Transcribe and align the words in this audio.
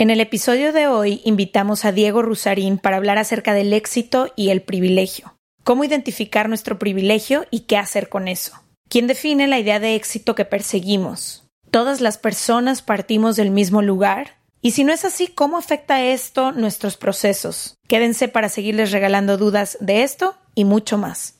En 0.00 0.08
el 0.08 0.22
episodio 0.22 0.72
de 0.72 0.86
hoy 0.86 1.20
invitamos 1.26 1.84
a 1.84 1.92
Diego 1.92 2.22
Rusarín 2.22 2.78
para 2.78 2.96
hablar 2.96 3.18
acerca 3.18 3.52
del 3.52 3.74
éxito 3.74 4.32
y 4.34 4.48
el 4.48 4.62
privilegio. 4.62 5.36
Cómo 5.62 5.84
identificar 5.84 6.48
nuestro 6.48 6.78
privilegio 6.78 7.44
y 7.50 7.66
qué 7.66 7.76
hacer 7.76 8.08
con 8.08 8.26
eso. 8.26 8.54
¿Quién 8.88 9.06
define 9.06 9.46
la 9.46 9.58
idea 9.58 9.78
de 9.78 9.96
éxito 9.96 10.34
que 10.34 10.46
perseguimos? 10.46 11.44
¿Todas 11.70 12.00
las 12.00 12.16
personas 12.16 12.80
partimos 12.80 13.36
del 13.36 13.50
mismo 13.50 13.82
lugar? 13.82 14.38
Y 14.62 14.70
si 14.70 14.84
no 14.84 14.92
es 14.94 15.04
así, 15.04 15.26
¿cómo 15.26 15.58
afecta 15.58 16.02
esto 16.02 16.52
nuestros 16.52 16.96
procesos? 16.96 17.76
Quédense 17.86 18.28
para 18.28 18.48
seguirles 18.48 18.92
regalando 18.92 19.36
dudas 19.36 19.76
de 19.82 20.02
esto 20.02 20.34
y 20.54 20.64
mucho 20.64 20.96
más. 20.96 21.39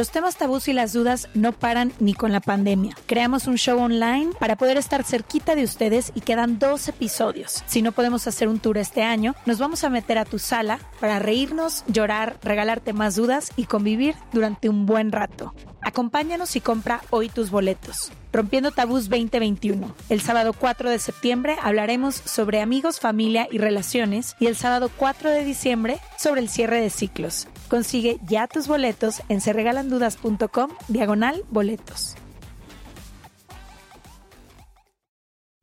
Los 0.00 0.10
temas 0.10 0.36
tabús 0.36 0.66
y 0.68 0.72
las 0.72 0.94
dudas 0.94 1.28
no 1.34 1.52
paran 1.52 1.92
ni 2.00 2.14
con 2.14 2.32
la 2.32 2.40
pandemia. 2.40 2.96
Creamos 3.04 3.46
un 3.46 3.58
show 3.58 3.78
online 3.78 4.30
para 4.40 4.56
poder 4.56 4.78
estar 4.78 5.04
cerquita 5.04 5.54
de 5.54 5.62
ustedes 5.62 6.10
y 6.14 6.22
quedan 6.22 6.58
dos 6.58 6.88
episodios. 6.88 7.62
Si 7.66 7.82
no 7.82 7.92
podemos 7.92 8.26
hacer 8.26 8.48
un 8.48 8.60
tour 8.60 8.78
este 8.78 9.02
año, 9.02 9.34
nos 9.44 9.58
vamos 9.58 9.84
a 9.84 9.90
meter 9.90 10.16
a 10.16 10.24
tu 10.24 10.38
sala 10.38 10.78
para 11.00 11.18
reírnos, 11.18 11.84
llorar, 11.86 12.38
regalarte 12.42 12.94
más 12.94 13.14
dudas 13.14 13.52
y 13.56 13.64
convivir 13.64 14.14
durante 14.32 14.70
un 14.70 14.86
buen 14.86 15.12
rato. 15.12 15.52
Acompáñanos 15.82 16.56
y 16.56 16.62
compra 16.62 17.02
hoy 17.10 17.28
tus 17.28 17.50
boletos. 17.50 18.10
Rompiendo 18.32 18.70
Tabús 18.70 19.10
2021. 19.10 19.94
El 20.08 20.22
sábado 20.22 20.54
4 20.54 20.88
de 20.88 20.98
septiembre 20.98 21.58
hablaremos 21.62 22.14
sobre 22.14 22.62
amigos, 22.62 23.00
familia 23.00 23.48
y 23.50 23.58
relaciones 23.58 24.34
y 24.40 24.46
el 24.46 24.56
sábado 24.56 24.90
4 24.96 25.28
de 25.28 25.44
diciembre 25.44 25.98
sobre 26.16 26.40
el 26.40 26.48
cierre 26.48 26.80
de 26.80 26.88
ciclos. 26.88 27.48
Consigue 27.70 28.18
ya 28.26 28.48
tus 28.48 28.66
boletos 28.66 29.22
en 29.28 29.40
serregalandudas.com 29.40 30.70
diagonal 30.88 31.44
boletos. 31.50 32.16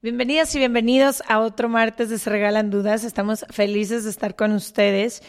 Bienvenidas 0.01 0.56
y 0.56 0.59
bienvenidos 0.59 1.22
a 1.28 1.41
otro 1.41 1.68
martes 1.68 2.07
de 2.07 2.18
Se 2.18 2.29
Regalan 2.29 2.69
Dudas. 2.69 3.03
Estamos 3.03 3.45
felices 3.50 4.06
de 4.06 4.12
estar 4.12 4.38
con 4.38 4.53
ustedes. 4.53 5.22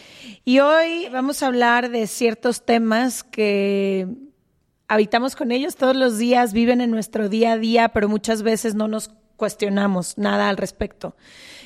Y 0.45 0.61
hoy 0.61 1.09
vamos 1.11 1.43
a 1.43 1.49
hablar 1.49 1.91
de 1.91 2.07
ciertos 2.07 2.65
temas 2.65 3.25
que 3.25 4.07
habitamos 4.87 5.35
con 5.35 5.51
ellos 5.51 5.75
todos 5.75 5.97
los 5.97 6.17
días, 6.17 6.53
viven 6.53 6.81
en 6.81 6.93
nuestro 6.93 7.29
día 7.29 7.55
a 7.55 7.59
día, 7.59 7.89
pero 7.89 8.09
muchas 8.09 8.43
veces 8.43 8.77
no 8.77 8.87
nos 8.87 9.11
cuestionamos 9.35 10.17
nada 10.17 10.49
al 10.49 10.57
respecto. 10.57 11.17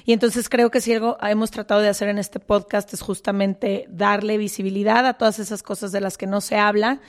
Y 0.04 0.12
entonces 0.12 0.48
creo 0.48 0.70
que 0.70 0.80
si 0.80 0.92
algo 0.92 1.16
hemos 1.22 1.50
tratado 1.50 1.80
de 1.80 1.88
hacer 1.88 2.08
en 2.08 2.18
este 2.18 2.40
podcast 2.40 2.92
es 2.92 3.00
justamente 3.00 3.86
darle 3.88 4.36
visibilidad 4.36 5.06
a 5.06 5.14
todas 5.14 5.38
esas 5.38 5.62
cosas 5.62 5.92
de 5.92 6.00
las 6.00 6.18
que 6.18 6.26
no 6.26 6.40
se 6.40 6.56
habla 6.56 7.00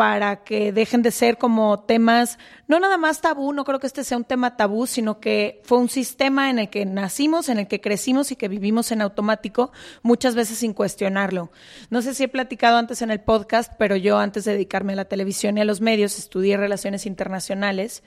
para 0.00 0.44
que 0.44 0.72
dejen 0.72 1.02
de 1.02 1.10
ser 1.10 1.36
como 1.36 1.80
temas, 1.80 2.38
no 2.68 2.80
nada 2.80 2.96
más 2.96 3.20
tabú, 3.20 3.52
no 3.52 3.66
creo 3.66 3.80
que 3.80 3.86
este 3.86 4.02
sea 4.02 4.16
un 4.16 4.24
tema 4.24 4.56
tabú, 4.56 4.86
sino 4.86 5.20
que 5.20 5.60
fue 5.62 5.76
un 5.76 5.90
sistema 5.90 6.48
en 6.48 6.58
el 6.58 6.70
que 6.70 6.86
nacimos, 6.86 7.50
en 7.50 7.58
el 7.58 7.68
que 7.68 7.82
crecimos 7.82 8.32
y 8.32 8.36
que 8.36 8.48
vivimos 8.48 8.92
en 8.92 9.02
automático, 9.02 9.72
muchas 10.00 10.34
veces 10.34 10.56
sin 10.56 10.72
cuestionarlo. 10.72 11.50
No 11.90 12.00
sé 12.00 12.14
si 12.14 12.24
he 12.24 12.28
platicado 12.28 12.78
antes 12.78 13.02
en 13.02 13.10
el 13.10 13.20
podcast, 13.20 13.74
pero 13.78 13.94
yo 13.94 14.18
antes 14.18 14.46
de 14.46 14.52
dedicarme 14.52 14.94
a 14.94 14.96
la 14.96 15.04
televisión 15.04 15.58
y 15.58 15.60
a 15.60 15.66
los 15.66 15.82
medios 15.82 16.18
estudié 16.18 16.56
relaciones 16.56 17.04
internacionales 17.04 18.02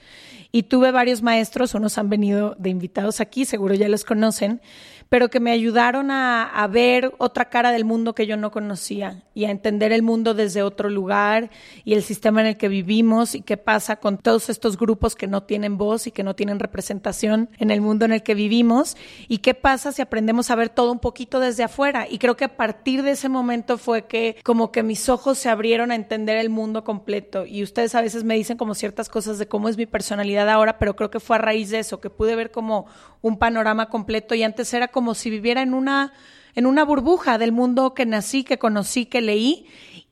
y 0.50 0.64
tuve 0.64 0.90
varios 0.90 1.22
maestros, 1.22 1.76
unos 1.76 1.96
han 1.96 2.10
venido 2.10 2.56
de 2.58 2.70
invitados 2.70 3.20
aquí, 3.20 3.44
seguro 3.44 3.76
ya 3.76 3.88
los 3.88 4.04
conocen, 4.04 4.60
pero 5.08 5.28
que 5.28 5.40
me 5.40 5.50
ayudaron 5.50 6.10
a, 6.10 6.44
a 6.44 6.66
ver 6.66 7.12
otra 7.18 7.46
cara 7.46 7.72
del 7.72 7.84
mundo 7.84 8.14
que 8.14 8.26
yo 8.26 8.36
no 8.36 8.50
conocía 8.50 9.22
y 9.34 9.44
a 9.44 9.50
entender 9.50 9.92
el 9.92 10.02
mundo 10.02 10.34
desde 10.34 10.62
otro 10.62 10.88
lugar 10.88 11.50
y 11.84 11.94
el 11.94 12.02
sistema 12.02 12.40
en 12.40 12.48
el 12.48 12.56
que 12.56 12.68
vivimos 12.68 13.34
y 13.34 13.42
qué 13.42 13.56
pasa 13.56 13.96
con 13.96 14.18
todos 14.18 14.48
estos 14.48 14.78
grupos 14.78 15.14
que 15.14 15.26
no 15.26 15.42
tienen 15.42 15.76
voz 15.76 16.06
y 16.06 16.10
que 16.10 16.22
no 16.22 16.34
tienen 16.34 16.58
representación 16.58 17.50
en 17.58 17.70
el 17.70 17.80
mundo 17.80 18.04
en 18.04 18.12
el 18.12 18.22
que 18.22 18.34
vivimos 18.34 18.96
y 19.28 19.38
qué 19.38 19.54
pasa 19.54 19.92
si 19.92 20.02
aprendemos 20.02 20.50
a 20.50 20.54
ver 20.56 20.68
todo 20.68 20.92
un 20.92 21.00
poquito 21.00 21.40
desde 21.40 21.64
afuera. 21.64 22.06
Y 22.08 22.18
creo 22.18 22.36
que 22.36 22.44
a 22.44 22.56
partir 22.56 23.02
de 23.02 23.12
ese 23.12 23.28
momento 23.28 23.78
fue 23.78 24.06
que 24.06 24.36
como 24.44 24.72
que 24.72 24.82
mis 24.82 25.08
ojos 25.08 25.38
se 25.38 25.48
abrieron 25.48 25.90
a 25.90 25.94
entender 25.94 26.36
el 26.38 26.50
mundo 26.50 26.84
completo 26.84 27.46
y 27.46 27.62
ustedes 27.62 27.94
a 27.94 28.00
veces 28.00 28.24
me 28.24 28.34
dicen 28.34 28.56
como 28.56 28.74
ciertas 28.74 29.08
cosas 29.08 29.38
de 29.38 29.48
cómo 29.48 29.68
es 29.68 29.76
mi 29.76 29.86
personalidad 29.86 30.48
ahora, 30.48 30.78
pero 30.78 30.96
creo 30.96 31.10
que 31.10 31.20
fue 31.20 31.36
a 31.36 31.40
raíz 31.40 31.70
de 31.70 31.80
eso, 31.80 32.00
que 32.00 32.10
pude 32.10 32.36
ver 32.36 32.50
como 32.50 32.86
un 33.24 33.38
panorama 33.38 33.88
completo 33.88 34.34
y 34.34 34.42
antes 34.42 34.74
era 34.74 34.88
como 34.88 35.14
si 35.14 35.30
viviera 35.30 35.62
en 35.62 35.72
una 35.72 36.12
en 36.54 36.66
una 36.66 36.84
burbuja 36.84 37.38
del 37.38 37.52
mundo 37.52 37.94
que 37.94 38.06
nací, 38.06 38.44
que 38.44 38.58
conocí, 38.58 39.06
que 39.06 39.22
leí 39.22 39.66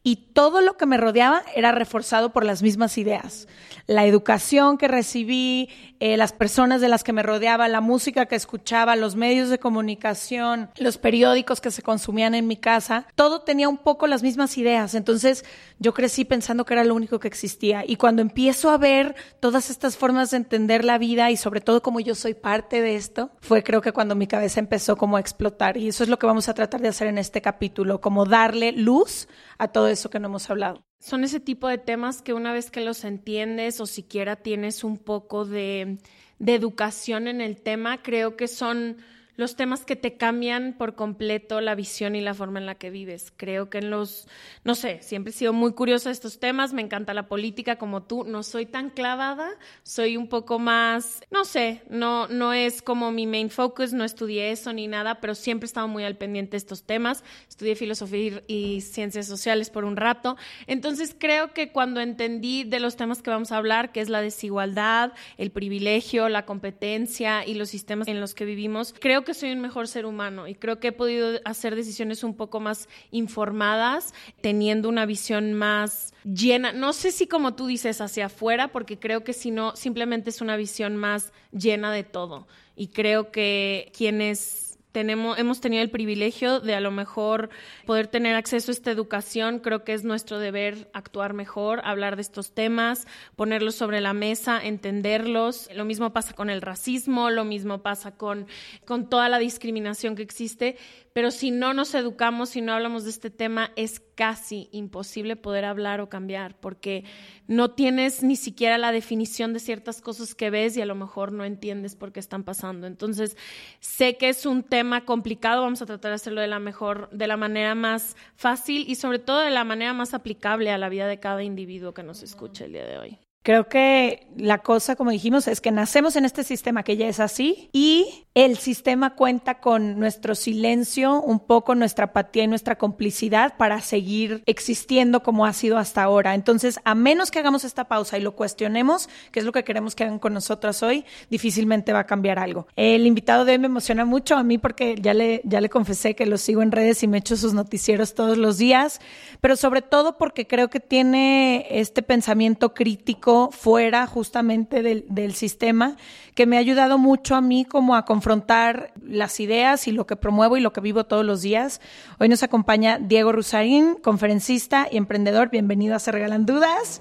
y 0.04 0.16
todo 0.16 0.60
lo 0.60 0.76
que 0.76 0.86
me 0.86 0.96
rodeaba 0.96 1.42
era 1.54 1.70
reforzado 1.70 2.32
por 2.32 2.44
las 2.44 2.62
mismas 2.62 2.98
ideas. 2.98 3.46
La 3.86 4.04
educación 4.04 4.76
que 4.76 4.88
recibí, 4.88 5.68
eh, 6.00 6.16
las 6.16 6.32
personas 6.32 6.80
de 6.80 6.88
las 6.88 7.04
que 7.04 7.12
me 7.12 7.22
rodeaba, 7.22 7.68
la 7.68 7.80
música 7.80 8.26
que 8.26 8.34
escuchaba, 8.34 8.96
los 8.96 9.14
medios 9.14 9.48
de 9.48 9.60
comunicación, 9.60 10.70
los 10.76 10.98
periódicos 10.98 11.60
que 11.60 11.70
se 11.70 11.82
consumían 11.82 12.34
en 12.34 12.48
mi 12.48 12.56
casa, 12.56 13.06
todo 13.14 13.42
tenía 13.42 13.68
un 13.68 13.78
poco 13.78 14.08
las 14.08 14.24
mismas 14.24 14.58
ideas. 14.58 14.96
Entonces 14.96 15.44
yo 15.82 15.92
crecí 15.92 16.24
pensando 16.24 16.64
que 16.64 16.74
era 16.74 16.84
lo 16.84 16.94
único 16.94 17.18
que 17.18 17.28
existía. 17.28 17.84
Y 17.86 17.96
cuando 17.96 18.22
empiezo 18.22 18.70
a 18.70 18.78
ver 18.78 19.16
todas 19.40 19.68
estas 19.68 19.96
formas 19.96 20.30
de 20.30 20.36
entender 20.38 20.84
la 20.84 20.96
vida 20.96 21.30
y 21.30 21.36
sobre 21.36 21.60
todo 21.60 21.82
como 21.82 22.00
yo 22.00 22.14
soy 22.14 22.34
parte 22.34 22.80
de 22.80 22.94
esto, 22.94 23.32
fue 23.40 23.62
creo 23.62 23.82
que 23.82 23.92
cuando 23.92 24.14
mi 24.14 24.26
cabeza 24.26 24.60
empezó 24.60 24.96
como 24.96 25.16
a 25.16 25.20
explotar. 25.20 25.76
Y 25.76 25.88
eso 25.88 26.04
es 26.04 26.08
lo 26.08 26.18
que 26.18 26.26
vamos 26.26 26.48
a 26.48 26.54
tratar 26.54 26.80
de 26.80 26.88
hacer 26.88 27.08
en 27.08 27.18
este 27.18 27.42
capítulo, 27.42 28.00
como 28.00 28.24
darle 28.24 28.72
luz 28.72 29.28
a 29.58 29.68
todo 29.68 29.88
eso 29.88 30.08
que 30.08 30.20
no 30.20 30.28
hemos 30.28 30.48
hablado. 30.48 30.84
Son 31.00 31.24
ese 31.24 31.40
tipo 31.40 31.66
de 31.66 31.78
temas 31.78 32.22
que 32.22 32.32
una 32.32 32.52
vez 32.52 32.70
que 32.70 32.80
los 32.80 33.02
entiendes 33.04 33.80
o 33.80 33.86
siquiera 33.86 34.36
tienes 34.36 34.84
un 34.84 34.98
poco 34.98 35.44
de, 35.44 35.98
de 36.38 36.54
educación 36.54 37.26
en 37.26 37.40
el 37.40 37.60
tema, 37.60 38.02
creo 38.02 38.36
que 38.36 38.46
son 38.46 38.98
los 39.36 39.56
temas 39.56 39.84
que 39.84 39.96
te 39.96 40.16
cambian 40.16 40.74
por 40.76 40.94
completo 40.94 41.60
la 41.60 41.74
visión 41.74 42.14
y 42.14 42.20
la 42.20 42.34
forma 42.34 42.58
en 42.58 42.66
la 42.66 42.74
que 42.74 42.90
vives. 42.90 43.32
Creo 43.36 43.70
que 43.70 43.78
en 43.78 43.90
los, 43.90 44.28
no 44.64 44.74
sé, 44.74 45.00
siempre 45.02 45.30
he 45.30 45.34
sido 45.34 45.52
muy 45.52 45.72
curiosa 45.72 46.10
de 46.10 46.14
estos 46.14 46.38
temas, 46.38 46.72
me 46.72 46.82
encanta 46.82 47.14
la 47.14 47.28
política 47.28 47.76
como 47.76 48.02
tú, 48.02 48.24
no 48.24 48.42
soy 48.42 48.66
tan 48.66 48.90
clavada, 48.90 49.48
soy 49.82 50.16
un 50.16 50.28
poco 50.28 50.58
más, 50.58 51.22
no 51.30 51.44
sé, 51.44 51.82
no, 51.88 52.28
no 52.28 52.52
es 52.52 52.82
como 52.82 53.10
mi 53.10 53.26
main 53.26 53.50
focus, 53.50 53.92
no 53.92 54.04
estudié 54.04 54.50
eso 54.50 54.72
ni 54.72 54.86
nada, 54.86 55.20
pero 55.20 55.34
siempre 55.34 55.64
he 55.64 55.68
estado 55.68 55.88
muy 55.88 56.04
al 56.04 56.16
pendiente 56.16 56.52
de 56.52 56.58
estos 56.58 56.84
temas, 56.84 57.24
estudié 57.48 57.74
filosofía 57.74 58.42
y 58.46 58.80
ciencias 58.82 59.26
sociales 59.26 59.70
por 59.70 59.84
un 59.84 59.96
rato, 59.96 60.36
entonces 60.66 61.16
creo 61.18 61.52
que 61.52 61.72
cuando 61.72 62.00
entendí 62.00 62.64
de 62.64 62.80
los 62.80 62.96
temas 62.96 63.22
que 63.22 63.30
vamos 63.30 63.52
a 63.52 63.56
hablar, 63.56 63.92
que 63.92 64.00
es 64.00 64.08
la 64.08 64.20
desigualdad, 64.20 65.12
el 65.38 65.50
privilegio, 65.50 66.28
la 66.28 66.44
competencia 66.44 67.46
y 67.46 67.54
los 67.54 67.70
sistemas 67.70 68.08
en 68.08 68.20
los 68.20 68.34
que 68.34 68.44
vivimos, 68.44 68.94
creo 68.98 69.24
que 69.24 69.31
soy 69.34 69.52
un 69.52 69.60
mejor 69.60 69.88
ser 69.88 70.06
humano 70.06 70.48
y 70.48 70.54
creo 70.54 70.80
que 70.80 70.88
he 70.88 70.92
podido 70.92 71.40
hacer 71.44 71.76
decisiones 71.76 72.24
un 72.24 72.34
poco 72.34 72.60
más 72.60 72.88
informadas, 73.10 74.14
teniendo 74.40 74.88
una 74.88 75.06
visión 75.06 75.54
más 75.54 76.14
llena, 76.24 76.72
no 76.72 76.92
sé 76.92 77.12
si 77.12 77.26
como 77.26 77.54
tú 77.54 77.66
dices 77.66 78.00
hacia 78.00 78.26
afuera, 78.26 78.68
porque 78.68 78.98
creo 78.98 79.24
que 79.24 79.32
si 79.32 79.50
no, 79.50 79.76
simplemente 79.76 80.30
es 80.30 80.40
una 80.40 80.56
visión 80.56 80.96
más 80.96 81.32
llena 81.52 81.92
de 81.92 82.04
todo. 82.04 82.46
Y 82.76 82.88
creo 82.88 83.30
que 83.30 83.92
quienes 83.96 84.71
hemos 84.94 85.60
tenido 85.60 85.82
el 85.82 85.90
privilegio 85.90 86.60
de 86.60 86.74
a 86.74 86.80
lo 86.80 86.90
mejor 86.90 87.50
poder 87.86 88.06
tener 88.06 88.34
acceso 88.34 88.70
a 88.70 88.74
esta 88.74 88.90
educación. 88.90 89.58
Creo 89.58 89.84
que 89.84 89.94
es 89.94 90.04
nuestro 90.04 90.38
deber 90.38 90.90
actuar 90.92 91.32
mejor, 91.32 91.80
hablar 91.84 92.16
de 92.16 92.22
estos 92.22 92.52
temas, 92.52 93.06
ponerlos 93.36 93.74
sobre 93.74 94.00
la 94.00 94.12
mesa, 94.12 94.60
entenderlos. 94.62 95.68
Lo 95.74 95.84
mismo 95.84 96.12
pasa 96.12 96.34
con 96.34 96.50
el 96.50 96.62
racismo, 96.62 97.30
lo 97.30 97.44
mismo 97.44 97.82
pasa 97.82 98.16
con, 98.16 98.46
con 98.84 99.08
toda 99.08 99.28
la 99.28 99.38
discriminación 99.38 100.16
que 100.16 100.22
existe 100.22 100.76
pero 101.12 101.30
si 101.30 101.50
no 101.50 101.74
nos 101.74 101.94
educamos, 101.94 102.50
si 102.50 102.60
no 102.60 102.72
hablamos 102.72 103.04
de 103.04 103.10
este 103.10 103.30
tema, 103.30 103.70
es 103.76 104.00
casi 104.22 104.68
imposible 104.70 105.34
poder 105.34 105.64
hablar 105.64 106.00
o 106.00 106.08
cambiar, 106.08 106.54
porque 106.60 107.02
no 107.48 107.72
tienes 107.72 108.22
ni 108.22 108.36
siquiera 108.36 108.78
la 108.78 108.92
definición 108.92 109.52
de 109.52 109.58
ciertas 109.58 110.00
cosas 110.00 110.36
que 110.36 110.48
ves 110.48 110.76
y 110.76 110.80
a 110.80 110.86
lo 110.86 110.94
mejor 110.94 111.32
no 111.32 111.44
entiendes 111.44 111.96
por 111.96 112.12
qué 112.12 112.20
están 112.20 112.44
pasando. 112.44 112.86
Entonces, 112.86 113.36
sé 113.80 114.16
que 114.18 114.28
es 114.28 114.46
un 114.46 114.62
tema 114.62 115.04
complicado, 115.04 115.62
vamos 115.62 115.82
a 115.82 115.86
tratar 115.86 116.12
de 116.12 116.14
hacerlo 116.14 116.40
de 116.40 116.46
la 116.46 116.60
mejor, 116.60 117.10
de 117.10 117.26
la 117.26 117.36
manera 117.36 117.74
más 117.74 118.16
fácil 118.36 118.84
y 118.86 118.94
sobre 118.94 119.18
todo 119.18 119.40
de 119.40 119.50
la 119.50 119.64
manera 119.64 119.92
más 119.92 120.14
aplicable 120.14 120.70
a 120.70 120.78
la 120.78 120.88
vida 120.88 121.08
de 121.08 121.18
cada 121.18 121.42
individuo 121.42 121.92
que 121.92 122.04
nos 122.04 122.22
escuche 122.22 122.66
el 122.66 122.74
día 122.74 122.86
de 122.86 122.98
hoy. 122.98 123.18
Creo 123.42 123.68
que 123.68 124.28
la 124.36 124.58
cosa, 124.58 124.94
como 124.94 125.10
dijimos, 125.10 125.48
es 125.48 125.60
que 125.60 125.72
nacemos 125.72 126.14
en 126.14 126.24
este 126.24 126.44
sistema 126.44 126.84
que 126.84 126.96
ya 126.96 127.08
es 127.08 127.18
así 127.18 127.68
y 127.72 128.26
el 128.34 128.56
sistema 128.56 129.14
cuenta 129.14 129.58
con 129.58 129.98
nuestro 129.98 130.36
silencio, 130.36 131.20
un 131.20 131.40
poco 131.40 131.74
nuestra 131.74 132.06
apatía 132.06 132.44
y 132.44 132.46
nuestra 132.46 132.78
complicidad 132.78 133.56
para 133.56 133.80
seguir 133.80 134.42
existiendo 134.46 135.24
como 135.24 135.44
ha 135.44 135.52
sido 135.52 135.76
hasta 135.76 136.04
ahora. 136.04 136.34
Entonces, 136.34 136.78
a 136.84 136.94
menos 136.94 137.30
que 137.32 137.40
hagamos 137.40 137.64
esta 137.64 137.88
pausa 137.88 138.16
y 138.16 138.22
lo 138.22 138.36
cuestionemos, 138.36 139.08
que 139.32 139.40
es 139.40 139.44
lo 139.44 139.52
que 139.52 139.64
queremos 139.64 139.96
que 139.96 140.04
hagan 140.04 140.20
con 140.20 140.32
nosotros 140.32 140.82
hoy, 140.84 141.04
difícilmente 141.28 141.92
va 141.92 142.00
a 142.00 142.06
cambiar 142.06 142.38
algo. 142.38 142.68
El 142.76 143.06
invitado 143.06 143.44
de 143.44 143.52
hoy 143.52 143.58
me 143.58 143.66
emociona 143.66 144.04
mucho 144.04 144.36
a 144.36 144.44
mí 144.44 144.56
porque 144.56 144.96
ya 145.00 145.14
le, 145.14 145.42
ya 145.44 145.60
le 145.60 145.68
confesé 145.68 146.14
que 146.14 146.26
lo 146.26 146.38
sigo 146.38 146.62
en 146.62 146.70
redes 146.70 147.02
y 147.02 147.08
me 147.08 147.18
echo 147.18 147.36
sus 147.36 147.54
noticieros 147.54 148.14
todos 148.14 148.38
los 148.38 148.56
días, 148.56 149.00
pero 149.40 149.56
sobre 149.56 149.82
todo 149.82 150.16
porque 150.16 150.46
creo 150.46 150.70
que 150.70 150.80
tiene 150.80 151.66
este 151.70 152.02
pensamiento 152.02 152.72
crítico 152.72 153.31
fuera 153.52 154.06
justamente 154.06 154.82
del, 154.82 155.04
del 155.08 155.34
sistema 155.34 155.96
que 156.34 156.46
me 156.46 156.56
ha 156.56 156.60
ayudado 156.60 156.98
mucho 156.98 157.34
a 157.34 157.40
mí 157.40 157.64
como 157.64 157.94
a 157.94 158.04
confrontar 158.04 158.92
las 159.02 159.40
ideas 159.40 159.86
y 159.88 159.92
lo 159.92 160.06
que 160.06 160.16
promuevo 160.16 160.56
y 160.56 160.60
lo 160.60 160.72
que 160.72 160.80
vivo 160.80 161.04
todos 161.04 161.24
los 161.24 161.42
días. 161.42 161.80
Hoy 162.18 162.28
nos 162.28 162.42
acompaña 162.42 162.98
Diego 162.98 163.32
Rusarín, 163.32 163.96
conferencista 163.96 164.88
y 164.90 164.96
emprendedor. 164.96 165.50
Bienvenido 165.50 165.94
a 165.94 165.98
Se 165.98 166.12
Regalan 166.12 166.46
Dudas. 166.46 167.00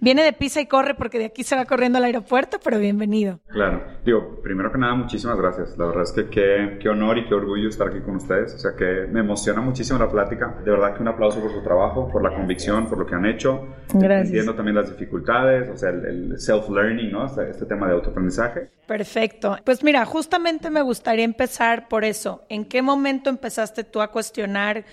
Viene 0.00 0.22
de 0.22 0.32
pisa 0.32 0.60
y 0.60 0.66
corre 0.66 0.94
porque 0.94 1.18
de 1.18 1.26
aquí 1.26 1.44
se 1.44 1.56
va 1.56 1.64
corriendo 1.64 1.98
al 1.98 2.04
aeropuerto, 2.04 2.58
pero 2.62 2.78
bienvenido. 2.78 3.40
Claro. 3.48 3.84
Digo, 4.04 4.40
primero 4.42 4.72
que 4.72 4.78
nada, 4.78 4.94
muchísimas 4.94 5.36
gracias. 5.38 5.76
La 5.78 5.86
verdad 5.86 6.02
es 6.02 6.12
que 6.12 6.28
qué, 6.28 6.78
qué 6.80 6.88
honor 6.88 7.18
y 7.18 7.26
qué 7.26 7.34
orgullo 7.34 7.68
estar 7.68 7.88
aquí 7.88 8.00
con 8.00 8.16
ustedes. 8.16 8.54
O 8.54 8.58
sea, 8.58 8.72
que 8.76 9.06
me 9.10 9.20
emociona 9.20 9.60
muchísimo 9.60 9.98
la 9.98 10.10
plática. 10.10 10.56
De 10.64 10.70
verdad 10.70 10.94
que 10.94 11.02
un 11.02 11.08
aplauso 11.08 11.40
por 11.40 11.52
su 11.52 11.62
trabajo, 11.62 12.08
por 12.10 12.22
la 12.22 12.34
convicción, 12.34 12.88
por 12.88 12.98
lo 12.98 13.06
que 13.06 13.14
han 13.14 13.26
hecho. 13.26 13.66
Gracias. 13.94 14.28
Entiendo 14.28 14.54
también 14.54 14.76
las 14.76 14.90
dificultades, 14.90 15.68
o 15.70 15.76
sea, 15.76 15.90
el, 15.90 16.04
el 16.04 16.38
self-learning, 16.38 17.10
¿no? 17.12 17.26
Este, 17.26 17.50
este 17.50 17.66
tema 17.66 17.86
de 17.86 17.94
autoaprendizaje. 17.94 18.70
Perfecto. 18.86 19.56
Pues 19.64 19.82
mira, 19.84 20.04
justamente 20.04 20.70
me 20.70 20.82
gustaría 20.82 21.24
empezar 21.24 21.88
por 21.88 22.04
eso. 22.04 22.44
¿En 22.48 22.64
qué 22.64 22.82
momento 22.82 23.30
empezaste 23.30 23.84
tú 23.84 24.00
a 24.00 24.08
cuestionar 24.08 24.84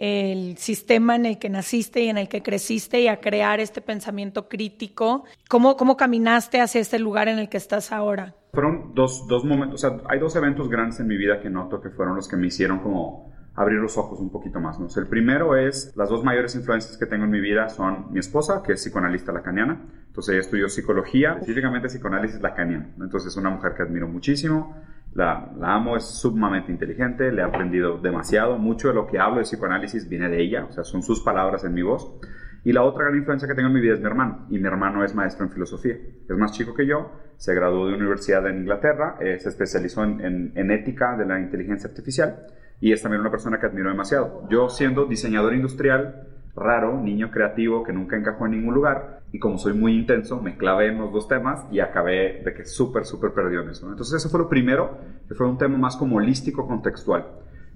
el 0.00 0.56
sistema 0.56 1.14
en 1.14 1.26
el 1.26 1.38
que 1.38 1.50
naciste 1.50 2.00
y 2.00 2.08
en 2.08 2.16
el 2.16 2.26
que 2.26 2.42
creciste 2.42 3.02
y 3.02 3.08
a 3.08 3.20
crear 3.20 3.60
este 3.60 3.82
pensamiento 3.82 4.48
crítico. 4.48 5.24
¿Cómo, 5.46 5.76
cómo 5.76 5.98
caminaste 5.98 6.62
hacia 6.62 6.80
este 6.80 6.98
lugar 6.98 7.28
en 7.28 7.38
el 7.38 7.50
que 7.50 7.58
estás 7.58 7.92
ahora? 7.92 8.34
Fueron 8.54 8.94
dos, 8.94 9.28
dos 9.28 9.44
momentos, 9.44 9.84
o 9.84 9.88
sea, 9.88 10.00
hay 10.08 10.18
dos 10.18 10.34
eventos 10.36 10.70
grandes 10.70 10.98
en 11.00 11.06
mi 11.06 11.18
vida 11.18 11.40
que 11.42 11.50
noto 11.50 11.82
que 11.82 11.90
fueron 11.90 12.16
los 12.16 12.28
que 12.28 12.38
me 12.38 12.46
hicieron 12.46 12.78
como 12.78 13.30
abrir 13.54 13.78
los 13.78 13.98
ojos 13.98 14.18
un 14.20 14.30
poquito 14.30 14.58
más. 14.58 14.80
¿no? 14.80 14.86
O 14.86 14.88
sea, 14.88 15.02
el 15.02 15.08
primero 15.08 15.54
es, 15.54 15.92
las 15.96 16.08
dos 16.08 16.24
mayores 16.24 16.54
influencias 16.54 16.96
que 16.96 17.04
tengo 17.04 17.24
en 17.24 17.30
mi 17.30 17.40
vida 17.40 17.68
son 17.68 18.10
mi 18.10 18.20
esposa, 18.20 18.62
que 18.62 18.72
es 18.72 18.80
psicoanalista 18.80 19.32
lacaniana. 19.32 19.84
Entonces 20.06 20.32
ella 20.32 20.40
estudió 20.40 20.68
psicología, 20.70 21.32
específicamente 21.34 21.88
psicoanálisis 21.88 22.40
lacaniano. 22.40 22.86
Entonces 23.00 23.32
es 23.32 23.36
una 23.36 23.50
mujer 23.50 23.74
que 23.76 23.82
admiro 23.82 24.08
muchísimo. 24.08 24.74
La, 25.14 25.50
amo, 25.62 25.96
es 25.96 26.04
sumamente 26.04 26.70
inteligente, 26.70 27.32
le 27.32 27.42
he 27.42 27.44
aprendido 27.44 27.98
demasiado. 27.98 28.58
Mucho 28.58 28.88
de 28.88 28.94
lo 28.94 29.06
que 29.06 29.18
hablo 29.18 29.38
de 29.38 29.42
psicoanálisis 29.42 30.08
viene 30.08 30.28
de 30.28 30.40
ella, 30.40 30.66
o 30.68 30.72
sea, 30.72 30.84
son 30.84 31.02
sus 31.02 31.20
palabras 31.20 31.64
en 31.64 31.74
mi 31.74 31.82
voz. 31.82 32.14
Y 32.62 32.72
la 32.72 32.82
otra 32.82 33.04
gran 33.04 33.16
influencia 33.16 33.48
que 33.48 33.54
tengo 33.54 33.68
en 33.68 33.74
mi 33.74 33.80
vida 33.80 33.94
es 33.94 34.00
mi 34.00 34.06
hermano. 34.06 34.46
Y 34.50 34.58
mi 34.58 34.66
hermano 34.66 35.02
es 35.02 35.14
maestro 35.14 35.46
en 35.46 35.50
filosofía. 35.50 35.96
Es 36.28 36.36
más 36.36 36.52
chico 36.52 36.74
que 36.74 36.86
yo, 36.86 37.10
se 37.36 37.54
graduó 37.54 37.88
de 37.88 37.94
universidad 37.94 38.46
en 38.48 38.58
Inglaterra, 38.58 39.16
eh, 39.20 39.38
se 39.40 39.48
especializó 39.48 40.04
en, 40.04 40.52
en 40.54 40.70
ética 40.70 41.16
de 41.16 41.26
la 41.26 41.40
inteligencia 41.40 41.88
artificial 41.88 42.46
y 42.80 42.92
es 42.92 43.02
también 43.02 43.20
una 43.20 43.30
persona 43.30 43.58
que 43.58 43.66
admiro 43.66 43.90
demasiado. 43.90 44.46
Yo 44.48 44.68
siendo 44.68 45.06
diseñador 45.06 45.54
industrial, 45.54 46.28
raro, 46.54 47.00
niño 47.00 47.30
creativo 47.30 47.82
que 47.82 47.92
nunca 47.92 48.16
encajó 48.16 48.46
en 48.46 48.52
ningún 48.52 48.74
lugar 48.74 49.19
y 49.32 49.38
como 49.38 49.58
soy 49.58 49.74
muy 49.74 49.96
intenso 49.96 50.40
me 50.40 50.56
clavé 50.56 50.88
en 50.88 50.98
los 50.98 51.12
dos 51.12 51.28
temas 51.28 51.66
y 51.70 51.80
acabé 51.80 52.42
de 52.44 52.54
que 52.54 52.64
súper, 52.64 53.04
súper 53.04 53.32
perdido 53.32 53.62
en 53.62 53.70
eso. 53.70 53.88
Entonces 53.88 54.14
eso 54.14 54.28
fue 54.28 54.40
lo 54.40 54.48
primero, 54.48 54.98
que 55.28 55.34
fue 55.34 55.48
un 55.48 55.58
tema 55.58 55.78
más 55.78 55.96
como 55.96 56.16
holístico, 56.16 56.66
contextual. 56.66 57.26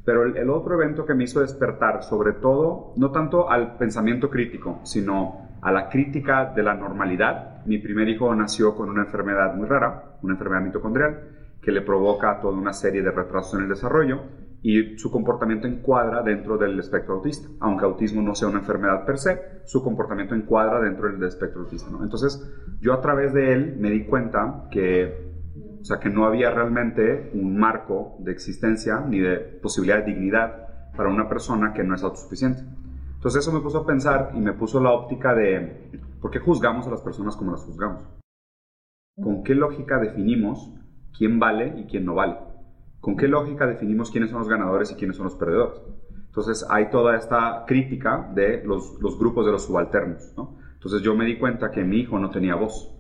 Pero 0.04 0.24
el, 0.24 0.36
el, 0.36 0.50
otro 0.50 0.74
evento 0.74 1.06
que 1.06 1.14
me 1.14 1.24
hizo 1.24 1.40
despertar, 1.40 2.02
sobre 2.02 2.32
todo, 2.32 2.92
no 2.96 3.10
tanto 3.10 3.50
al 3.50 3.78
pensamiento 3.78 4.28
crítico, 4.28 4.80
sino 4.84 5.48
a 5.62 5.72
la 5.72 5.88
crítica 5.88 6.52
de 6.54 6.62
la 6.62 6.74
normalidad. 6.74 7.64
Mi 7.64 7.78
primer 7.78 8.08
hijo 8.08 8.34
nació 8.34 8.74
con 8.74 8.90
una 8.90 9.04
enfermedad 9.04 9.54
muy 9.54 9.66
rara, 9.66 10.18
una 10.22 10.34
enfermedad 10.34 10.60
mitocondrial, 10.60 11.22
que 11.62 11.72
le 11.72 11.80
provoca 11.80 12.38
toda 12.40 12.58
una 12.58 12.74
serie 12.74 13.00
de 13.00 13.10
retrasos 13.10 13.54
en 13.54 13.62
el 13.62 13.68
desarrollo 13.70 14.20
y 14.64 14.96
su 14.96 15.10
comportamiento 15.10 15.66
encuadra 15.66 16.22
dentro 16.22 16.56
del 16.56 16.80
espectro 16.80 17.16
autista. 17.16 17.46
Aunque 17.60 17.84
autismo 17.84 18.22
no 18.22 18.34
sea 18.34 18.48
una 18.48 18.60
enfermedad 18.60 19.04
per 19.04 19.18
se, 19.18 19.38
su 19.66 19.84
comportamiento 19.84 20.34
encuadra 20.34 20.80
dentro 20.80 21.12
del 21.12 21.22
espectro 21.22 21.60
autista. 21.60 21.90
Entonces, 22.02 22.42
yo 22.80 22.94
a 22.94 23.02
través 23.02 23.34
de 23.34 23.52
él 23.52 23.76
me 23.78 23.90
di 23.90 24.06
cuenta 24.06 24.66
que, 24.70 25.34
o 25.82 25.84
sea, 25.84 26.00
que 26.00 26.08
no 26.08 26.24
había 26.24 26.50
realmente 26.50 27.30
un 27.34 27.58
marco 27.58 28.16
de 28.20 28.32
existencia 28.32 29.00
ni 29.06 29.20
de 29.20 29.36
posibilidad 29.36 29.98
de 29.98 30.14
dignidad 30.14 30.92
para 30.96 31.10
una 31.10 31.28
persona 31.28 31.74
que 31.74 31.84
no 31.84 31.94
es 31.94 32.02
autosuficiente. 32.02 32.62
Entonces 33.16 33.42
eso 33.42 33.52
me 33.52 33.60
puso 33.60 33.80
a 33.80 33.86
pensar 33.86 34.30
y 34.34 34.40
me 34.40 34.54
puso 34.54 34.80
la 34.80 34.92
óptica 34.92 35.34
de 35.34 36.00
por 36.22 36.30
qué 36.30 36.38
juzgamos 36.38 36.86
a 36.86 36.90
las 36.90 37.02
personas 37.02 37.36
como 37.36 37.50
las 37.50 37.64
juzgamos. 37.64 38.02
¿Con 39.22 39.44
qué 39.44 39.54
lógica 39.54 39.98
definimos 39.98 40.72
quién 41.18 41.38
vale 41.38 41.74
y 41.76 41.84
quién 41.84 42.06
no 42.06 42.14
vale? 42.14 42.53
¿Con 43.04 43.18
qué 43.18 43.28
lógica 43.28 43.66
definimos 43.66 44.10
quiénes 44.10 44.30
son 44.30 44.38
los 44.38 44.48
ganadores 44.48 44.90
y 44.90 44.94
quiénes 44.94 45.18
son 45.18 45.24
los 45.24 45.34
perdedores? 45.34 45.78
Entonces 46.24 46.66
hay 46.70 46.88
toda 46.88 47.18
esta 47.18 47.64
crítica 47.66 48.30
de 48.34 48.64
los, 48.64 48.98
grupos 49.18 49.44
de 49.44 49.52
los 49.52 49.66
subalternos. 49.66 50.32
¿no? 50.38 50.56
Entonces 50.72 51.02
yo 51.02 51.14
me 51.14 51.26
di 51.26 51.38
cuenta 51.38 51.70
que 51.70 51.84
mi 51.84 51.98
hijo 51.98 52.18
no 52.18 52.30
tenía 52.30 52.54
voz. 52.54 52.96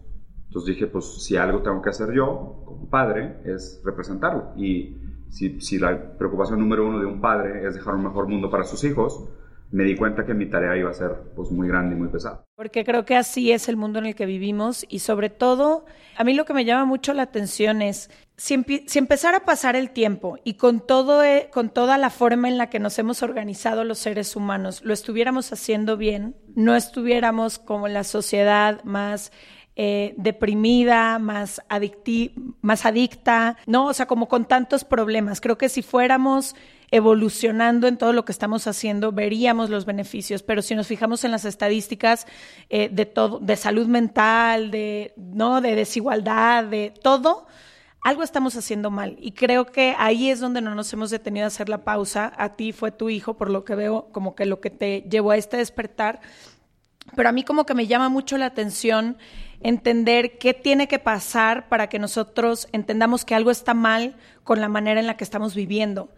Entonces 0.48 0.74
dije, 0.74 0.88
pues 0.88 1.24
si 1.24 1.38
algo 1.38 1.62
tengo 1.62 1.80
que 1.80 1.88
hacer 1.88 2.12
yo 2.12 2.60
como 2.66 2.90
padre 2.90 3.40
es 3.46 3.80
representarlo. 3.82 4.52
Y 4.58 4.98
si 5.30 5.78
la 5.78 6.18
preocupación 6.18 6.58
número 6.58 6.86
uno 6.86 7.00
de 7.00 7.06
un 7.06 7.22
padre 7.22 7.66
es 7.66 7.74
dejar 7.74 7.94
un 7.94 8.04
mejor 8.04 8.28
mundo 8.28 8.50
para 8.50 8.64
sus 8.64 8.84
hijos, 8.84 9.26
me 9.74 9.82
di 9.82 9.96
cuenta 9.96 10.24
que 10.24 10.34
mi 10.34 10.46
tarea 10.46 10.76
iba 10.76 10.90
a 10.90 10.94
ser 10.94 11.10
pues 11.34 11.50
muy 11.50 11.66
grande 11.66 11.96
y 11.96 11.98
muy 11.98 12.06
pesada. 12.06 12.44
Porque 12.54 12.84
creo 12.84 13.04
que 13.04 13.16
así 13.16 13.50
es 13.50 13.68
el 13.68 13.76
mundo 13.76 13.98
en 13.98 14.06
el 14.06 14.14
que 14.14 14.24
vivimos 14.24 14.86
y 14.88 15.00
sobre 15.00 15.30
todo, 15.30 15.84
a 16.16 16.22
mí 16.22 16.32
lo 16.32 16.44
que 16.44 16.54
me 16.54 16.64
llama 16.64 16.84
mucho 16.84 17.12
la 17.12 17.24
atención 17.24 17.82
es 17.82 18.08
si, 18.36 18.54
empezara 18.54 19.38
a 19.38 19.44
pasar 19.44 19.74
el 19.74 19.90
tiempo 19.90 20.38
y 20.44 20.54
con 20.54 20.78
todo 20.78 21.24
e 21.24 21.50
con 21.52 21.70
toda 21.70 21.98
la 21.98 22.10
forma 22.10 22.48
en 22.48 22.56
la 22.56 22.70
que 22.70 22.78
nos 22.78 23.00
hemos 23.00 23.24
organizado 23.24 23.82
los 23.82 23.98
seres 23.98 24.36
humanos 24.36 24.80
lo 24.84 24.94
estuviéramos 24.94 25.52
haciendo 25.52 25.96
bien, 25.96 26.36
no 26.54 26.76
estuviéramos 26.76 27.58
como 27.58 27.88
la 27.88 28.04
sociedad 28.04 28.80
más 28.84 29.32
eh, 29.74 30.14
deprimida, 30.16 31.18
más, 31.18 31.60
más 32.62 32.86
adicta, 32.86 33.56
¿no? 33.66 33.86
O 33.86 33.92
sea, 33.92 34.06
como 34.06 34.28
con 34.28 34.44
tantos 34.44 34.84
problemas. 34.84 35.40
Creo 35.40 35.58
que 35.58 35.68
si 35.68 35.82
fuéramos 35.82 36.54
evolucionando 36.94 37.88
en 37.88 37.96
todo 37.96 38.12
lo 38.12 38.24
que 38.24 38.30
estamos 38.30 38.68
haciendo, 38.68 39.10
veríamos 39.10 39.68
los 39.68 39.84
beneficios. 39.84 40.44
Pero 40.44 40.62
si 40.62 40.76
nos 40.76 40.86
fijamos 40.86 41.24
en 41.24 41.32
las 41.32 41.44
estadísticas 41.44 42.24
eh, 42.70 42.88
de 42.88 43.04
todo, 43.04 43.40
de 43.40 43.56
salud 43.56 43.88
mental, 43.88 44.70
de, 44.70 45.12
¿no? 45.16 45.60
de 45.60 45.74
desigualdad, 45.74 46.62
de 46.62 46.94
todo, 47.02 47.48
algo 48.00 48.22
estamos 48.22 48.54
haciendo 48.54 48.92
mal. 48.92 49.16
Y 49.18 49.32
creo 49.32 49.66
que 49.66 49.96
ahí 49.98 50.30
es 50.30 50.38
donde 50.38 50.60
no 50.60 50.76
nos 50.76 50.92
hemos 50.92 51.10
detenido 51.10 51.46
a 51.46 51.48
hacer 51.48 51.68
la 51.68 51.82
pausa. 51.82 52.32
A 52.36 52.50
ti 52.50 52.70
fue 52.70 52.92
tu 52.92 53.10
hijo, 53.10 53.34
por 53.34 53.50
lo 53.50 53.64
que 53.64 53.74
veo, 53.74 54.06
como 54.12 54.36
que 54.36 54.46
lo 54.46 54.60
que 54.60 54.70
te 54.70 55.04
llevó 55.10 55.32
a 55.32 55.36
este 55.36 55.56
despertar. 55.56 56.20
Pero 57.16 57.28
a 57.28 57.32
mí 57.32 57.42
como 57.42 57.66
que 57.66 57.74
me 57.74 57.88
llama 57.88 58.08
mucho 58.08 58.38
la 58.38 58.46
atención 58.46 59.18
entender 59.60 60.38
qué 60.38 60.54
tiene 60.54 60.86
que 60.86 61.00
pasar 61.00 61.68
para 61.68 61.88
que 61.88 61.98
nosotros 61.98 62.68
entendamos 62.70 63.24
que 63.24 63.34
algo 63.34 63.50
está 63.50 63.74
mal 63.74 64.14
con 64.44 64.60
la 64.60 64.68
manera 64.68 65.00
en 65.00 65.08
la 65.08 65.16
que 65.16 65.24
estamos 65.24 65.56
viviendo. 65.56 66.10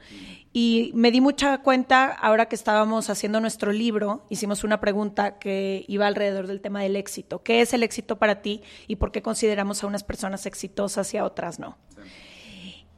Y 0.58 0.90
me 0.94 1.10
di 1.10 1.20
mucha 1.20 1.58
cuenta 1.58 2.10
ahora 2.10 2.46
que 2.46 2.54
estábamos 2.54 3.10
haciendo 3.10 3.40
nuestro 3.40 3.72
libro, 3.72 4.24
hicimos 4.30 4.64
una 4.64 4.80
pregunta 4.80 5.38
que 5.38 5.84
iba 5.86 6.06
alrededor 6.06 6.46
del 6.46 6.62
tema 6.62 6.80
del 6.80 6.96
éxito. 6.96 7.42
¿Qué 7.42 7.60
es 7.60 7.74
el 7.74 7.82
éxito 7.82 8.16
para 8.16 8.40
ti 8.40 8.62
y 8.86 8.96
por 8.96 9.12
qué 9.12 9.20
consideramos 9.20 9.84
a 9.84 9.86
unas 9.86 10.02
personas 10.02 10.46
exitosas 10.46 11.12
y 11.12 11.18
a 11.18 11.26
otras 11.26 11.58
no? 11.58 11.76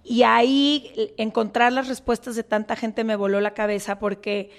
Y 0.05 0.23
ahí 0.23 1.13
encontrar 1.17 1.73
las 1.73 1.89
respuestas 1.89 2.37
de 2.37 2.45
tanta 2.45 2.77
gente 2.77 3.03
me 3.03 3.17
voló 3.17 3.41
la 3.41 3.55
cabeza 3.55 3.99
porque 3.99 4.53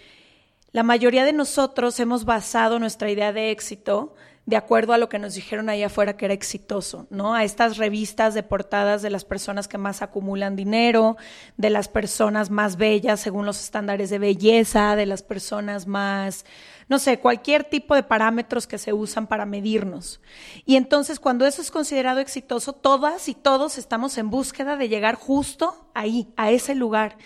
la 0.74 0.84
mayoría 0.84 1.24
de 1.24 1.32
nosotros 1.32 1.98
hemos 2.01 2.25
basado 2.25 2.79
nuestra 2.79 3.10
idea 3.10 3.32
de 3.32 3.51
éxito 3.51 4.13
de 4.50 4.56
acuerdo 4.56 4.94
a 4.94 4.98
lo 4.98 5.10
que 5.10 5.20
nos 5.20 5.36
dijeron 5.36 5.70
allá 5.70 5.86
afuera 5.86 6.18
que 6.18 6.25
era 6.25 6.34
exitoso, 6.34 7.06
¿no? 7.12 7.36
A 7.36 7.44
estas 7.44 7.77
revistas 7.77 8.34
de 8.34 8.41
portadas 8.41 9.03
de 9.03 9.12
las 9.12 9.24
personas 9.24 9.68
que 9.68 9.77
más 9.77 10.01
acumulan 10.01 10.56
dinero, 10.56 11.18
de 11.56 11.70
las 11.70 11.88
personas 11.88 12.50
más 12.50 12.75
bellas 12.75 13.20
según 13.20 13.46
los 13.46 13.62
estándares 13.62 14.10
de 14.10 14.18
belleza, 14.18 14.96
de 14.96 15.06
las 15.06 15.22
personas 15.22 15.86
más, 15.86 16.46
no 16.88 16.98
sé, 16.98 17.20
cualquier 17.20 17.63
tipo 17.63 17.94
de 17.94 18.01
parámetros 18.01 18.65
que 18.65 18.79
se 18.79 18.91
usan 18.91 19.27
para 19.27 19.46
medirnos. 19.46 20.20
Y 20.65 20.77
entonces 20.77 21.20
cuando 21.20 21.46
eso 21.46 21.62
es 21.62 21.70
considerado 21.70 22.20
exitoso, 22.20 22.74
todas 22.74 23.29
y 23.29 23.36
todos 23.36 23.77
estamos 23.77 24.18
en 24.18 24.32
búsqueda 24.32 24.77
de 24.77 24.89
llegar 24.89 25.13
justo 25.13 25.91
ahí, 25.94 26.34
a 26.38 26.50
ese 26.50 26.74
lugar. 26.74 27.20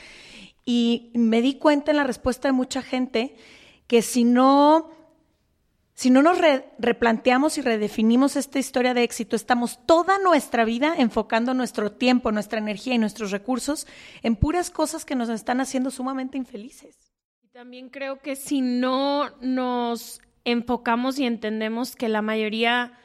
Y 0.65 1.09
me 1.13 1.41
di 1.41 1.53
cuenta 1.53 1.91
en 1.91 1.97
la 1.97 2.03
respuesta 2.03 2.49
de 2.49 2.51
mucha 2.51 2.81
gente 2.81 3.37
que 3.87 4.01
si 4.01 4.25
no 4.25 5.02
si 6.03 6.09
no 6.09 6.21
nos 6.21 6.37
replanteamos 6.79 7.57
y 7.57 7.61
redefinimos 7.61 8.35
esta 8.35 8.59
historia 8.59 8.93
de 8.93 9.03
éxito, 9.03 9.37
estamos 9.37 9.79
toda 9.85 10.19
nuestra 10.19 10.65
vida 10.65 10.95
enfocando 10.97 11.53
nuestro 11.53 11.93
tiempo, 11.93 12.33
nuestra 12.33 12.59
energía 12.59 12.95
y 12.95 12.97
nuestros 12.97 13.31
recursos 13.31 13.87
en 14.21 14.35
puras 14.35 14.69
cosas 14.69 15.05
que 15.05 15.15
nos 15.15 15.29
están 15.29 15.61
haciendo 15.61 15.91
sumamente 15.91 16.37
infelices. 16.37 16.97
Y 17.41 17.47
también 17.47 17.87
creo 17.87 18.19
que 18.19 18.35
si 18.35 18.59
no 18.59 19.29
nos 19.39 20.19
enfocamos 20.43 21.19
y 21.19 21.25
entendemos 21.25 21.95
que 21.95 22.09
la 22.09 22.21
mayoría 22.21 22.99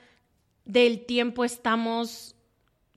del 0.65 1.07
tiempo 1.07 1.45
estamos 1.45 2.35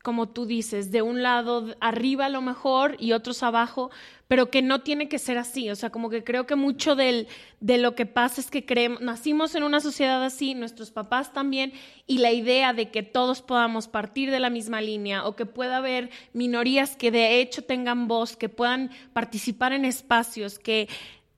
como 0.04 0.30
tú 0.30 0.46
dices, 0.46 0.92
de 0.92 1.02
un 1.02 1.22
lado 1.22 1.76
arriba 1.80 2.26
a 2.26 2.30
lo 2.30 2.42
mejor 2.42 2.96
y 3.00 3.12
otros 3.12 3.44
abajo, 3.44 3.92
pero 4.28 4.50
que 4.50 4.62
no 4.62 4.82
tiene 4.82 5.10
que 5.10 5.20
ser 5.20 5.38
así. 5.38 5.70
O 5.70 5.76
sea, 5.76 5.90
como 5.90 6.10
que 6.10 6.24
creo 6.24 6.46
que 6.46 6.56
mucho 6.56 6.96
del, 6.96 7.28
de 7.60 7.78
lo 7.78 7.96
que 7.96 8.06
pasa 8.06 8.42
es 8.42 8.50
que 8.50 8.66
creemos, 8.66 9.02
nacimos 9.02 9.54
en 9.56 9.64
una 9.64 9.80
sociedad 9.80 10.24
así, 10.24 10.56
nuestros 10.56 10.92
papás 10.92 11.34
también, 11.34 11.74
y 12.08 12.20
la 12.20 12.32
idea 12.32 12.74
de 12.74 12.90
que 12.90 13.04
todos 13.04 13.42
podamos 13.42 13.88
partir 13.88 14.32
de 14.32 14.40
la 14.40 14.50
misma 14.50 14.82
línea 14.82 15.26
o 15.26 15.36
que 15.36 15.46
pueda 15.46 15.78
haber 15.78 16.10
minorías 16.34 16.96
que 16.96 17.12
de 17.12 17.42
hecho 17.42 17.64
tengan 17.64 18.08
voz, 18.08 18.38
que 18.38 18.50
puedan 18.50 18.92
participar 19.14 19.74
en 19.74 19.86
espacios, 19.86 20.60
que 20.60 20.88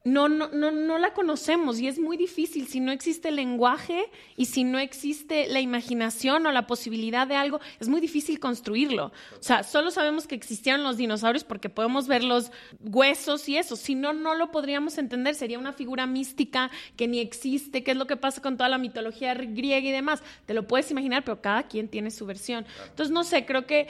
no, 0.05 0.27
no, 0.27 0.49
no, 0.49 0.69
no 0.69 0.97
la 0.97 1.13
conocemos 1.13 1.79
y 1.79 1.87
es 1.87 1.97
muy 1.97 2.17
difícil 2.17 2.67
si 2.67 2.81
no 2.81 2.91
existe 2.91 3.29
el 3.29 3.37
lenguaje 3.37 4.11
y 4.35 4.47
si 4.47 4.65
no 4.65 4.77
existe 4.77 5.47
la 5.47 5.61
imaginación 5.61 6.45
o 6.45 6.51
la 6.51 6.67
posibilidad 6.67 7.25
de 7.25 7.35
algo, 7.35 7.61
es 7.79 7.87
muy 7.87 8.01
difícil 8.01 8.37
construirlo. 8.41 9.13
O 9.39 9.43
sea, 9.43 9.63
solo 9.63 9.91
sabemos 9.91 10.27
que 10.27 10.35
existieron 10.35 10.83
los 10.83 10.97
dinosaurios 10.97 11.45
porque 11.45 11.69
podemos 11.69 12.09
ver 12.09 12.25
los 12.25 12.51
huesos 12.81 13.47
y 13.47 13.55
eso. 13.55 13.77
Si 13.77 13.95
no, 13.95 14.11
no 14.11 14.35
lo 14.35 14.51
podríamos 14.51 14.97
entender. 14.97 15.35
Sería 15.35 15.57
una 15.57 15.71
figura 15.71 16.05
mística 16.05 16.69
que 16.97 17.07
ni 17.07 17.19
existe, 17.19 17.81
qué 17.85 17.91
es 17.91 17.97
lo 17.97 18.05
que 18.05 18.17
pasa 18.17 18.41
con 18.41 18.57
toda 18.57 18.67
la 18.67 18.77
mitología 18.77 19.33
griega 19.33 19.87
y 19.87 19.91
demás. 19.91 20.21
Te 20.45 20.53
lo 20.53 20.67
puedes 20.67 20.91
imaginar, 20.91 21.23
pero 21.23 21.41
cada 21.41 21.63
quien 21.63 21.87
tiene 21.87 22.11
su 22.11 22.25
versión. 22.25 22.65
Entonces, 22.89 23.13
no 23.13 23.23
sé, 23.23 23.45
creo 23.45 23.65
que 23.65 23.87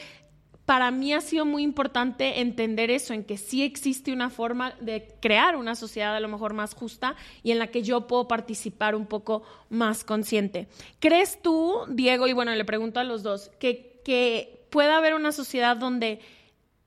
para 0.65 0.91
mí 0.91 1.13
ha 1.13 1.22
sido 1.22 1.46
muy 1.46 1.63
importante 1.63 2.39
entender 2.39 2.89
eso, 2.89 3.13
en 3.13 3.25
que 3.25 3.38
sí 3.38 3.63
existe 3.63 4.13
una 4.13 4.29
forma 4.29 4.72
de 4.79 5.13
crear 5.22 5.55
una 5.58 5.75
sociedad 5.75 6.15
a 6.15 6.20
lo 6.20 6.29
mejor 6.29 6.53
más 6.53 6.74
justa 6.74 7.15
y 7.43 7.51
en 7.51 7.60
la 7.60 7.67
que 7.67 7.84
yo 7.84 8.08
puedo 8.08 8.27
participar 8.27 8.96
un 8.96 9.05
poco 9.05 9.43
más 9.70 10.05
consciente. 10.05 10.67
¿Crees 11.00 11.41
tú, 11.41 11.82
Diego, 11.89 12.27
y 12.27 12.34
bueno, 12.34 12.55
le 12.55 12.63
pregunto 12.63 13.00
a 13.00 13.03
los 13.03 13.24
dos, 13.24 13.51
que, 13.60 14.01
que 14.05 14.65
pueda 14.70 14.98
haber 14.98 15.15
una 15.15 15.34
sociedad 15.34 15.75
donde 15.75 16.22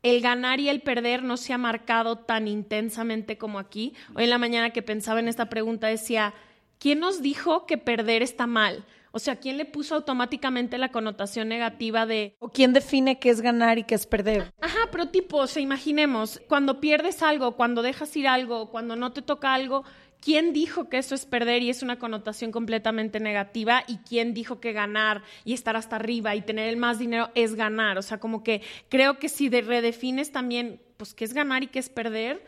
el 0.03 0.21
ganar 0.23 0.59
y 0.61 0.69
el 0.71 0.81
perder 0.81 1.23
no 1.23 1.37
se 1.37 1.53
ha 1.53 1.59
marcado 1.59 2.17
tan 2.17 2.49
intensamente 2.49 3.37
como 3.37 3.59
aquí? 3.59 3.93
Hoy 4.15 4.25
en 4.25 4.31
la 4.31 4.39
mañana 4.39 4.71
que 4.71 4.83
pensaba 4.83 5.21
en 5.21 5.29
esta 5.29 5.51
pregunta 5.51 5.87
decía, 5.87 6.33
¿quién 6.79 7.01
nos 7.01 7.21
dijo 7.21 7.67
que 7.67 7.77
perder 7.77 8.23
está 8.23 8.47
mal? 8.47 8.87
O 9.13 9.19
sea, 9.19 9.37
¿quién 9.37 9.57
le 9.57 9.65
puso 9.65 9.95
automáticamente 9.95 10.79
la 10.79 10.91
connotación 10.91 11.49
negativa 11.49 12.07
de... 12.07 12.37
¿O 12.39 12.51
quién 12.51 12.73
define 12.73 13.19
qué 13.19 13.31
es 13.31 13.41
ganar 13.41 13.79
y 13.79 13.85
qué 13.85 13.95
es 13.95 14.07
perder? 14.07 14.53
Ajá, 14.61 14.89
pero 14.93 15.09
tipo, 15.09 15.39
o 15.39 15.47
sea, 15.47 15.63
imaginemos, 15.63 16.41
cuando 16.49 16.81
pierdes 16.81 17.23
algo, 17.23 17.57
cuando 17.57 17.83
dejas 17.83 18.15
ir 18.17 18.29
algo, 18.29 18.71
cuando 18.71 18.97
no 18.97 19.13
te 19.13 19.23
toca 19.23 19.55
algo, 19.55 19.85
¿quién 20.21 20.53
dijo 20.53 20.89
que 20.89 20.99
eso 20.99 21.15
es 21.15 21.25
perder 21.25 21.63
y 21.63 21.71
es 21.71 21.83
una 21.83 21.99
connotación 21.99 22.53
completamente 22.53 23.21
negativa? 23.21 23.85
¿Y 23.87 23.99
quién 23.99 24.35
dijo 24.35 24.61
que 24.61 24.73
ganar 24.73 25.23
y 25.45 25.53
estar 25.53 25.77
hasta 25.77 25.97
arriba 25.97 26.35
y 26.35 26.43
tener 26.43 26.69
el 26.69 26.77
más 26.77 26.99
dinero 26.99 27.31
es 27.35 27.55
ganar? 27.55 27.99
O 27.99 28.03
sea, 28.03 28.19
como 28.19 28.43
que 28.43 28.63
creo 28.89 29.19
que 29.19 29.29
si 29.29 29.49
redefines 29.49 30.33
también, 30.33 30.81
pues, 30.97 31.15
qué 31.15 31.25
es 31.25 31.33
ganar 31.33 31.63
y 31.63 31.69
qué 31.69 31.79
es 31.79 31.89
perder, 31.89 32.45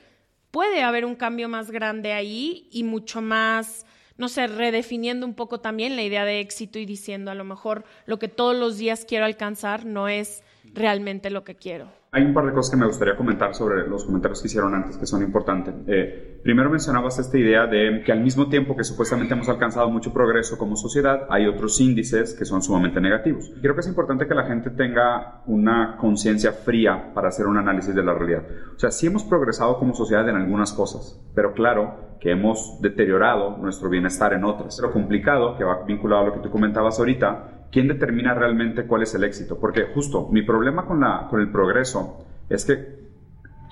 puede 0.51 0.83
haber 0.83 1.05
un 1.05 1.15
cambio 1.15 1.49
más 1.49 1.71
grande 1.71 2.13
ahí 2.13 2.69
y 2.73 2.83
mucho 2.83 3.23
más 3.23 3.87
no 4.19 4.29
sé, 4.29 4.49
redefiniendo 4.49 5.25
un 5.25 5.35
poco 5.35 5.61
también 5.61 5.97
la 5.97 6.03
idea 6.03 6.25
de 6.25 6.41
éxito 6.41 6.79
y 6.79 6.85
diciendo 6.85 7.31
a 7.31 7.35
lo 7.35 7.45
mejor 7.45 7.85
lo 8.05 8.19
que 8.19 8.29
todos 8.29 8.55
los 8.55 8.77
días 8.77 9.07
quiero 9.09 9.25
alcanzar 9.25 9.87
no 9.87 10.09
es 10.09 10.43
realmente 10.75 11.31
lo 11.31 11.45
que 11.45 11.55
quiero. 11.55 11.98
Hay 12.11 12.25
un 12.25 12.33
par 12.33 12.47
de 12.47 12.53
cosas 12.53 12.71
que 12.71 12.79
me 12.79 12.87
gustaría 12.87 13.17
comentar 13.17 13.55
sobre 13.55 13.87
los 13.87 14.07
comentarios 14.07 14.41
que 14.41 14.49
hicieron 14.49 14.75
antes 14.75 14.97
que 14.97 15.05
son 15.05 15.23
importantes. 15.23 15.75
Eh, 15.87 16.41
primero 16.43 16.71
mencionabas 16.71 17.19
esta 17.19 17.37
idea 17.37 17.67
de 17.67 18.03
que 18.03 18.13
al 18.13 18.21
mismo 18.21 18.49
tiempo 18.49 18.75
que 18.75 18.83
supuestamente 18.83 19.35
hemos 19.35 19.51
alcanzado 19.51 19.91
mucho 19.91 20.11
progreso 20.11 20.57
como 20.57 20.75
sociedad, 20.75 21.27
hay 21.29 21.47
otros 21.47 21.79
índices 21.83 22.33
que 22.33 22.47
son 22.47 22.63
sumamente 22.63 22.99
negativos. 22.99 23.53
Creo 23.61 23.75
que 23.75 23.81
es 23.81 23.89
importante 23.89 24.27
que 24.27 24.35
la 24.35 24.47
gente 24.47 24.71
tenga 24.71 25.43
una 25.47 25.99
conciencia 25.99 26.53
fría 26.53 27.13
para 27.13 27.29
hacer 27.29 27.47
un 27.47 27.59
análisis 27.59 27.95
de 27.95 28.03
la 28.03 28.15
realidad. 28.15 28.45
O 28.75 28.79
sea, 28.79 28.91
sí 28.91 29.07
hemos 29.07 29.25
progresado 29.25 29.79
como 29.79 29.95
sociedad 29.95 30.27
en 30.31 30.37
algunas 30.37 30.73
cosas, 30.73 31.23
pero 31.35 31.53
claro 31.53 32.17
que 32.21 32.31
hemos 32.31 32.81
deteriorado 32.81 33.59
nuestro 33.59 33.91
bienestar 33.91 34.33
en 34.33 34.45
otras. 34.45 34.79
Lo 34.81 34.93
complicado, 34.93 35.59
que 35.59 35.65
va 35.65 35.85
vinculado 35.85 36.23
a 36.23 36.27
lo 36.29 36.33
que 36.33 36.41
tú 36.41 36.51
comentabas 36.51 36.99
ahorita, 36.99 37.58
¿quién 37.71 37.89
determina 37.89 38.35
realmente 38.35 38.87
cuál 38.87 39.03
es 39.03 39.15
el 39.15 39.25
éxito? 39.25 39.59
Porque 39.59 39.85
justo 39.95 40.29
mi 40.31 40.43
problema 40.43 40.87
con, 40.87 41.01
la, 41.01 41.27
con 41.29 41.41
el 41.41 41.51
progreso 41.51 42.25
es 42.49 42.65
que 42.65 43.09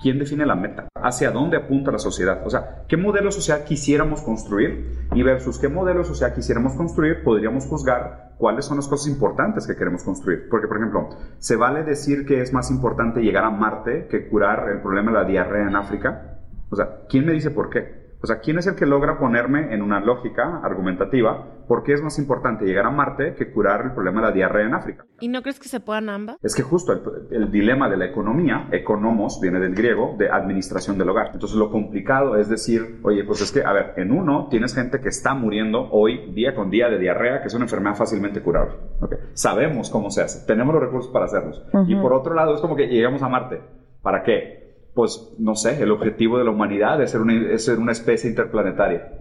¿quién 0.01 0.19
define 0.19 0.45
la 0.45 0.55
meta? 0.55 0.87
¿Hacia 0.95 1.31
dónde 1.31 1.57
apunta 1.57 1.91
la 1.91 1.99
sociedad? 1.99 2.41
O 2.45 2.49
sea, 2.49 2.83
¿qué 2.87 2.97
modelo 2.97 3.31
social 3.31 3.63
quisiéramos 3.65 4.21
construir? 4.21 5.07
Y 5.13 5.23
versus 5.23 5.59
qué 5.59 5.69
modelo 5.69 6.03
social 6.03 6.33
quisiéramos 6.33 6.73
construir, 6.73 7.23
podríamos 7.23 7.65
juzgar 7.65 8.35
cuáles 8.37 8.65
son 8.65 8.77
las 8.77 8.87
cosas 8.87 9.07
importantes 9.07 9.65
que 9.65 9.75
queremos 9.75 10.03
construir. 10.03 10.47
Porque, 10.49 10.67
por 10.67 10.77
ejemplo, 10.77 11.09
¿se 11.39 11.55
vale 11.55 11.83
decir 11.83 12.25
que 12.25 12.41
es 12.41 12.53
más 12.53 12.69
importante 12.69 13.21
llegar 13.21 13.43
a 13.43 13.49
Marte 13.49 14.07
que 14.09 14.27
curar 14.27 14.69
el 14.69 14.81
problema 14.81 15.11
de 15.11 15.17
la 15.17 15.23
diarrea 15.25 15.67
en 15.67 15.75
África? 15.75 16.39
O 16.69 16.75
sea, 16.75 17.01
¿quién 17.09 17.25
me 17.25 17.31
dice 17.31 17.51
por 17.51 17.69
qué? 17.69 18.06
O 18.21 18.25
sea, 18.25 18.39
¿quién 18.39 18.57
es 18.57 18.65
el 18.65 18.75
que 18.75 18.85
logra 18.85 19.19
ponerme 19.19 19.73
en 19.73 19.81
una 19.81 19.99
lógica 19.99 20.61
argumentativa 20.63 21.45
por 21.67 21.83
qué 21.83 21.93
es 21.93 22.01
más 22.01 22.17
importante 22.17 22.65
llegar 22.65 22.85
a 22.85 22.89
Marte 22.89 23.35
que 23.35 23.51
curar 23.51 23.85
el 23.85 23.91
problema 23.91 24.21
de 24.21 24.27
la 24.27 24.33
diarrea 24.33 24.65
en 24.65 24.73
África? 24.73 25.05
¿Y 25.19 25.27
no 25.27 25.41
crees 25.41 25.59
que 25.59 25.69
se 25.69 25.79
puedan 25.79 26.09
ambas? 26.09 26.37
Es 26.41 26.55
que 26.55 26.63
justo 26.63 26.93
el, 27.29 27.51
dilema 27.51 27.89
de 27.89 27.97
la 27.97 28.05
economía, 28.05 28.69
economos, 28.71 29.39
viene 29.41 29.59
del 29.59 29.75
griego, 29.75 30.15
de 30.17 30.29
administración 30.29 30.97
del 30.97 31.09
hogar. 31.09 31.31
Entonces 31.33 31.57
lo 31.57 31.69
complicado 31.69 32.37
es 32.37 32.49
decir, 32.49 32.99
oye, 33.03 33.23
pues 33.23 33.41
es 33.41 33.51
que, 33.51 33.63
a 33.63 33.71
ver, 33.71 33.93
en 33.97 34.11
uno 34.11 34.47
tienes 34.49 34.73
gente 34.73 34.99
que 34.99 35.09
está 35.09 35.35
muriendo 35.35 35.87
hoy 35.91 36.31
día 36.33 36.55
con 36.55 36.71
día 36.71 36.89
de 36.89 36.97
diarrea, 36.97 37.41
que 37.41 37.47
es 37.47 37.53
una 37.53 37.65
enfermedad 37.65 37.95
fácilmente 37.95 38.41
curable. 38.41 38.73
Okay. 38.99 39.19
Sabemos 39.33 39.89
cómo 39.91 40.09
se 40.09 40.23
hace, 40.23 40.45
tenemos 40.47 40.73
los 40.73 40.83
recursos 40.83 41.11
para 41.11 41.25
hacerlos. 41.25 41.63
Y 41.87 41.95
por 41.95 42.13
otro 42.13 42.33
lado 42.33 42.55
es 42.55 42.61
como 42.61 42.75
que 42.75 42.87
llegamos 42.87 43.21
a 43.21 43.29
Marte. 43.29 43.61
¿Para 44.01 44.23
qué? 44.23 44.66
Pues, 44.97 45.33
no 45.39 45.55
sé, 45.55 45.81
el 45.81 45.91
objetivo 45.91 46.37
de 46.37 46.43
la 46.43 46.51
humanidad 46.51 47.01
es 47.01 47.11
ser 47.11 47.21
una, 47.21 47.57
ser 47.57 47.79
una 47.79 47.93
especie 47.93 48.29
interplanetaria. 48.29 49.13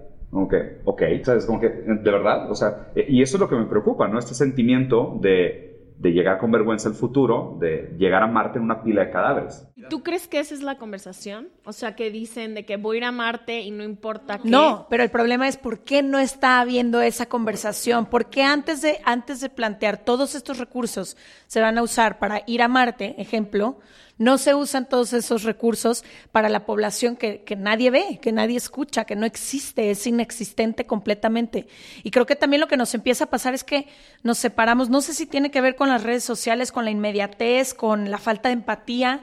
Que, 0.50 0.80
ok, 0.84 1.02
¿sabes? 1.22 1.46
Como 1.46 1.60
que, 1.60 1.68
de 1.68 2.10
verdad, 2.10 2.50
o 2.50 2.54
sea, 2.54 2.88
eh, 2.94 3.06
y 3.08 3.22
eso 3.22 3.36
es 3.36 3.40
lo 3.40 3.48
que 3.48 3.56
me 3.56 3.66
preocupa, 3.66 4.08
¿no? 4.08 4.18
Este 4.18 4.34
sentimiento 4.34 5.18
de 5.20 5.66
de 5.98 6.12
llegar 6.12 6.38
con 6.38 6.50
vergüenza 6.50 6.88
al 6.88 6.94
futuro, 6.94 7.56
de 7.58 7.94
llegar 7.98 8.22
a 8.22 8.26
Marte 8.26 8.58
en 8.58 8.64
una 8.64 8.82
pila 8.82 9.04
de 9.04 9.10
cadáveres. 9.10 9.66
¿Tú 9.90 10.02
crees 10.02 10.26
que 10.26 10.38
esa 10.38 10.54
es 10.54 10.62
la 10.62 10.78
conversación? 10.78 11.50
O 11.64 11.72
sea, 11.74 11.94
que 11.94 12.10
dicen 12.10 12.54
de 12.54 12.64
que 12.64 12.78
voy 12.78 12.96
a 12.96 12.98
ir 12.98 13.04
a 13.04 13.12
Marte 13.12 13.60
y 13.60 13.70
no 13.70 13.84
importa 13.84 14.38
qué. 14.38 14.48
No, 14.48 14.86
pero 14.88 15.02
el 15.02 15.10
problema 15.10 15.48
es 15.48 15.58
por 15.58 15.80
qué 15.80 16.02
no 16.02 16.18
está 16.18 16.60
habiendo 16.60 17.02
esa 17.02 17.26
conversación. 17.26 18.06
¿Por 18.06 18.30
qué 18.30 18.42
antes 18.42 18.80
de, 18.80 19.00
antes 19.04 19.40
de 19.40 19.50
plantear 19.50 19.98
todos 19.98 20.34
estos 20.34 20.56
recursos 20.56 21.18
se 21.46 21.60
van 21.60 21.76
a 21.76 21.82
usar 21.82 22.18
para 22.18 22.42
ir 22.46 22.62
a 22.62 22.68
Marte, 22.68 23.16
ejemplo, 23.18 23.78
no 24.16 24.38
se 24.38 24.54
usan 24.54 24.88
todos 24.88 25.12
esos 25.12 25.42
recursos 25.42 26.04
para 26.32 26.48
la 26.48 26.64
población 26.64 27.14
que, 27.14 27.42
que, 27.42 27.54
nadie 27.54 27.90
ve, 27.90 28.18
que 28.22 28.32
nadie 28.32 28.56
escucha, 28.56 29.04
que 29.04 29.14
no 29.14 29.26
existe, 29.26 29.90
es 29.90 30.06
inexistente 30.06 30.86
completamente. 30.86 31.66
Y 32.02 32.10
creo 32.10 32.24
que 32.24 32.34
también 32.34 32.60
lo 32.60 32.68
que 32.68 32.78
nos 32.78 32.94
empieza 32.94 33.24
a 33.24 33.30
pasar 33.30 33.52
es 33.52 33.62
que 33.62 33.88
nos 34.22 34.38
separamos, 34.38 34.88
no 34.88 35.02
sé 35.02 35.12
si 35.12 35.26
tiene 35.26 35.50
que 35.50 35.60
ver 35.60 35.76
con 35.76 35.90
las 35.90 36.02
redes 36.02 36.24
sociales, 36.24 36.72
con 36.72 36.86
la 36.86 36.90
inmediatez, 36.90 37.74
con 37.74 38.10
la 38.10 38.16
falta 38.16 38.48
de 38.48 38.54
empatía. 38.54 39.22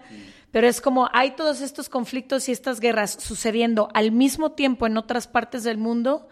Pero 0.53 0.67
es 0.67 0.81
como 0.81 1.10
hay 1.13 1.31
todos 1.31 1.62
estos 1.62 1.89
conflictos 1.89 2.48
y 2.48 2.51
estas 2.51 2.79
guerras 2.79 3.17
sucediendo 3.19 3.89
al 3.95 4.12
mismo 4.12 4.51
tiempo 4.51 4.86
en 4.86 4.98
otras 4.98 5.27
partes 5.27 5.63
del 5.63 5.79
mundo 5.79 6.27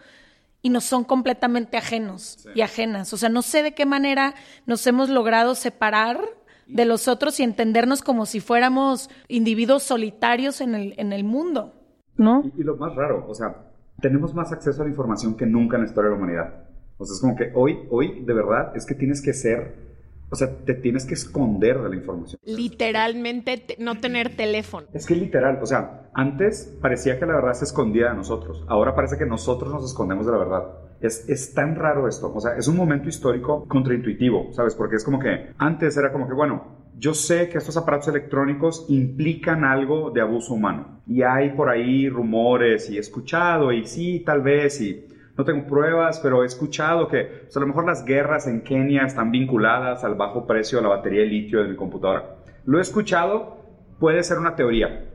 y 0.62 0.70
nos 0.70 0.84
son 0.84 1.02
completamente 1.02 1.76
ajenos 1.76 2.46
y 2.54 2.60
ajenas. 2.60 3.12
O 3.12 3.16
sea, 3.16 3.28
no 3.28 3.42
sé 3.42 3.64
de 3.64 3.74
qué 3.74 3.84
manera 3.84 4.34
nos 4.64 4.86
hemos 4.86 5.10
logrado 5.10 5.56
separar 5.56 6.20
de 6.68 6.84
los 6.84 7.08
otros 7.08 7.40
y 7.40 7.42
entendernos 7.42 8.00
como 8.00 8.24
si 8.24 8.38
fuéramos 8.38 9.10
individuos 9.26 9.82
solitarios 9.82 10.60
en 10.60 10.76
el, 10.76 10.94
en 10.98 11.12
el 11.12 11.24
mundo, 11.24 11.74
¿no? 12.16 12.44
Y, 12.44 12.60
y, 12.60 12.62
lo 12.62 12.76
más 12.76 12.94
raro, 12.94 13.26
o 13.28 13.34
sea, 13.34 13.72
tenemos 14.00 14.34
más 14.34 14.52
acceso 14.52 14.82
a 14.82 14.84
la 14.84 14.90
información 14.90 15.36
que 15.36 15.46
nunca 15.46 15.76
en 15.76 15.82
la 15.82 15.88
historia 15.88 16.10
de 16.10 16.16
la 16.16 16.22
humanidad. 16.22 16.64
O 16.96 17.04
sea, 17.04 17.14
es 17.14 17.20
como 17.20 17.34
que 17.34 17.50
hoy, 17.56 17.80
hoy, 17.90 18.24
de 18.24 18.32
verdad, 18.32 18.76
es 18.76 18.86
que 18.86 18.94
tienes 18.94 19.20
que 19.20 19.32
ser 19.32 19.91
o 20.32 20.34
sea, 20.34 20.48
te 20.64 20.72
tienes 20.72 21.04
que 21.04 21.12
esconder 21.12 21.78
de 21.82 21.90
la 21.90 21.96
información. 21.96 22.40
Literalmente 22.42 23.76
no 23.78 24.00
tener 24.00 24.34
teléfono. 24.34 24.86
Es 24.94 25.04
que 25.06 25.14
literal, 25.14 25.58
o 25.60 25.66
sea, 25.66 26.08
antes 26.14 26.74
parecía 26.80 27.18
que 27.18 27.26
la 27.26 27.34
verdad 27.34 27.52
se 27.52 27.66
escondía 27.66 28.08
de 28.08 28.14
nosotros. 28.14 28.64
Ahora 28.66 28.94
parece 28.94 29.18
que 29.18 29.26
nosotros 29.26 29.70
nos 29.70 29.84
escondemos 29.84 30.24
de 30.24 30.32
la 30.32 30.38
verdad. 30.38 30.62
Es, 31.02 31.28
es 31.28 31.52
tan 31.52 31.76
raro 31.76 32.08
esto. 32.08 32.32
O 32.34 32.40
sea, 32.40 32.56
es 32.56 32.66
un 32.66 32.78
momento 32.78 33.10
histórico 33.10 33.68
contraintuitivo, 33.68 34.54
¿sabes? 34.54 34.74
Porque 34.74 34.96
es 34.96 35.04
como 35.04 35.18
que 35.18 35.50
antes 35.58 35.98
era 35.98 36.10
como 36.10 36.26
que, 36.26 36.32
bueno, 36.32 36.78
yo 36.96 37.12
sé 37.12 37.50
que 37.50 37.58
estos 37.58 37.76
aparatos 37.76 38.08
electrónicos 38.08 38.86
implican 38.88 39.64
algo 39.64 40.12
de 40.12 40.22
abuso 40.22 40.54
humano. 40.54 41.02
Y 41.06 41.20
hay 41.20 41.50
por 41.50 41.68
ahí 41.68 42.08
rumores 42.08 42.88
y 42.88 42.96
he 42.96 43.00
escuchado 43.00 43.70
y 43.70 43.84
sí, 43.84 44.22
tal 44.24 44.40
vez 44.40 44.80
y 44.80 45.11
no 45.36 45.44
tengo 45.44 45.66
pruebas, 45.66 46.20
pero 46.20 46.42
he 46.42 46.46
escuchado 46.46 47.08
que 47.08 47.24
pues, 47.44 47.56
a 47.56 47.60
lo 47.60 47.66
mejor 47.66 47.86
las 47.86 48.04
guerras 48.04 48.46
en 48.46 48.62
Kenia 48.62 49.04
están 49.04 49.30
vinculadas 49.30 50.04
al 50.04 50.14
bajo 50.14 50.46
precio 50.46 50.78
de 50.78 50.82
la 50.82 50.90
batería 50.90 51.20
de 51.20 51.26
litio 51.26 51.62
de 51.62 51.68
mi 51.68 51.76
computadora. 51.76 52.36
Lo 52.64 52.78
he 52.78 52.82
escuchado, 52.82 53.58
puede 53.98 54.22
ser 54.22 54.38
una 54.38 54.54
teoría, 54.54 55.06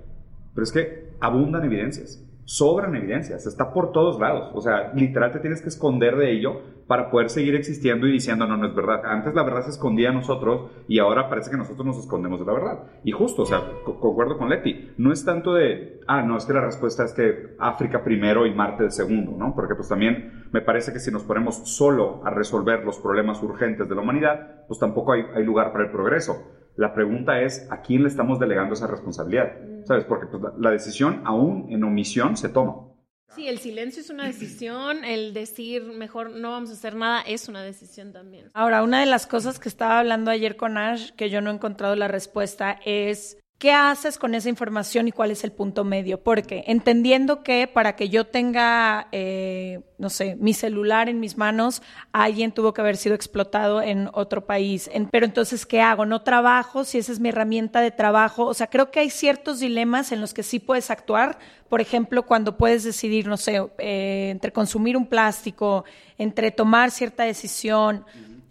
pero 0.53 0.63
es 0.63 0.71
que 0.71 1.09
abundan 1.19 1.63
evidencias 1.65 2.23
sobran 2.47 2.95
evidencias, 2.95 3.45
está 3.45 3.73
por 3.73 3.91
todos 3.91 4.19
lados. 4.19 4.51
O 4.53 4.61
sea, 4.61 4.93
literal 4.95 5.33
te 5.33 5.39
tienes 5.39 5.61
que 5.61 5.67
esconder 5.67 6.15
de 6.15 6.31
ello 6.31 6.61
para 6.87 7.11
poder 7.11 7.29
seguir 7.29 7.55
existiendo 7.55 8.07
y 8.07 8.13
diciendo, 8.13 8.47
no, 8.47 8.57
no 8.57 8.67
es 8.67 8.73
verdad. 8.73 9.01
Antes 9.05 9.35
la 9.35 9.43
verdad 9.43 9.61
se 9.61 9.71
escondía 9.71 10.09
a 10.09 10.13
nosotros 10.13 10.71
y 10.87 10.99
ahora 10.99 11.29
parece 11.29 11.51
que 11.51 11.57
nosotros 11.57 11.85
nos 11.85 11.97
escondemos 11.97 12.39
de 12.39 12.45
la 12.45 12.53
verdad. 12.53 12.83
Y 13.03 13.11
justo, 13.11 13.43
o 13.43 13.45
sea, 13.45 13.61
concuerdo 13.83 14.37
con 14.37 14.49
Leti, 14.49 14.93
no 14.97 15.11
es 15.11 15.25
tanto 15.25 15.53
de, 15.53 15.99
ah, 16.07 16.21
no, 16.23 16.37
es 16.37 16.45
que 16.45 16.53
la 16.53 16.61
respuesta 16.61 17.03
es 17.03 17.13
que 17.13 17.55
África 17.59 18.03
primero 18.03 18.45
y 18.45 18.53
Marte 18.53 18.85
de 18.85 18.91
segundo, 18.91 19.35
¿no? 19.37 19.53
Porque 19.53 19.75
pues 19.75 19.89
también 19.89 20.45
me 20.51 20.61
parece 20.61 20.93
que 20.93 20.99
si 20.99 21.11
nos 21.11 21.23
ponemos 21.23 21.75
solo 21.75 22.21
a 22.25 22.29
resolver 22.29 22.83
los 22.85 22.97
problemas 22.99 23.43
urgentes 23.43 23.89
de 23.89 23.95
la 23.95 24.01
humanidad, 24.01 24.65
pues 24.67 24.79
tampoco 24.79 25.11
hay, 25.11 25.25
hay 25.35 25.43
lugar 25.43 25.73
para 25.73 25.85
el 25.85 25.91
progreso. 25.91 26.53
La 26.77 26.93
pregunta 26.93 27.41
es, 27.41 27.67
¿a 27.71 27.81
quién 27.81 28.03
le 28.03 28.07
estamos 28.07 28.39
delegando 28.39 28.75
esa 28.75 28.87
responsabilidad? 28.87 29.51
¿Sabes? 29.83 30.05
Porque 30.05 30.27
pues, 30.27 30.53
la 30.59 30.69
decisión, 30.69 31.21
aún 31.25 31.65
en 31.69 31.83
omisión, 31.83 32.37
se 32.37 32.49
toma. 32.49 32.86
Sí, 33.35 33.47
el 33.47 33.59
silencio 33.59 34.01
es 34.01 34.09
una 34.09 34.25
decisión, 34.25 35.03
el 35.03 35.33
decir 35.33 35.83
mejor 35.83 36.31
no 36.31 36.51
vamos 36.51 36.69
a 36.69 36.73
hacer 36.73 36.95
nada 36.95 37.21
es 37.21 37.47
una 37.47 37.61
decisión 37.61 38.13
también. 38.13 38.49
Ahora, 38.53 38.83
una 38.83 38.99
de 38.99 39.05
las 39.05 39.27
cosas 39.27 39.59
que 39.59 39.69
estaba 39.69 39.99
hablando 39.99 40.31
ayer 40.31 40.55
con 40.55 40.77
Ash, 40.77 41.11
que 41.11 41.29
yo 41.29 41.41
no 41.41 41.51
he 41.51 41.53
encontrado 41.53 41.95
la 41.95 42.07
respuesta, 42.07 42.79
es 42.85 43.37
¿Qué 43.57 43.71
haces 43.71 44.19
con 44.19 44.35
esa 44.35 44.49
información 44.49 45.07
y 45.07 45.11
cuál 45.11 45.31
es 45.31 45.43
el 45.43 45.51
punto 45.51 45.83
medio? 45.83 46.21
Porque 46.21 46.63
entendiendo 46.67 47.41
que 47.41 47.65
para 47.65 47.95
que 47.95 48.07
yo 48.07 48.27
tenga, 48.27 49.07
eh, 49.11 49.79
no 49.97 50.11
sé, 50.11 50.35
mi 50.35 50.53
celular 50.53 51.09
en 51.09 51.19
mis 51.19 51.37
manos, 51.37 51.81
alguien 52.11 52.51
tuvo 52.51 52.71
que 52.71 52.81
haber 52.81 52.97
sido 52.97 53.15
explotado 53.15 53.81
en 53.81 54.11
otro 54.13 54.45
país. 54.45 54.91
pero 55.09 55.25
entonces, 55.25 55.65
¿qué 55.65 55.81
hago? 55.81 56.05
¿No 56.05 56.21
trabajo? 56.21 56.83
Si 56.83 56.99
esa 56.99 57.11
es 57.11 57.19
mi 57.19 57.29
herramienta 57.29 57.81
de 57.81 57.89
trabajo. 57.89 58.45
O 58.45 58.53
sea, 58.53 58.67
creo 58.67 58.91
que 58.91 58.99
hay 58.99 59.09
ciertos 59.09 59.59
dilemas 59.59 60.11
en 60.11 60.21
los 60.21 60.35
que 60.35 60.43
sí 60.43 60.59
puedes 60.59 60.91
actuar. 60.91 61.39
Por 61.67 61.81
ejemplo, 61.81 62.27
cuando 62.27 62.57
puedes 62.57 62.83
decidir, 62.83 63.25
no 63.25 63.37
sé, 63.37 63.59
eh, 63.79 64.29
entre 64.29 64.51
consumir 64.51 64.95
un 64.95 65.07
plástico, 65.07 65.83
entre 66.19 66.51
tomar 66.51 66.91
cierta 66.91 67.23
decisión. 67.23 68.05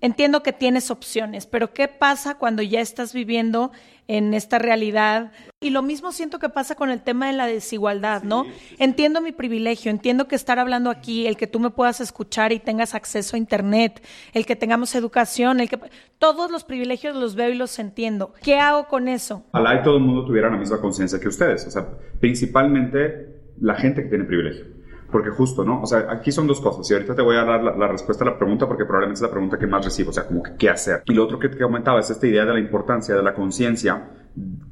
Entiendo 0.06 0.44
que 0.44 0.52
tienes 0.52 0.92
opciones, 0.92 1.46
pero 1.46 1.72
¿qué 1.74 1.88
pasa 1.88 2.36
cuando 2.38 2.62
ya 2.62 2.80
estás 2.80 3.12
viviendo 3.12 3.72
en 4.08 4.34
esta 4.34 4.58
realidad. 4.58 5.32
Y 5.60 5.70
lo 5.70 5.82
mismo 5.82 6.12
siento 6.12 6.38
que 6.38 6.48
pasa 6.48 6.74
con 6.74 6.90
el 6.90 7.00
tema 7.00 7.26
de 7.26 7.32
la 7.32 7.46
desigualdad, 7.46 8.22
¿no? 8.22 8.44
Entiendo 8.78 9.20
mi 9.20 9.32
privilegio, 9.32 9.90
entiendo 9.90 10.28
que 10.28 10.36
estar 10.36 10.58
hablando 10.58 10.90
aquí, 10.90 11.26
el 11.26 11.36
que 11.36 11.46
tú 11.46 11.58
me 11.58 11.70
puedas 11.70 12.00
escuchar 12.00 12.52
y 12.52 12.60
tengas 12.60 12.94
acceso 12.94 13.36
a 13.36 13.38
Internet, 13.38 14.02
el 14.32 14.46
que 14.46 14.56
tengamos 14.56 14.94
educación, 14.94 15.60
el 15.60 15.68
que... 15.68 15.78
Todos 16.18 16.50
los 16.50 16.64
privilegios 16.64 17.16
los 17.16 17.34
veo 17.34 17.50
y 17.50 17.54
los 17.54 17.78
entiendo. 17.78 18.32
¿Qué 18.42 18.58
hago 18.58 18.86
con 18.86 19.08
eso? 19.08 19.44
Ojalá 19.50 19.80
y 19.80 19.82
todo 19.82 19.96
el 19.96 20.04
mundo 20.04 20.24
tuviera 20.24 20.48
la 20.50 20.56
misma 20.56 20.80
conciencia 20.80 21.20
que 21.20 21.28
ustedes, 21.28 21.66
o 21.66 21.70
sea, 21.70 21.86
principalmente 22.20 23.52
la 23.60 23.74
gente 23.74 24.02
que 24.02 24.08
tiene 24.08 24.24
privilegio. 24.24 24.75
Porque 25.10 25.30
justo, 25.30 25.64
¿no? 25.64 25.82
O 25.82 25.86
sea, 25.86 26.06
aquí 26.10 26.32
son 26.32 26.46
dos 26.46 26.60
cosas. 26.60 26.90
Y 26.90 26.94
ahorita 26.94 27.14
te 27.14 27.22
voy 27.22 27.36
a 27.36 27.44
dar 27.44 27.62
la, 27.62 27.88
respuesta 27.88 28.24
a 28.24 28.28
la 28.28 28.36
pregunta 28.36 28.66
porque 28.66 28.84
probablemente 28.84 29.18
es 29.18 29.22
la 29.22 29.30
pregunta 29.30 29.58
que 29.58 29.66
más 29.66 29.84
recibo. 29.84 30.10
O 30.10 30.12
sea, 30.12 30.26
como 30.26 30.42
que 30.42 30.56
qué 30.56 30.68
hacer. 30.68 31.02
Y 31.06 31.14
lo 31.14 31.24
otro 31.24 31.38
que 31.38 31.48
te 31.48 31.58
comentaba 31.58 32.00
es 32.00 32.10
esta 32.10 32.26
idea 32.26 32.44
de 32.44 32.52
la 32.52 32.60
importancia 32.60 33.14
de 33.14 33.22
la 33.22 33.34
conciencia, 33.34 34.10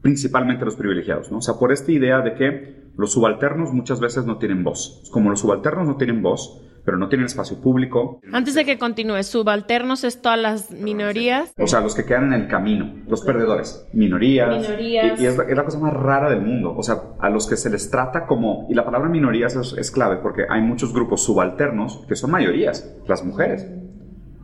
principalmente 0.03 0.65
los 0.65 0.77
privilegiados, 0.77 1.31
¿no? 1.31 1.39
O 1.39 1.43
sea, 1.43 1.55
por 1.55 1.73
esta 1.73 1.93
idea 1.93 2.21
de 2.21 2.35
que 2.35 2.85
los 2.97 3.13
subalternos 3.13 3.73
muchas 3.73 4.01
veces 4.01 4.25
no 4.27 4.39
tienen 4.39 4.65
voz. 4.65 5.09
Como 5.13 5.31
los 5.31 5.41
subalternos 5.41 5.87
no 5.87 5.97
tienen 5.97 6.23
voz, 6.23 6.63
pero 6.85 6.99
no 6.99 7.09
tienen 7.09 7.27
espacio 7.27 7.61
público. 7.61 8.21
Antes 8.33 8.55
de 8.55 8.65
que 8.65 8.79
continúe, 8.79 9.23
subalternos 9.23 10.05
es 10.05 10.21
todas 10.21 10.39
las 10.39 10.71
minorías. 10.71 11.53
O 11.59 11.67
sea, 11.67 11.81
los 11.81 11.95
que 11.95 12.05
quedan 12.05 12.33
en 12.33 12.43
el 12.43 12.49
camino, 12.49 12.95
los 13.09 13.23
perdedores, 13.23 13.87
minorías. 13.93 14.61
Minorías. 14.61 15.21
Y, 15.21 15.27
es, 15.27 15.37
la, 15.37 15.65
cosa 15.65 15.79
más 15.79 15.95
rara 15.95 16.31
del 16.31 16.43
mundo. 16.43 16.75
O 16.77 16.83
sea, 16.83 17.03
a 17.21 17.31
los 17.31 17.47
que 17.47 17.57
se 17.57 17.71
les 17.71 17.91
trata 17.91 18.27
como, 18.27 18.67
y 18.69 18.75
la 18.75 18.85
palabra 18.85 19.09
minorías 19.09 19.57
es, 19.57 19.75
es 19.79 19.91
clave 19.91 20.17
porque 20.17 20.45
hay 20.49 20.61
muchos 20.61 20.93
grupos 20.93 21.25
subalternos 21.25 22.05
que 22.09 22.17
son 22.17 22.31
mayorías, 22.31 22.95
las 23.07 23.25
mujeres. 23.25 23.67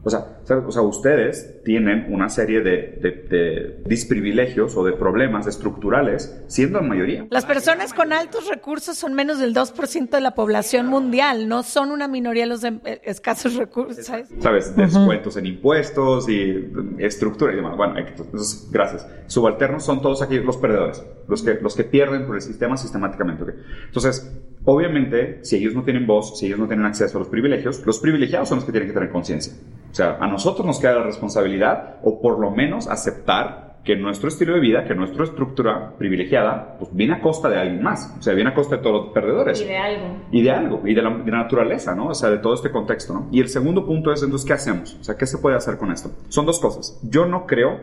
O 0.03 0.09
sea, 0.09 0.39
o 0.49 0.73
sea, 0.73 0.83
ustedes 0.83 1.63
tienen 1.63 2.07
una 2.09 2.31
serie 2.31 2.63
de, 2.63 3.27
de, 3.29 3.83
disprivilegios 3.87 4.75
o 4.77 4.85
de 4.85 4.93
problemas 4.93 5.47
estructurales 5.47 6.43
siendo 6.47 6.79
en 6.79 6.89
mayoría. 6.89 7.27
Las 7.31 7.45
personas 7.45 7.93
con 7.93 8.13
altos 8.13 8.49
recursos 8.49 8.97
son 8.97 9.15
menos 9.15 9.39
del 9.39 9.55
2% 9.55 10.11
de 10.11 10.21
la 10.21 10.35
población 10.35 10.87
mundial, 10.87 11.49
no 11.49 11.63
son 11.63 11.91
una 11.91 12.09
minoría 12.09 12.47
los 12.47 12.63
de 12.63 12.81
eh, 12.85 13.03
escasos 13.05 13.57
recursos. 13.57 14.07
¿Sabes? 14.07 14.29
¿Sabes? 14.41 14.75
Descuentos 14.75 15.37
en 15.37 15.47
impuestos 15.47 16.29
y 16.29 16.73
estructura 16.99 17.53
y 17.53 17.57
demás. 17.57 17.77
Bueno, 17.77 17.99
entonces, 17.99 18.69
gracias. 18.71 19.07
Subalternos 19.27 19.85
son 19.85 20.01
todos 20.01 20.23
aquellos 20.23 20.47
los 20.47 20.57
perdedores, 20.57 21.05
los 21.29 21.43
que, 21.43 21.55
los 21.55 21.77
que 21.77 21.85
pierden 21.85 22.27
por 22.27 22.37
el 22.37 22.43
sistema 22.43 22.79
sistemáticamente. 22.79 23.45
Entonces, 23.87 24.33
obviamente, 24.65 25.41
si 25.43 25.57
ellos 25.57 25.75
no 25.75 25.83
tienen 25.83 26.07
voz, 26.07 26.39
si 26.39 26.47
ellos 26.47 26.59
no 26.59 26.67
tienen 26.67 26.87
acceso 26.87 27.19
a 27.19 27.21
los 27.21 27.29
privilegios, 27.29 27.85
los 27.87 27.99
privilegiados 27.99 28.49
son 28.49 28.59
los 28.59 28.65
que 28.65 28.73
tienen 28.73 28.89
que 28.89 28.95
tener 28.95 29.11
conciencia. 29.11 29.55
O 29.91 29.95
sea, 29.95 30.19
a 30.21 30.27
nosotros 30.27 30.67
nos 30.67 30.79
queda 30.79 30.95
la 30.95 31.05
responsabilidad, 31.05 31.97
o 32.03 32.21
por 32.21 32.39
lo 32.39 32.51
menos 32.51 32.89
aceptar 32.89 33.71
que 33.85 33.97
nuestro 33.97 34.29
estilo 34.29 34.55
de 34.55 34.61
vida, 34.61 34.85
que 34.85 34.95
nuestra 34.95 35.25
estructura 35.25 35.95
privilegiada, 35.97 36.77
pues 36.79 36.95
viene 36.95 37.15
a 37.15 37.21
costa 37.21 37.49
de 37.49 37.59
alguien 37.59 37.83
más. 37.83 38.15
O 38.19 38.23
sea, 38.23 38.35
viene 38.35 38.51
a 38.51 38.55
costa 38.55 38.77
de 38.77 38.83
todos 38.83 39.05
los 39.05 39.15
perdedores. 39.15 39.61
Y 39.61 39.65
de 39.65 39.79
algo. 39.79 40.17
Y 40.31 40.43
de 40.43 40.51
algo, 40.51 40.83
y 40.87 40.95
de 40.95 41.03
la, 41.03 41.11
de 41.11 41.31
la, 41.31 41.39
naturaleza, 41.39 41.95
¿no? 41.95 42.09
O 42.09 42.15
sea, 42.15 42.31
de 42.31 42.39
todo 42.39 42.55
este 42.55 42.71
contexto, 42.71 43.15
¿no? 43.15 43.29
Y 43.33 43.41
el 43.41 43.49
segundo 43.49 43.87
punto 43.87 44.13
es, 44.13 44.23
entonces, 44.23 44.47
¿qué 44.47 44.53
hacemos? 44.53 44.97
O 45.01 45.05
sea, 45.05 45.17
¿qué 45.17 45.27
se 45.27 45.39
puede 45.39 45.57
hacer 45.57 45.79
con 45.79 45.91
esto? 45.91 46.11
Son 46.29 46.45
dos 46.45 46.61
cosas. 46.61 47.01
Yo 47.03 47.25
no 47.25 47.47
creo 47.47 47.81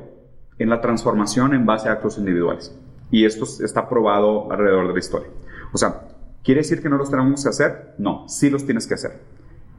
en 0.60 0.70
la 0.70 0.82
transformación 0.82 1.54
en 1.54 1.66
base 1.66 1.90
a 1.90 1.94
actos 1.94 2.18
individuales. 2.18 2.78
Y 3.10 3.26
esto 3.26 3.46
está 3.64 3.88
probado 3.90 4.52
alrededor 4.52 4.88
de 4.88 4.94
la 4.94 5.00
historia. 5.00 5.30
O 5.74 5.78
sea, 5.78 6.02
¿quiere 6.48 6.62
decir 6.62 6.82
que 6.82 6.90
no 6.90 6.98
los 6.98 7.12
tenemos 7.12 7.44
que 7.44 7.50
hacer? 7.50 7.94
No, 8.00 8.28
sí 8.28 8.50
los 8.50 8.66
tienes 8.66 8.88
que 8.88 8.96
hacer 8.96 9.20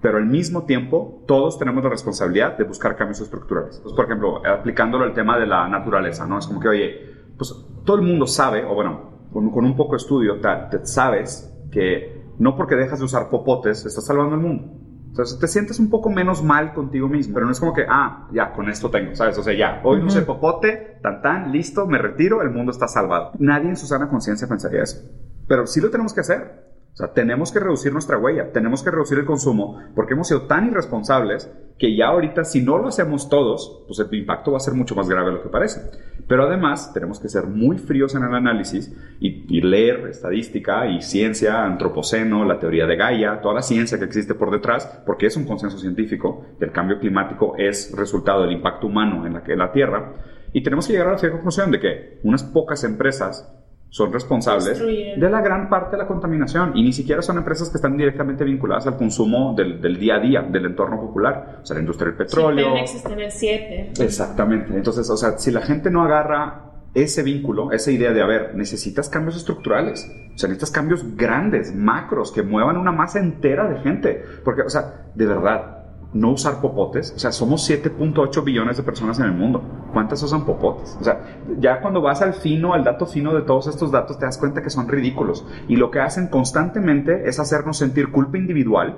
pero 0.01 0.19
al 0.19 0.27
mismo 0.27 0.65
tiempo 0.65 1.25
todos 1.27 1.59
tenemos 1.59 1.83
la 1.83 1.91
responsabilidad 1.91 2.57
de 2.57 2.65
buscar 2.65 2.97
cambios 2.97 3.21
estructurales. 3.21 3.81
Pues, 3.83 3.95
por 3.95 4.05
ejemplo, 4.05 4.47
aplicándolo 4.47 5.05
al 5.05 5.15
tema 5.15 5.39
de 5.39 5.47
la 5.47 5.69
naturaleza, 5.69 6.27
¿no? 6.27 6.39
Es 6.39 6.47
como 6.47 6.61
que, 6.61 6.69
oye, 6.69 7.01
pues 7.37 7.55
todo 7.85 7.97
el 7.97 8.03
mundo 8.03 8.27
sabe, 8.27 8.65
o 8.65 8.75
bueno, 8.75 9.29
con, 9.33 9.65
un 9.65 9.77
poco 9.77 9.93
de 9.93 9.97
estudio, 9.99 10.41
te, 10.41 10.87
sabes 10.87 11.53
que 11.73 12.23
no 12.39 12.57
porque 12.57 12.77
dejas 12.77 13.01
de 13.01 13.05
usar 13.07 13.29
popotes, 13.29 13.85
estás 13.85 14.07
salvando 14.07 14.37
el 14.37 14.41
mundo. 14.41 14.73
Entonces 15.09 15.39
te 15.41 15.49
sientes 15.49 15.81
un 15.81 15.91
poco 15.91 16.11
menos 16.11 16.45
mal 16.45 16.75
contigo 16.75 17.09
mismo, 17.09 17.35
pero 17.35 17.47
no 17.47 17.53
es 17.53 17.59
como 17.59 17.73
que, 17.73 17.85
ah, 17.89 18.29
ya, 18.33 18.53
con 18.53 18.69
esto 18.69 18.89
tengo, 18.89 19.17
¿sabes? 19.17 19.37
O 19.37 19.43
sea, 19.43 19.55
ya, 19.55 19.81
hoy 19.83 20.01
no 20.01 20.11
sé 20.11 20.23
popote, 20.23 20.99
tan 21.03 21.23
tan, 21.23 21.51
listo, 21.51 21.87
me 21.89 21.99
retiro, 21.99 22.41
el 22.43 22.51
mundo 22.51 22.71
está 22.71 22.87
salvado. 22.87 23.33
Nadie 23.41 23.69
en 23.71 23.77
su 23.77 23.87
sana 23.87 24.09
conciencia 24.09 24.47
pensaría 24.47 24.83
eso. 24.83 25.01
Pero 25.49 25.67
sí 25.67 25.81
lo 25.81 25.91
tenemos 25.91 26.15
que 26.15 26.21
hacer. 26.21 26.69
O 26.93 26.97
sea, 26.99 27.13
tenemos 27.13 27.53
que 27.53 27.61
reducir 27.61 27.93
nuestra 27.93 28.19
huella, 28.19 28.51
tenemos 28.53 28.83
que 28.83 28.91
reducir 28.91 29.19
el 29.19 29.25
consumo, 29.25 29.81
porque 29.95 30.15
hemos 30.15 30.27
sido 30.27 30.43
tan 30.49 30.67
irresponsables 30.67 31.49
que 31.79 31.97
ya 31.97 32.09
ahorita, 32.09 32.43
si 32.43 32.61
no 32.61 32.77
lo 32.77 32.89
hacemos 32.89 33.29
todos, 33.29 33.85
pues 33.87 34.01
el 34.01 34.13
impacto 34.19 34.51
va 34.51 34.57
a 34.57 34.61
ser 34.61 34.75
mucho 34.75 34.97
más 34.97 35.09
grave 35.09 35.27
de 35.27 35.37
lo 35.37 35.43
que 35.45 35.49
parece. 35.49 35.81
Pero 36.27 36.43
además, 36.49 36.93
tenemos 36.93 37.21
que 37.21 37.29
ser 37.29 37.47
muy 37.47 37.79
fríos 37.79 38.17
en 38.17 38.25
el 38.25 38.35
análisis 38.35 38.93
y, 39.21 39.61
leer 39.61 40.09
estadística 40.09 40.89
y 40.89 41.01
ciencia, 41.01 41.65
antropoceno, 41.65 42.45
la 42.45 42.59
teoría 42.59 42.87
de 42.87 42.97
Gaia, 42.97 43.41
toda 43.41 43.55
la 43.55 43.63
ciencia 43.63 43.99
que 43.99 44.05
existe 44.05 44.35
por 44.35 44.51
detrás, 44.51 45.03
porque 45.07 45.27
es 45.27 45.37
un 45.37 45.47
consenso 45.47 45.79
científico 45.79 46.47
que 46.59 46.65
el 46.65 46.73
cambio 46.73 46.99
climático 46.99 47.55
es 47.57 47.95
resultado 47.97 48.43
del 48.43 48.53
impacto 48.53 48.89
humano 48.89 49.25
en 49.25 49.35
la, 49.35 49.43
en 49.47 49.59
la 49.59 49.71
Tierra. 49.71 50.15
Y 50.53 50.65
tenemos 50.65 50.89
que 50.89 50.95
llegar 50.95 51.09
a 51.09 51.13
la 51.13 51.31
conclusión 51.31 51.71
de 51.71 51.79
que 51.79 52.19
unas 52.25 52.43
pocas 52.43 52.83
empresas 52.83 53.55
son 53.91 54.13
responsables 54.13 54.79
de 54.79 55.31
la 55.31 55.41
gran 55.41 55.69
parte 55.69 55.93
de 55.93 56.03
la 56.03 56.07
contaminación 56.07 56.77
y 56.77 56.83
ni 56.83 56.93
siquiera 56.93 57.23
son 57.23 57.39
empresas 57.39 57.71
que 57.71 57.77
están 57.77 57.97
directamente 57.97 58.45
vinculadas 58.45 58.87
al 58.87 58.97
consumo 58.97 59.55
del, 59.57 59.81
del 59.81 59.99
día 59.99 60.17
a 60.17 60.21
día, 60.21 60.43
del 60.43 60.67
entorno 60.67 61.01
popular, 61.01 61.61
o 61.63 61.67
sea, 61.67 61.75
la 61.75 61.81
industria 61.81 62.09
del 62.09 62.17
petróleo. 62.17 62.75
Sí, 62.87 62.99
en 63.11 63.21
el 63.21 63.31
7. 63.31 63.93
Exactamente. 64.01 64.75
Entonces, 64.75 65.09
o 65.09 65.17
sea, 65.17 65.39
si 65.39 65.51
la 65.51 65.63
gente 65.63 65.91
no 65.91 66.03
agarra 66.03 66.65
ese 66.95 67.23
vínculo, 67.23 67.73
esa 67.73 67.91
idea 67.91 68.13
de, 68.13 68.23
a 68.23 68.27
ver, 68.27 68.55
necesitas 68.55 69.09
cambios 69.09 69.37
estructurales, 69.37 70.05
o 70.35 70.39
sea, 70.39 70.49
necesitas 70.49 70.71
cambios 70.71 71.17
grandes, 71.17 71.75
macros, 71.75 72.33
que 72.33 72.43
muevan 72.43 72.77
una 72.77 72.93
masa 72.93 73.21
entera 73.21 73.69
de 73.69 73.81
gente, 73.81 74.23
porque, 74.45 74.63
o 74.63 74.71
sea, 74.71 75.11
de 75.15 75.27
verdad, 75.27 75.78
no 76.13 76.31
usar 76.31 76.61
popotes, 76.61 77.13
o 77.15 77.19
sea, 77.19 77.33
somos 77.33 77.69
7.8 77.69 78.43
billones 78.43 78.77
de 78.77 78.83
personas 78.83 79.19
en 79.19 79.27
el 79.27 79.33
mundo. 79.33 79.63
¿Cuántas 79.93 80.23
usan 80.23 80.45
popotes? 80.47 80.97
O 81.01 81.05
sea, 81.05 81.43
ya 81.59 81.81
cuando 81.81 82.01
vas 82.01 82.23
al 82.23 82.35
fino, 82.35 82.73
al 82.73 82.85
dato 82.85 83.07
fino 83.07 83.35
de 83.35 83.43
todos 83.43 83.67
estos 83.67 83.93
datos, 83.93 84.19
te 84.19 84.25
das 84.25 84.39
cuenta 84.39 84.63
que 84.63 84.71
son 84.71 84.89
ridículos. 84.89 85.47
Y 85.69 85.77
lo 85.77 85.91
que 85.91 86.01
hacen 86.01 86.29
constantemente 86.29 87.29
es 87.29 87.39
hacernos 87.39 87.77
sentir 87.77 88.11
culpa 88.11 88.39
individual 88.39 88.97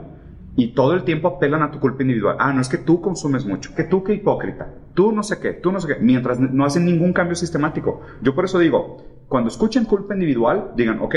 y 0.56 0.74
todo 0.74 0.94
el 0.94 1.04
tiempo 1.04 1.28
apelan 1.28 1.62
a 1.62 1.70
tu 1.70 1.80
culpa 1.80 2.02
individual. 2.02 2.36
Ah, 2.38 2.52
no 2.52 2.60
es 2.60 2.68
que 2.68 2.78
tú 2.78 3.00
consumes 3.00 3.44
mucho, 3.46 3.74
que 3.74 3.84
tú 3.84 4.04
qué 4.04 4.14
hipócrita, 4.14 4.74
tú 4.94 5.12
no 5.12 5.22
sé 5.22 5.40
qué, 5.40 5.52
tú 5.52 5.72
no 5.72 5.80
sé 5.80 5.88
qué, 5.88 6.00
mientras 6.00 6.38
no 6.38 6.64
hacen 6.64 6.84
ningún 6.84 7.12
cambio 7.12 7.34
sistemático. 7.34 8.02
Yo 8.22 8.34
por 8.34 8.44
eso 8.44 8.58
digo, 8.58 8.98
cuando 9.28 9.48
escuchen 9.48 9.84
culpa 9.84 10.14
individual, 10.14 10.72
digan, 10.76 11.00
ok, 11.00 11.14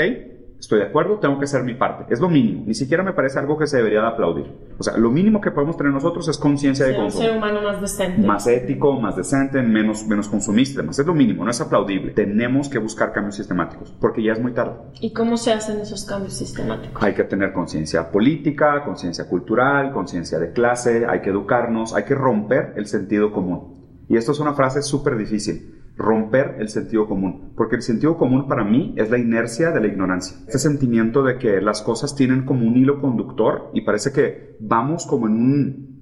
estoy 0.64 0.80
de 0.80 0.86
acuerdo, 0.86 1.18
tengo 1.18 1.38
que 1.38 1.44
hacer 1.44 1.62
mi 1.62 1.74
parte. 1.74 2.12
Es 2.12 2.20
lo 2.20 2.28
mínimo, 2.28 2.64
ni 2.66 2.74
siquiera 2.74 3.02
me 3.02 3.12
parece 3.12 3.38
algo 3.38 3.56
que 3.56 3.66
se 3.66 3.76
debería 3.76 4.00
de 4.00 4.08
aplaudir. 4.08 4.50
O 4.78 4.82
sea, 4.82 4.96
lo 4.96 5.10
mínimo 5.10 5.40
que 5.40 5.50
podemos 5.50 5.76
tener 5.76 5.92
nosotros 5.92 6.26
es 6.28 6.38
conciencia 6.38 6.86
de 6.86 6.92
Ser 6.92 7.00
un 7.00 7.04
consumo 7.06 7.24
ser 7.24 7.36
humano 7.36 7.62
más 7.62 7.80
decente. 7.80 8.26
más 8.26 8.46
ético, 8.46 9.00
más 9.00 9.16
decente, 9.16 9.62
menos, 9.62 10.06
menos 10.06 10.28
consumista, 10.28 10.82
más 10.82 10.98
es 10.98 11.06
lo 11.06 11.14
mínimo, 11.14 11.44
no 11.44 11.50
es 11.50 11.60
aplaudible. 11.60 12.12
Tenemos 12.12 12.68
que 12.68 12.78
buscar 12.78 13.12
cambios 13.12 13.36
sistemáticos, 13.36 13.94
porque 14.00 14.22
ya 14.22 14.32
es 14.32 14.40
muy 14.40 14.52
tarde. 14.52 14.74
¿Y 15.00 15.12
cómo 15.12 15.36
se 15.36 15.52
hacen 15.52 15.80
esos 15.80 16.04
cambios 16.04 16.34
sistemáticos? 16.34 17.02
Hay 17.02 17.14
que 17.14 17.24
tener 17.24 17.52
conciencia 17.52 18.10
política, 18.10 18.82
conciencia 18.84 19.28
cultural, 19.28 19.92
conciencia 19.92 20.38
de 20.38 20.52
clase, 20.52 21.06
hay 21.08 21.20
que 21.20 21.30
educarnos, 21.30 21.94
hay 21.94 22.04
que 22.04 22.14
romper 22.14 22.72
el 22.76 22.86
sentido 22.86 23.32
común. 23.32 23.74
Y 24.08 24.16
esto 24.16 24.32
es 24.32 24.40
una 24.40 24.54
frase 24.54 24.82
súper 24.82 25.16
difícil, 25.16 25.73
romper 25.96 26.56
el 26.58 26.68
sentido 26.68 27.06
común, 27.06 27.52
porque 27.56 27.76
el 27.76 27.82
sentido 27.82 28.16
común 28.16 28.48
para 28.48 28.64
mí 28.64 28.94
es 28.96 29.10
la 29.10 29.18
inercia 29.18 29.70
de 29.70 29.80
la 29.80 29.86
ignorancia. 29.86 30.36
Este 30.46 30.58
sentimiento 30.58 31.22
de 31.22 31.38
que 31.38 31.60
las 31.60 31.82
cosas 31.82 32.14
tienen 32.16 32.44
como 32.44 32.66
un 32.66 32.76
hilo 32.76 33.00
conductor 33.00 33.70
y 33.74 33.82
parece 33.82 34.12
que 34.12 34.56
vamos 34.60 35.06
como 35.06 35.26
en 35.26 35.34
un, 35.34 35.93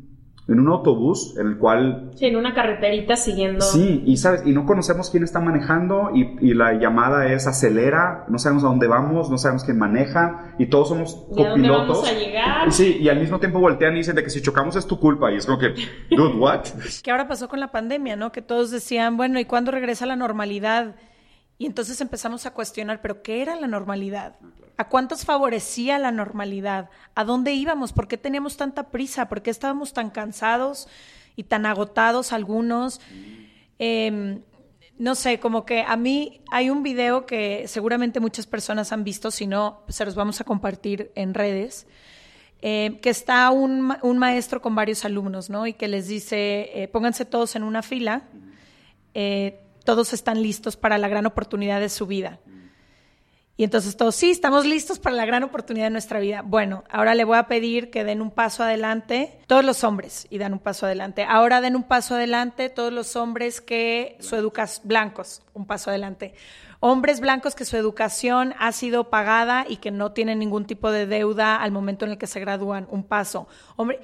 en 0.49 0.59
un 0.59 0.69
autobús 0.69 1.37
en 1.39 1.47
el 1.47 1.57
cual 1.59 2.11
Sí, 2.17 2.27
en 2.27 2.37
una 2.37 2.53
carreterita 2.53 3.15
siguiendo. 3.17 3.61
Sí, 3.61 4.03
y 4.05 4.17
sabes, 4.17 4.43
y 4.45 4.53
no 4.53 4.67
conocemos 4.67 5.09
quién 5.09 5.23
está 5.23 5.39
manejando 5.41 6.11
y, 6.15 6.37
y 6.41 6.55
la 6.55 6.73
llamada 6.75 7.33
es 7.33 7.47
acelera, 7.47 8.25
no 8.29 8.39
sabemos 8.39 8.65
a 8.65 8.67
dónde 8.67 8.89
vamos, 8.89 9.31
no 9.31 9.39
sabemos 9.39 9.63
quién 9.65 9.79
maneja 9.79 10.55
y 10.59 10.67
todos 10.67 10.89
somos 10.89 11.27
¿Y 11.37 11.43
a 11.43 11.51
dónde 11.51 11.69
copilotos. 11.69 12.03
vamos 12.03 12.09
a 12.09 12.13
llegar? 12.13 12.69
Y 12.69 12.73
sí, 12.73 12.97
y 13.01 13.09
al 13.09 13.21
mismo 13.21 13.39
tiempo 13.39 13.61
voltean 13.61 13.95
y 13.95 13.99
dicen 13.99 14.17
de 14.17 14.25
que 14.25 14.31
si 14.31 14.43
chocamos 14.43 14.75
es 14.77 14.87
tu 14.87 14.99
culpa 14.99 15.31
y 15.33 15.37
es 15.37 15.47
como 15.47 15.59
que, 15.59 15.75
dude, 16.11 16.35
what? 16.37 16.65
Que 17.03 17.11
ahora 17.13 17.29
pasó 17.29 17.49
con 17.49 17.61
la 17.61 17.71
pandemia, 17.71 18.17
¿no? 18.17 18.33
Que 18.33 18.43
todos 18.43 18.71
decían, 18.73 19.17
bueno, 19.17 19.39
¿y 19.39 19.45
cuándo 19.45 19.71
regresa 19.71 20.07
la 20.07 20.17
normalidad? 20.17 20.97
Y 21.57 21.67
entonces 21.67 22.01
empezamos 22.01 22.47
a 22.47 22.53
cuestionar, 22.53 23.01
¿pero 23.01 23.23
qué 23.23 23.43
era 23.43 23.55
la 23.55 23.69
normalidad? 23.69 24.35
¿A 24.77 24.89
cuántos 24.89 25.25
favorecía 25.25 25.99
la 25.99 26.11
normalidad? 26.11 26.91
¿A 27.15 27.25
dónde 27.25 27.53
íbamos? 27.53 27.93
¿Por 27.93 28.09
qué 28.09 28.17
teníamos 28.17 28.57
tanta 28.57 28.91
prisa? 28.91 29.29
¿Por 29.29 29.43
qué 29.43 29.51
estábamos 29.51 29.93
tan 29.93 30.11
cansados 30.11 30.89
y 31.37 31.45
tan 31.45 31.67
agotados 31.67 32.33
algunos? 32.33 33.01
Eh, 33.79 34.41
no 34.99 35.15
sé, 35.15 35.41
como 35.41 35.65
que 35.65 35.81
a 35.81 35.97
mí 35.97 36.43
hay 36.51 36.71
un 36.71 36.83
video 36.83 37.27
que 37.27 37.67
seguramente 37.67 38.21
muchas 38.21 38.47
personas 38.47 38.93
han 38.93 39.05
visto, 39.05 39.31
si 39.31 39.47
no, 39.47 39.83
se 39.89 40.05
los 40.05 40.15
vamos 40.15 40.41
a 40.41 40.45
compartir 40.45 41.11
en 41.15 41.35
redes, 41.35 41.87
eh, 42.61 43.01
que 43.03 43.11
está 43.11 43.51
un 43.51 44.19
maestro 44.19 44.63
con 44.63 44.77
varios 44.77 45.05
alumnos, 45.05 45.51
¿no? 45.51 45.67
Y 45.67 45.73
que 45.73 45.89
les 45.89 46.07
dice, 46.07 46.71
eh, 46.75 46.89
pónganse 46.89 47.25
todos 47.25 47.57
en 47.57 47.65
una 47.65 47.83
fila, 47.83 48.23
eh, 49.15 49.61
todos 49.85 50.13
están 50.13 50.41
listos 50.41 50.77
para 50.77 50.99
la 50.99 51.09
gran 51.09 51.27
oportunidad 51.27 51.81
de 51.81 51.89
su 51.89 52.07
vida. 52.07 52.39
Y 53.57 53.65
entonces 53.65 53.97
todos, 53.97 54.15
sí, 54.15 54.31
estamos 54.31 54.65
listos 54.65 54.99
para 54.99 55.15
la 55.15 55.27
gran 55.27 55.43
oportunidad 55.43 55.87
de 55.87 55.91
nuestra 55.91 56.21
vida. 56.21 56.43
Bueno, 56.43 56.85
ahora 56.89 57.15
le 57.15 57.25
voy 57.25 57.37
a 57.37 57.49
pedir 57.49 57.91
que 57.91 58.03
den 58.03 58.23
un 58.23 58.31
paso 58.31 58.63
adelante, 58.63 59.39
todos 59.47 59.65
los 59.65 59.85
hombres, 59.85 60.27
y 60.31 60.39
dan 60.39 60.55
un 60.55 60.59
paso 60.59 60.87
adelante. 60.87 61.25
Ahora 61.29 61.61
den 61.61 61.77
un 61.77 61.83
paso 61.83 62.15
adelante 62.15 62.71
todos 62.71 62.93
los 62.93 63.15
hombres 63.15 63.61
que 63.61 64.17
su 64.21 64.37
educación, 64.37 64.89
blancos, 64.89 65.43
un 65.53 65.67
paso 65.67 65.91
adelante. 65.91 66.35
Hombres 66.81 67.21
blancos 67.21 67.55
que 67.55 67.67
su 67.67 67.77
educación 67.77 68.55
ha 68.59 68.73
sido 68.73 69.11
pagada 69.11 69.67
y 69.69 69.77
que 69.77 69.91
no 69.91 70.13
tienen 70.13 70.39
ningún 70.39 70.65
tipo 70.65 70.91
de 70.91 71.07
deuda 71.07 71.57
al 71.57 71.73
momento 71.73 72.07
en 72.07 72.13
el 72.13 72.19
que 72.19 72.27
se 72.27 72.41
gradúan, 72.41 72.89
un 72.91 73.05
paso. 73.05 73.47
Hombre, 73.77 74.01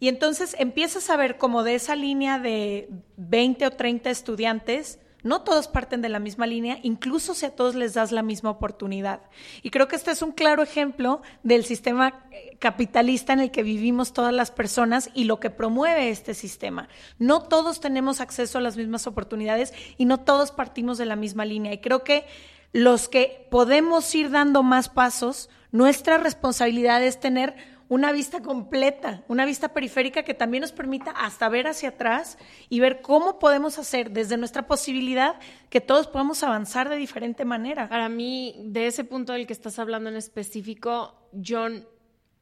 y 0.00 0.08
entonces 0.08 0.56
empiezas 0.58 1.08
a 1.10 1.16
ver 1.16 1.36
como 1.38 1.62
de 1.62 1.74
esa 1.74 1.96
línea 1.96 2.38
de 2.38 2.88
20 3.16 3.66
o 3.66 3.70
30 3.70 4.10
estudiantes, 4.10 4.98
no 5.26 5.42
todos 5.42 5.68
parten 5.68 6.00
de 6.00 6.08
la 6.08 6.18
misma 6.18 6.46
línea, 6.46 6.78
incluso 6.82 7.34
si 7.34 7.44
a 7.46 7.54
todos 7.54 7.74
les 7.74 7.94
das 7.94 8.12
la 8.12 8.22
misma 8.22 8.50
oportunidad. 8.50 9.20
Y 9.62 9.70
creo 9.70 9.88
que 9.88 9.96
este 9.96 10.12
es 10.12 10.22
un 10.22 10.32
claro 10.32 10.62
ejemplo 10.62 11.20
del 11.42 11.64
sistema 11.64 12.24
eh, 12.30 12.56
capitalista 12.58 13.32
en 13.32 13.40
el 13.40 13.50
que 13.50 13.62
vivimos 13.62 14.12
todas 14.12 14.32
las 14.32 14.50
personas 14.50 15.10
y 15.14 15.24
lo 15.24 15.40
que 15.40 15.50
promueve 15.50 16.10
este 16.10 16.32
sistema. 16.32 16.88
No 17.18 17.42
todos 17.42 17.80
tenemos 17.80 18.20
acceso 18.20 18.58
a 18.58 18.60
las 18.60 18.76
mismas 18.76 19.06
oportunidades 19.06 19.74
y 19.98 20.04
no 20.04 20.18
todos 20.18 20.52
partimos 20.52 20.96
de 20.96 21.06
la 21.06 21.16
misma 21.16 21.44
línea. 21.44 21.72
Y 21.72 21.78
creo 21.78 22.04
que 22.04 22.24
los 22.72 23.08
que 23.08 23.46
podemos 23.50 24.14
ir 24.14 24.30
dando 24.30 24.62
más 24.62 24.88
pasos, 24.88 25.50
nuestra 25.72 26.18
responsabilidad 26.18 27.02
es 27.02 27.18
tener 27.18 27.56
una 27.88 28.12
vista 28.12 28.42
completa, 28.42 29.22
una 29.28 29.44
vista 29.44 29.72
periférica 29.72 30.22
que 30.22 30.34
también 30.34 30.62
nos 30.62 30.72
permita 30.72 31.10
hasta 31.12 31.48
ver 31.48 31.68
hacia 31.68 31.90
atrás 31.90 32.38
y 32.68 32.80
ver 32.80 33.00
cómo 33.00 33.38
podemos 33.38 33.78
hacer 33.78 34.10
desde 34.10 34.36
nuestra 34.36 34.66
posibilidad 34.66 35.38
que 35.70 35.80
todos 35.80 36.08
podamos 36.08 36.42
avanzar 36.42 36.88
de 36.88 36.96
diferente 36.96 37.44
manera. 37.44 37.88
Para 37.88 38.08
mí, 38.08 38.56
de 38.64 38.88
ese 38.88 39.04
punto 39.04 39.32
del 39.32 39.46
que 39.46 39.52
estás 39.52 39.78
hablando 39.78 40.10
en 40.10 40.16
específico, 40.16 41.14
yo 41.32 41.68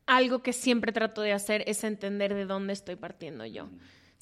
algo 0.07 0.43
que 0.43 0.53
siempre 0.53 0.93
trato 0.93 1.21
de 1.21 1.33
hacer 1.33 1.65
es 1.67 1.85
entender 1.85 2.35
de 2.35 2.47
dónde 2.47 2.73
estoy 2.73 2.97
partiendo 2.97 3.45
yo. 3.45 3.69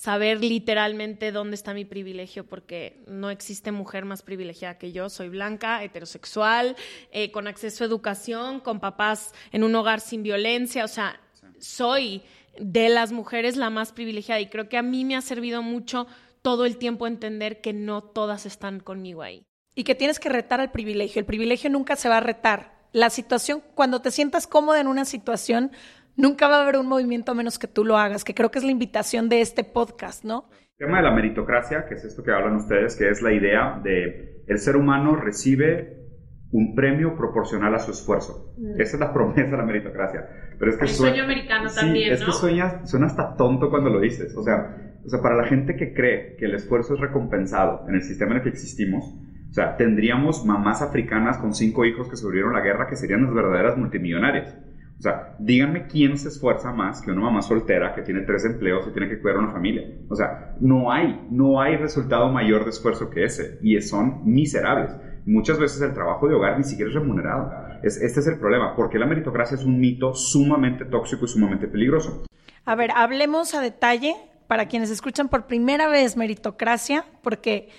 Saber 0.03 0.43
literalmente 0.43 1.31
dónde 1.31 1.55
está 1.55 1.75
mi 1.75 1.85
privilegio, 1.85 2.45
porque 2.45 3.05
no 3.07 3.31
existe 3.31 3.71
mujer 3.71 4.05
más 4.05 4.23
privilegiada 4.23 4.77
que 4.77 4.91
yo. 4.91 5.09
Soy 5.09 5.29
blanca, 5.29 5.85
heterosexual, 5.85 6.75
eh, 7.13 7.31
con 7.31 7.47
acceso 7.47 7.85
a 7.85 7.87
educación, 7.87 8.59
con 8.59 8.81
papás 8.81 9.33
en 9.53 9.63
un 9.63 9.73
hogar 9.77 10.01
sin 10.01 10.25
violencia. 10.25 10.85
O 10.85 10.89
sea, 10.89 11.21
soy 11.61 12.23
de 12.59 12.89
las 12.89 13.13
mujeres 13.13 13.57
la 13.57 13.71
más 13.71 13.93
privilegiada 13.93 14.41
y 14.41 14.49
creo 14.49 14.69
que 14.69 14.77
a 14.77 14.83
mí 14.83 15.05
me 15.05 15.15
ha 15.15 15.21
servido 15.21 15.63
mucho 15.63 16.09
todo 16.43 16.65
el 16.65 16.79
tiempo 16.79 17.07
entender 17.07 17.61
que 17.61 17.73
no 17.73 18.03
todas 18.03 18.45
están 18.45 18.81
conmigo 18.81 19.23
ahí. 19.23 19.45
Y 19.77 19.85
que 19.85 19.95
tienes 19.95 20.19
que 20.19 20.31
retar 20.31 20.61
al 20.61 20.73
privilegio. 20.73 21.21
El 21.21 21.27
privilegio 21.27 21.71
nunca 21.71 21.95
se 21.95 22.09
va 22.09 22.17
a 22.17 22.21
retar. 22.21 22.89
La 22.91 23.09
situación, 23.09 23.63
cuando 23.77 24.03
te 24.03 24.11
sientas 24.11 24.49
cómoda 24.49 24.81
en 24.81 24.89
una 24.89 25.05
situación, 25.05 25.71
nunca 26.17 26.49
va 26.49 26.59
a 26.59 26.63
haber 26.63 26.77
un 26.77 26.87
movimiento 26.87 27.33
a 27.33 27.35
menos 27.35 27.59
que 27.59 27.69
tú 27.69 27.85
lo 27.85 27.97
hagas, 27.97 28.25
que 28.25 28.35
creo 28.35 28.51
que 28.51 28.59
es 28.59 28.65
la 28.65 28.71
invitación 28.71 29.29
de 29.29 29.41
este 29.41 29.65
podcast, 29.65 30.25
¿no? 30.25 30.49
El 30.79 30.87
tema 30.87 30.99
de 30.99 31.05
la 31.05 31.15
meritocracia, 31.15 31.87
que 31.87 31.95
es 31.95 32.05
esto 32.05 32.23
que 32.23 32.33
hablan 32.33 32.57
ustedes, 32.57 32.97
que 32.97 33.09
es 33.09 33.23
la 33.23 33.33
idea 33.33 33.81
de 33.83 34.43
el 34.47 34.59
ser 34.59 34.77
humano 34.77 35.17
recibe 35.17 36.03
un 36.51 36.75
premio 36.75 37.17
proporcional 37.17 37.75
a 37.75 37.79
su 37.79 37.93
esfuerzo. 37.93 38.55
Esa 38.79 38.97
es 38.97 39.01
la 39.01 39.13
promesa 39.15 39.51
de 39.51 39.57
la 39.57 39.65
meritocracia. 39.65 40.29
Pero 40.59 40.71
es 40.71 40.77
que 40.77 40.85
El 40.85 40.91
sueño 40.91 41.25
americano 41.25 41.69
sí, 41.69 41.81
también, 41.81 42.13
es 42.13 42.21
¿no? 42.21 42.27
que 42.27 42.33
sueña, 42.33 42.85
suena 42.87 43.07
hasta 43.07 43.37
tonto 43.37 43.71
cuando 43.71 43.91
lo 43.91 44.01
dices. 44.01 44.37
O 44.37 44.43
sea, 44.43 44.77
o 45.05 45.09
sea, 45.09 45.21
para 45.21 45.37
la 45.37 45.45
gente 45.45 45.77
que 45.77 45.95
cree 45.95 46.37
que 46.37 46.45
el 46.45 46.55
esfuerzo 46.55 46.95
es 46.95 47.01
recompensado 47.01 47.89
en 47.89 47.95
el 47.95 48.03
sistema 48.03 48.33
en 48.33 48.37
el 48.39 48.43
que 48.43 48.51
existimos, 48.51 49.05
o 49.51 49.55
sea, 49.55 49.77
tendríamos 49.77 50.45
mamás 50.45 50.81
africanas 50.83 51.39
con 51.39 51.53
cinco 51.55 51.85
hijos 51.85 52.09
que 52.09 52.17
sobrevivieron 52.17 52.55
la 52.55 52.61
guerra 52.61 52.87
que 52.87 52.97
serían 52.97 53.25
las 53.25 53.35
verdaderas 53.35 53.77
multimillonarias. 53.77 54.57
O 55.03 55.05
sea, 55.05 55.35
díganme 55.41 55.89
quién 55.89 56.17
se 56.17 56.29
esfuerza 56.29 56.71
más 56.71 57.03
que 57.03 57.11
una 57.11 57.23
mamá 57.23 57.43
soltera 57.43 57.93
que 57.93 58.03
tiene 58.03 58.21
tres 58.21 58.45
empleos 58.45 58.87
y 58.87 58.93
tiene 58.93 59.09
que 59.09 59.21
cuidar 59.21 59.39
a 59.39 59.41
una 59.41 59.51
familia. 59.51 59.83
O 60.09 60.15
sea, 60.15 60.55
no 60.61 60.93
hay, 60.93 61.27
no 61.29 61.61
hay 61.61 61.77
resultado 61.77 62.29
mayor 62.29 62.63
de 62.63 62.71
esfuerzo 62.71 63.11
que 63.11 63.25
ese. 63.25 63.59
Y 63.63 63.81
son 63.81 64.25
miserables. 64.25 64.93
Muchas 65.27 65.59
veces 65.59 65.83
el 65.83 65.93
trabajo 65.93 66.29
de 66.29 66.37
hogar 66.37 66.57
ni 66.57 66.63
siquiera 66.63 66.89
es 66.89 66.95
remunerado. 66.95 67.53
Es, 67.83 68.01
este 68.01 68.21
es 68.21 68.29
el 68.29 68.39
problema, 68.39 68.77
porque 68.77 69.01
la 69.01 69.07
meritocracia 69.07 69.57
es 69.57 69.65
un 69.65 69.81
mito 69.81 70.15
sumamente 70.15 70.85
tóxico 70.85 71.25
y 71.25 71.29
sumamente 71.29 71.67
peligroso. 71.67 72.23
A 72.65 72.77
ver, 72.77 72.93
hablemos 72.95 73.55
a 73.55 73.61
detalle 73.61 74.15
para 74.47 74.69
quienes 74.69 74.89
escuchan 74.89 75.29
por 75.29 75.49
primera 75.49 75.89
vez 75.89 76.17
meritocracia, 76.17 77.05
porque 77.23 77.71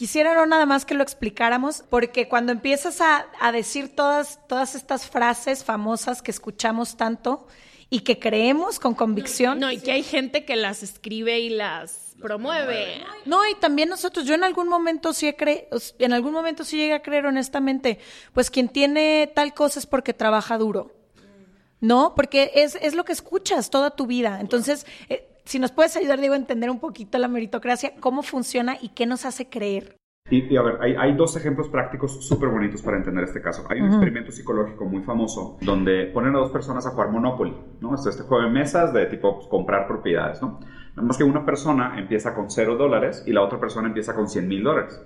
Quisiera 0.00 0.32
no 0.32 0.46
nada 0.46 0.64
más 0.64 0.86
que 0.86 0.94
lo 0.94 1.02
explicáramos, 1.02 1.84
porque 1.90 2.26
cuando 2.26 2.52
empiezas 2.52 3.02
a, 3.02 3.52
decir 3.52 3.94
todas, 3.94 4.40
todas 4.48 4.74
estas 4.74 5.06
frases 5.06 5.62
famosas 5.62 6.22
que 6.22 6.30
escuchamos 6.30 6.96
tanto 6.96 7.46
y 7.90 8.00
que 8.00 8.18
creemos 8.18 8.80
con 8.80 8.94
convicción. 8.94 9.60
No, 9.60 9.70
y 9.70 9.76
que 9.78 9.92
hay 9.92 10.02
gente 10.02 10.46
que 10.46 10.56
las 10.56 10.82
escribe 10.82 11.40
y 11.40 11.50
las 11.50 12.16
promueve. 12.18 13.04
No, 13.26 13.46
y 13.46 13.54
también 13.56 13.90
nosotros, 13.90 14.24
yo 14.24 14.32
en 14.32 14.42
algún 14.42 14.68
momento 14.68 15.12
sí 15.12 15.28
he 15.28 15.36
cre 15.36 15.68
en 15.98 16.14
algún 16.14 16.32
momento 16.32 16.64
sí 16.64 16.78
llegué 16.78 16.94
a 16.94 17.02
creer 17.02 17.26
honestamente, 17.26 17.98
pues 18.32 18.50
quien 18.50 18.70
tiene 18.70 19.30
tal 19.34 19.52
cosa 19.52 19.80
es 19.80 19.84
porque 19.84 20.14
trabaja 20.14 20.56
duro. 20.56 20.94
¿No? 21.82 22.14
Porque 22.14 22.52
es, 22.54 22.74
es 22.76 22.94
lo 22.94 23.04
que 23.04 23.12
escuchas 23.12 23.68
toda 23.68 23.90
tu 23.90 24.06
vida. 24.06 24.38
Entonces, 24.40 24.86
eh, 25.10 25.29
si 25.50 25.58
nos 25.58 25.72
puedes 25.72 25.96
ayudar, 25.96 26.20
digo, 26.20 26.34
a 26.34 26.36
entender 26.36 26.70
un 26.70 26.78
poquito 26.78 27.18
la 27.18 27.26
meritocracia, 27.26 27.94
cómo 27.98 28.22
funciona 28.22 28.76
y 28.80 28.90
qué 28.90 29.04
nos 29.04 29.24
hace 29.24 29.48
creer. 29.48 29.96
Y, 30.30 30.56
a 30.56 30.62
ver, 30.62 30.78
hay, 30.80 31.16
dos 31.16 31.36
ejemplos 31.36 31.68
prácticos 31.68 32.24
súper 32.24 32.50
bonitos 32.50 32.82
para 32.82 32.96
entender 32.96 33.24
este 33.24 33.42
caso. 33.42 33.64
Hay 33.68 33.80
un 33.80 33.88
experimento 33.88 34.30
psicológico 34.30 34.84
muy 34.84 35.02
famoso 35.02 35.58
donde 35.60 36.06
ponen 36.14 36.36
a 36.36 36.38
dos 36.38 36.52
personas 36.52 36.86
a 36.86 36.90
jugar 36.90 37.10
Monopoly, 37.10 37.52
¿no? 37.80 37.96
Este, 37.96 38.10
este 38.10 38.22
juego 38.22 38.44
de 38.44 38.50
mesas 38.50 38.92
de 38.92 39.06
tipo 39.06 39.34
pues, 39.34 39.48
comprar 39.48 39.88
propiedades, 39.88 40.40
¿no? 40.40 40.60
Nada 40.90 41.02
más 41.02 41.18
que 41.18 41.24
una 41.24 41.44
persona 41.44 41.98
empieza 41.98 42.32
con 42.32 42.48
cero 42.48 42.76
dólares 42.76 43.24
y 43.26 43.32
la 43.32 43.42
otra 43.42 43.58
persona 43.58 43.88
empieza 43.88 44.14
con 44.14 44.28
100 44.28 44.46
mil 44.46 44.62
dólares. 44.62 45.04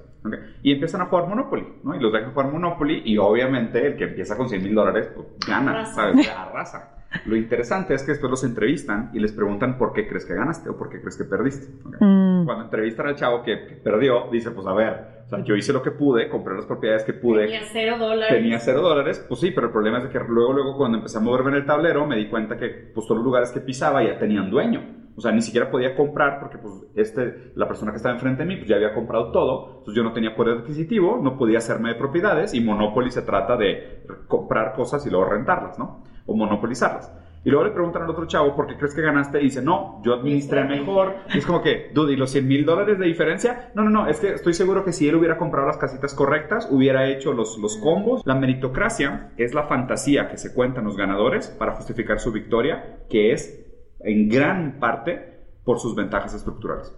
Y 0.62 0.72
empiezan 0.72 1.00
a 1.00 1.06
jugar 1.06 1.26
Monopoly, 1.26 1.80
¿no? 1.84 1.94
Y 1.94 2.00
los 2.00 2.12
dejan 2.12 2.32
jugar 2.32 2.52
Monopoly 2.52 3.00
y 3.06 3.16
obviamente 3.16 3.86
el 3.86 3.96
que 3.96 4.04
empieza 4.04 4.36
con 4.36 4.50
100 4.50 4.62
mil 4.62 4.74
dólares 4.74 5.08
pues, 5.14 5.26
gana, 5.48 5.86
¿sabes? 5.86 6.28
Arrasa. 6.36 7.03
Lo 7.26 7.36
interesante 7.36 7.94
es 7.94 8.02
que 8.02 8.12
después 8.12 8.30
los 8.30 8.44
entrevistan 8.44 9.10
y 9.12 9.20
les 9.20 9.32
preguntan 9.32 9.78
por 9.78 9.92
qué 9.92 10.06
crees 10.08 10.24
que 10.24 10.34
ganaste 10.34 10.68
o 10.68 10.76
por 10.76 10.90
qué 10.90 11.00
crees 11.00 11.16
que 11.16 11.24
perdiste. 11.24 11.72
Mm. 12.00 12.44
Cuando 12.44 12.64
entrevistan 12.64 13.06
al 13.06 13.16
chavo 13.16 13.42
que, 13.42 13.56
perdió, 13.82 14.28
dice, 14.30 14.50
pues 14.50 14.66
a 14.66 14.74
ver, 14.74 15.14
o 15.26 15.28
sea, 15.28 15.42
yo 15.42 15.54
hice 15.54 15.72
lo 15.72 15.82
que 15.82 15.90
pude, 15.90 16.28
compré 16.28 16.54
las 16.54 16.66
propiedades 16.66 17.04
que 17.04 17.14
pude. 17.14 17.44
Tenía 17.44 17.62
cero 17.72 17.96
dólares. 17.98 18.34
Tenía 18.34 18.58
cero 18.58 18.82
dólares, 18.82 19.24
pues 19.26 19.40
sí, 19.40 19.52
pero 19.52 19.68
el 19.68 19.72
problema 19.72 19.98
es 19.98 20.06
que 20.06 20.18
luego, 20.28 20.52
luego 20.52 20.76
cuando 20.76 20.98
empecé 20.98 21.18
a 21.18 21.20
moverme 21.20 21.50
en 21.50 21.56
el 21.56 21.66
tablero, 21.66 22.06
me 22.06 22.16
di 22.16 22.28
cuenta 22.28 22.56
que 22.56 22.90
pues 22.92 23.06
todos 23.06 23.18
los 23.18 23.24
lugares 23.24 23.50
que 23.50 23.60
pisaba 23.60 24.02
ya 24.02 24.18
tenían 24.18 24.50
dueño. 24.50 25.04
O 25.16 25.20
sea, 25.20 25.30
ni 25.30 25.42
siquiera 25.42 25.70
podía 25.70 25.94
comprar 25.94 26.40
porque 26.40 26.58
pues 26.58 26.74
este, 26.96 27.52
la 27.54 27.68
persona 27.68 27.92
que 27.92 27.98
estaba 27.98 28.14
enfrente 28.14 28.42
de 28.42 28.48
mí 28.48 28.56
pues 28.56 28.68
ya 28.68 28.76
había 28.76 28.92
comprado 28.92 29.30
todo. 29.30 29.78
Entonces 29.78 29.94
yo 29.94 30.02
no 30.02 30.12
tenía 30.12 30.34
poder 30.34 30.58
adquisitivo, 30.58 31.20
no 31.22 31.38
podía 31.38 31.58
hacerme 31.58 31.90
de 31.90 31.94
propiedades 31.94 32.52
y 32.52 32.60
Monopoly 32.60 33.10
se 33.10 33.22
trata 33.22 33.56
de 33.56 34.02
comprar 34.26 34.74
cosas 34.74 35.06
y 35.06 35.10
luego 35.10 35.26
rentarlas, 35.26 35.78
¿no? 35.78 36.02
O 36.26 36.34
monopolizarlas. 36.34 37.12
Y 37.44 37.50
luego 37.50 37.66
le 37.66 37.72
preguntan 37.72 38.02
al 38.02 38.10
otro 38.10 38.26
chavo, 38.26 38.56
¿por 38.56 38.66
qué 38.66 38.76
crees 38.76 38.94
que 38.94 39.02
ganaste? 39.02 39.38
Y 39.40 39.44
dice, 39.44 39.60
no, 39.60 40.00
yo 40.02 40.14
administré 40.14 40.64
mejor. 40.64 41.16
Y 41.34 41.38
es 41.38 41.46
como 41.46 41.60
que, 41.60 41.90
dude, 41.92 42.14
¿y 42.14 42.16
los 42.16 42.30
100 42.30 42.48
mil 42.48 42.64
dólares 42.64 42.98
de 42.98 43.04
diferencia? 43.04 43.70
No, 43.74 43.84
no, 43.84 43.90
no, 43.90 44.06
es 44.06 44.18
que 44.18 44.32
estoy 44.32 44.54
seguro 44.54 44.82
que 44.82 44.92
si 44.92 45.06
él 45.06 45.16
hubiera 45.16 45.36
comprado 45.36 45.66
las 45.66 45.76
casitas 45.76 46.14
correctas, 46.14 46.68
hubiera 46.70 47.06
hecho 47.10 47.34
los, 47.34 47.58
los 47.58 47.76
combos. 47.76 48.22
La 48.24 48.34
meritocracia 48.34 49.32
es 49.36 49.52
la 49.52 49.64
fantasía 49.64 50.28
que 50.28 50.38
se 50.38 50.54
cuentan 50.54 50.84
los 50.84 50.96
ganadores 50.96 51.48
para 51.48 51.74
justificar 51.74 52.18
su 52.18 52.32
victoria, 52.32 53.00
que 53.10 53.32
es 53.32 53.62
en 54.00 54.30
gran 54.30 54.80
parte 54.80 55.34
por 55.64 55.80
sus 55.80 55.94
ventajas 55.94 56.34
estructurales. 56.34 56.94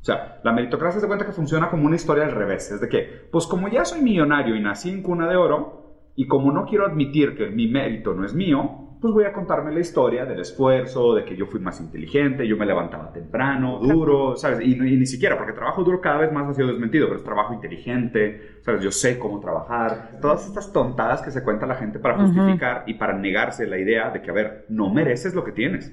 O 0.00 0.04
sea, 0.04 0.40
la 0.42 0.52
meritocracia 0.52 1.00
se 1.00 1.06
cuenta 1.06 1.26
que 1.26 1.32
funciona 1.32 1.68
como 1.70 1.86
una 1.86 1.96
historia 1.96 2.24
al 2.24 2.32
revés. 2.32 2.72
Es 2.72 2.80
de 2.80 2.88
que, 2.88 3.28
pues 3.30 3.46
como 3.46 3.68
ya 3.68 3.84
soy 3.84 4.00
millonario 4.00 4.56
y 4.56 4.60
nací 4.60 4.90
en 4.90 5.02
cuna 5.02 5.28
de 5.28 5.36
oro, 5.36 5.81
y 6.16 6.26
como 6.26 6.52
no 6.52 6.64
quiero 6.66 6.86
admitir 6.86 7.34
que 7.34 7.48
mi 7.48 7.68
mérito 7.68 8.14
no 8.14 8.24
es 8.24 8.34
mío, 8.34 8.82
pues 9.02 9.12
voy 9.12 9.24
a 9.24 9.32
contarme 9.32 9.72
la 9.72 9.80
historia 9.80 10.24
del 10.24 10.38
esfuerzo, 10.38 11.14
de 11.14 11.24
que 11.24 11.34
yo 11.36 11.46
fui 11.46 11.58
más 11.58 11.80
inteligente, 11.80 12.46
yo 12.46 12.56
me 12.56 12.64
levantaba 12.64 13.12
temprano, 13.12 13.80
duro, 13.80 14.36
¿sabes? 14.36 14.60
Y, 14.60 14.76
ni 14.76 15.06
siquiera, 15.06 15.36
porque 15.36 15.52
trabajo 15.52 15.82
duro 15.82 16.00
cada 16.00 16.18
vez 16.18 16.32
más 16.32 16.48
ha 16.48 16.54
sido 16.54 16.68
desmentido, 16.68 17.06
pero 17.06 17.18
es 17.18 17.24
trabajo 17.24 17.52
inteligente, 17.52 18.60
¿sabes? 18.60 18.80
Yo 18.80 18.92
sé 18.92 19.18
cómo 19.18 19.40
trabajar. 19.40 20.20
Todas 20.20 20.46
estas 20.46 20.72
tontadas 20.72 21.20
que 21.20 21.32
se 21.32 21.42
cuenta 21.42 21.66
la 21.66 21.74
gente 21.74 21.98
para 21.98 22.16
justificar 22.16 22.84
y 22.86 22.94
para 22.94 23.14
negarse 23.14 23.66
la 23.66 23.78
idea 23.78 24.10
de 24.10 24.22
que, 24.22 24.30
a 24.30 24.34
ver, 24.34 24.66
no 24.68 24.88
mereces 24.88 25.34
lo 25.34 25.42
que 25.42 25.50
tienes. 25.50 25.92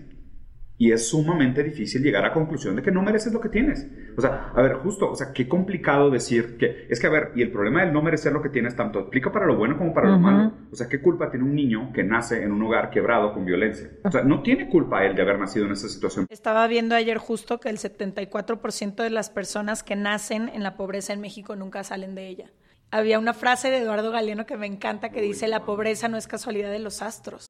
Y 0.79 0.93
es 0.93 1.09
sumamente 1.09 1.61
difícil 1.61 2.01
llegar 2.01 2.23
a 2.23 2.29
la 2.29 2.33
conclusión 2.33 2.73
de 2.73 2.81
que 2.81 2.89
no 2.89 3.01
mereces 3.01 3.33
lo 3.33 3.41
que 3.41 3.49
tienes. 3.49 3.85
O 4.17 4.21
sea, 4.21 4.53
a 4.55 4.61
ver, 4.61 4.75
justo, 4.75 5.11
o 5.11 5.15
sea, 5.15 5.33
qué 5.33 5.45
complicado 5.45 6.09
decir 6.09 6.55
que 6.57 6.87
es 6.89 7.01
que, 7.01 7.07
a 7.07 7.09
ver, 7.09 7.31
y 7.35 7.41
el 7.41 7.51
problema 7.51 7.83
del 7.83 7.91
no 7.91 8.01
merecer 8.01 8.31
lo 8.31 8.41
que 8.41 8.47
tienes 8.47 8.77
tanto 8.77 8.99
aplica 8.99 9.29
para 9.29 9.45
lo 9.45 9.57
bueno 9.57 9.77
como 9.77 9.93
para 9.93 10.09
lo 10.09 10.17
malo. 10.17 10.53
O 10.71 10.75
sea, 10.75 10.87
¿qué 10.87 11.01
culpa 11.01 11.29
tiene 11.29 11.45
un 11.45 11.53
niño 11.53 11.91
que 11.93 12.03
nace 12.03 12.41
en 12.41 12.53
un 12.53 12.63
hogar 12.63 12.91
quebrado 12.91 13.33
con 13.33 13.43
violencia? 13.43 13.89
O 14.05 14.09
sea, 14.09 14.23
no 14.23 14.41
tiene 14.41 14.69
culpa 14.69 15.05
él 15.05 15.15
de 15.15 15.21
haber 15.21 15.37
nacido 15.37 15.65
en 15.65 15.73
esa 15.73 15.89
situación. 15.89 16.27
Estaba 16.29 16.65
viendo 16.67 16.95
ayer 16.95 17.17
justo 17.17 17.59
que 17.59 17.67
el 17.67 17.77
74% 17.77 19.03
de 19.03 19.09
las 19.09 19.29
personas 19.29 19.83
que 19.83 19.97
nacen 19.97 20.47
en 20.47 20.63
la 20.63 20.77
pobreza 20.77 21.11
en 21.11 21.19
México 21.19 21.57
nunca 21.57 21.83
salen 21.83 22.15
de 22.15 22.29
ella. 22.29 22.51
Había 22.91 23.19
una 23.19 23.33
frase 23.33 23.69
de 23.69 23.79
Eduardo 23.79 24.11
Galeano 24.11 24.45
que 24.45 24.57
me 24.57 24.65
encanta 24.65 25.09
que 25.09 25.21
dice, 25.21 25.47
la 25.47 25.63
pobreza 25.63 26.07
no 26.07 26.17
es 26.17 26.27
casualidad 26.27 26.71
de 26.71 26.79
los 26.79 27.01
astros. 27.03 27.49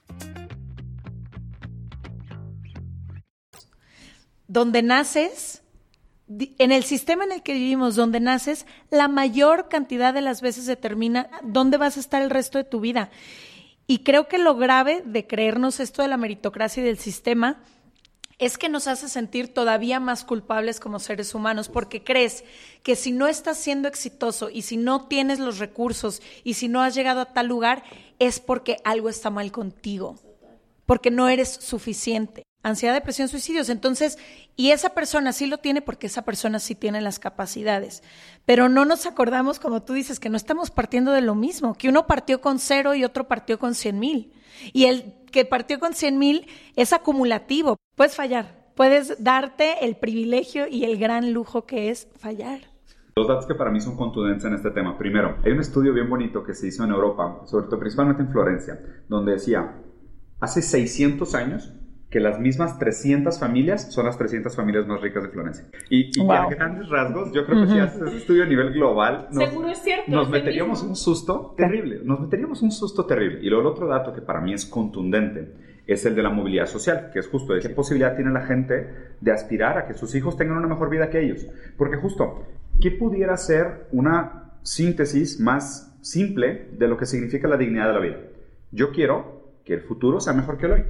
Donde 4.51 4.81
naces, 4.81 5.63
en 6.27 6.73
el 6.73 6.83
sistema 6.83 7.23
en 7.23 7.31
el 7.31 7.41
que 7.41 7.53
vivimos, 7.53 7.95
donde 7.95 8.19
naces, 8.19 8.65
la 8.89 9.07
mayor 9.07 9.69
cantidad 9.69 10.13
de 10.13 10.19
las 10.19 10.41
veces 10.41 10.65
determina 10.65 11.29
dónde 11.41 11.77
vas 11.77 11.95
a 11.95 12.01
estar 12.01 12.21
el 12.21 12.29
resto 12.29 12.57
de 12.57 12.65
tu 12.65 12.81
vida. 12.81 13.11
Y 13.87 13.99
creo 13.99 14.27
que 14.27 14.37
lo 14.37 14.57
grave 14.57 15.03
de 15.05 15.25
creernos 15.25 15.79
esto 15.79 16.01
de 16.01 16.09
la 16.09 16.17
meritocracia 16.17 16.83
y 16.83 16.85
del 16.85 16.97
sistema 16.97 17.63
es 18.39 18.57
que 18.57 18.67
nos 18.67 18.87
hace 18.87 19.07
sentir 19.07 19.53
todavía 19.53 20.01
más 20.01 20.25
culpables 20.25 20.81
como 20.81 20.99
seres 20.99 21.33
humanos, 21.33 21.69
porque 21.69 22.03
crees 22.03 22.43
que 22.83 22.97
si 22.97 23.13
no 23.13 23.29
estás 23.29 23.57
siendo 23.57 23.87
exitoso 23.87 24.49
y 24.49 24.63
si 24.63 24.75
no 24.75 25.07
tienes 25.07 25.39
los 25.39 25.59
recursos 25.59 26.21
y 26.43 26.55
si 26.55 26.67
no 26.67 26.81
has 26.81 26.93
llegado 26.93 27.21
a 27.21 27.31
tal 27.31 27.47
lugar, 27.47 27.83
es 28.19 28.41
porque 28.41 28.81
algo 28.83 29.07
está 29.07 29.29
mal 29.29 29.49
contigo, 29.53 30.17
porque 30.85 31.09
no 31.09 31.29
eres 31.29 31.47
suficiente 31.47 32.43
ansiedad, 32.63 32.93
depresión, 32.93 33.27
suicidios. 33.27 33.69
Entonces, 33.69 34.17
y 34.55 34.71
esa 34.71 34.89
persona 34.89 35.33
sí 35.33 35.47
lo 35.47 35.57
tiene 35.57 35.81
porque 35.81 36.07
esa 36.07 36.23
persona 36.23 36.59
sí 36.59 36.75
tiene 36.75 37.01
las 37.01 37.19
capacidades. 37.19 38.03
Pero 38.45 38.69
no 38.69 38.85
nos 38.85 39.05
acordamos, 39.05 39.59
como 39.59 39.83
tú 39.83 39.93
dices, 39.93 40.19
que 40.19 40.29
no 40.29 40.37
estamos 40.37 40.71
partiendo 40.71 41.11
de 41.11 41.21
lo 41.21 41.35
mismo, 41.35 41.75
que 41.75 41.89
uno 41.89 42.07
partió 42.07 42.41
con 42.41 42.59
cero 42.59 42.95
y 42.95 43.03
otro 43.03 43.27
partió 43.27 43.59
con 43.59 43.75
cien 43.75 43.99
mil. 43.99 44.33
Y 44.73 44.85
el 44.85 45.13
que 45.31 45.45
partió 45.45 45.79
con 45.79 45.93
cien 45.93 46.17
mil 46.17 46.47
es 46.75 46.93
acumulativo. 46.93 47.77
Puedes 47.95 48.15
fallar, 48.15 48.71
puedes 48.75 49.23
darte 49.23 49.85
el 49.85 49.95
privilegio 49.95 50.67
y 50.67 50.85
el 50.85 50.97
gran 50.97 51.33
lujo 51.33 51.65
que 51.65 51.89
es 51.89 52.07
fallar. 52.17 52.71
Dos 53.15 53.27
datos 53.27 53.45
que 53.45 53.55
para 53.55 53.71
mí 53.71 53.81
son 53.81 53.97
contundentes 53.97 54.45
en 54.45 54.53
este 54.53 54.71
tema. 54.71 54.97
Primero, 54.97 55.37
hay 55.43 55.51
un 55.51 55.59
estudio 55.59 55.93
bien 55.93 56.09
bonito 56.09 56.43
que 56.43 56.53
se 56.53 56.67
hizo 56.67 56.85
en 56.85 56.91
Europa, 56.91 57.41
sobre 57.45 57.65
todo 57.65 57.79
principalmente 57.79 58.23
en 58.23 58.31
Florencia, 58.31 58.79
donde 59.09 59.33
decía, 59.33 59.81
hace 60.39 60.61
600 60.61 61.35
años 61.35 61.73
que 62.11 62.19
las 62.19 62.39
mismas 62.39 62.77
300 62.77 63.39
familias 63.39 63.93
son 63.93 64.05
las 64.05 64.17
300 64.17 64.53
familias 64.53 64.85
más 64.85 64.99
ricas 64.99 65.23
de 65.23 65.29
Florencia. 65.29 65.65
Y, 65.89 66.11
y 66.19 66.29
a 66.29 66.45
grandes 66.47 66.89
rasgos, 66.89 67.31
yo 67.31 67.45
creo 67.45 67.65
que 67.65 67.71
si 67.71 67.79
haces 67.79 68.01
ese 68.01 68.17
estudio 68.17 68.43
a 68.43 68.47
nivel 68.47 68.73
global, 68.73 69.29
nos, 69.31 69.45
Seguro 69.45 69.69
es 69.69 69.77
cierto, 69.79 70.11
nos 70.11 70.25
es 70.25 70.31
meteríamos 70.31 70.83
un 70.83 70.97
susto 70.97 71.55
terrible. 71.55 72.01
Nos 72.03 72.19
meteríamos 72.19 72.61
un 72.61 72.71
susto 72.71 73.05
terrible. 73.05 73.39
Y 73.41 73.49
luego 73.49 73.61
el 73.61 73.67
otro 73.67 73.87
dato 73.87 74.13
que 74.13 74.21
para 74.21 74.41
mí 74.41 74.53
es 74.53 74.65
contundente 74.65 75.53
es 75.87 76.05
el 76.05 76.13
de 76.13 76.21
la 76.21 76.29
movilidad 76.29 76.65
social, 76.65 77.11
que 77.13 77.19
es 77.19 77.27
justo 77.29 77.53
de 77.53 77.61
qué 77.61 77.69
posibilidad 77.69 78.15
tiene 78.15 78.31
la 78.31 78.45
gente 78.45 78.87
de 79.19 79.31
aspirar 79.31 79.77
a 79.77 79.87
que 79.87 79.93
sus 79.93 80.13
hijos 80.13 80.35
tengan 80.35 80.57
una 80.57 80.67
mejor 80.67 80.89
vida 80.89 81.09
que 81.09 81.21
ellos. 81.21 81.47
Porque 81.77 81.95
justo, 81.95 82.45
¿qué 82.81 82.91
pudiera 82.91 83.37
ser 83.37 83.87
una 83.93 84.51
síntesis 84.63 85.39
más 85.39 85.97
simple 86.01 86.67
de 86.73 86.87
lo 86.89 86.97
que 86.97 87.05
significa 87.05 87.47
la 87.47 87.57
dignidad 87.57 87.87
de 87.87 87.93
la 87.93 87.99
vida? 87.99 88.17
Yo 88.71 88.91
quiero 88.91 89.41
que 89.63 89.73
el 89.75 89.81
futuro 89.81 90.19
sea 90.19 90.33
mejor 90.33 90.57
que 90.57 90.65
el 90.65 90.71
hoy. 90.73 90.83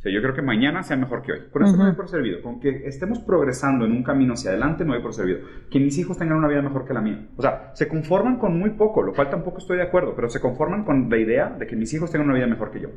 O 0.00 0.02
sea, 0.02 0.10
yo 0.10 0.22
creo 0.22 0.32
que 0.32 0.40
mañana 0.40 0.82
sea 0.82 0.96
mejor 0.96 1.20
que 1.20 1.32
hoy. 1.32 1.40
Con 1.52 1.62
eso 1.62 1.76
no 1.76 1.84
hay 1.84 1.92
por 1.92 2.08
servido. 2.08 2.40
Con 2.40 2.58
que 2.58 2.86
estemos 2.86 3.18
progresando 3.18 3.84
en 3.84 3.92
un 3.92 4.02
camino 4.02 4.32
hacia 4.32 4.50
adelante 4.50 4.82
no 4.82 4.94
hay 4.94 5.02
por 5.02 5.12
servido. 5.12 5.40
Que 5.70 5.78
mis 5.78 5.98
hijos 5.98 6.16
tengan 6.16 6.38
una 6.38 6.48
vida 6.48 6.62
mejor 6.62 6.86
que 6.86 6.94
la 6.94 7.02
mía. 7.02 7.28
O 7.36 7.42
sea, 7.42 7.72
se 7.74 7.86
conforman 7.86 8.38
con 8.38 8.58
muy 8.58 8.70
poco, 8.70 9.02
lo 9.02 9.12
cual 9.12 9.28
tampoco 9.28 9.58
estoy 9.58 9.76
de 9.76 9.82
acuerdo, 9.82 10.14
pero 10.16 10.30
se 10.30 10.40
conforman 10.40 10.84
con 10.84 11.10
la 11.10 11.18
idea 11.18 11.50
de 11.50 11.66
que 11.66 11.76
mis 11.76 11.92
hijos 11.92 12.10
tengan 12.10 12.28
una 12.28 12.38
vida 12.38 12.46
mejor 12.46 12.70
que 12.70 12.80
yo. 12.80 12.88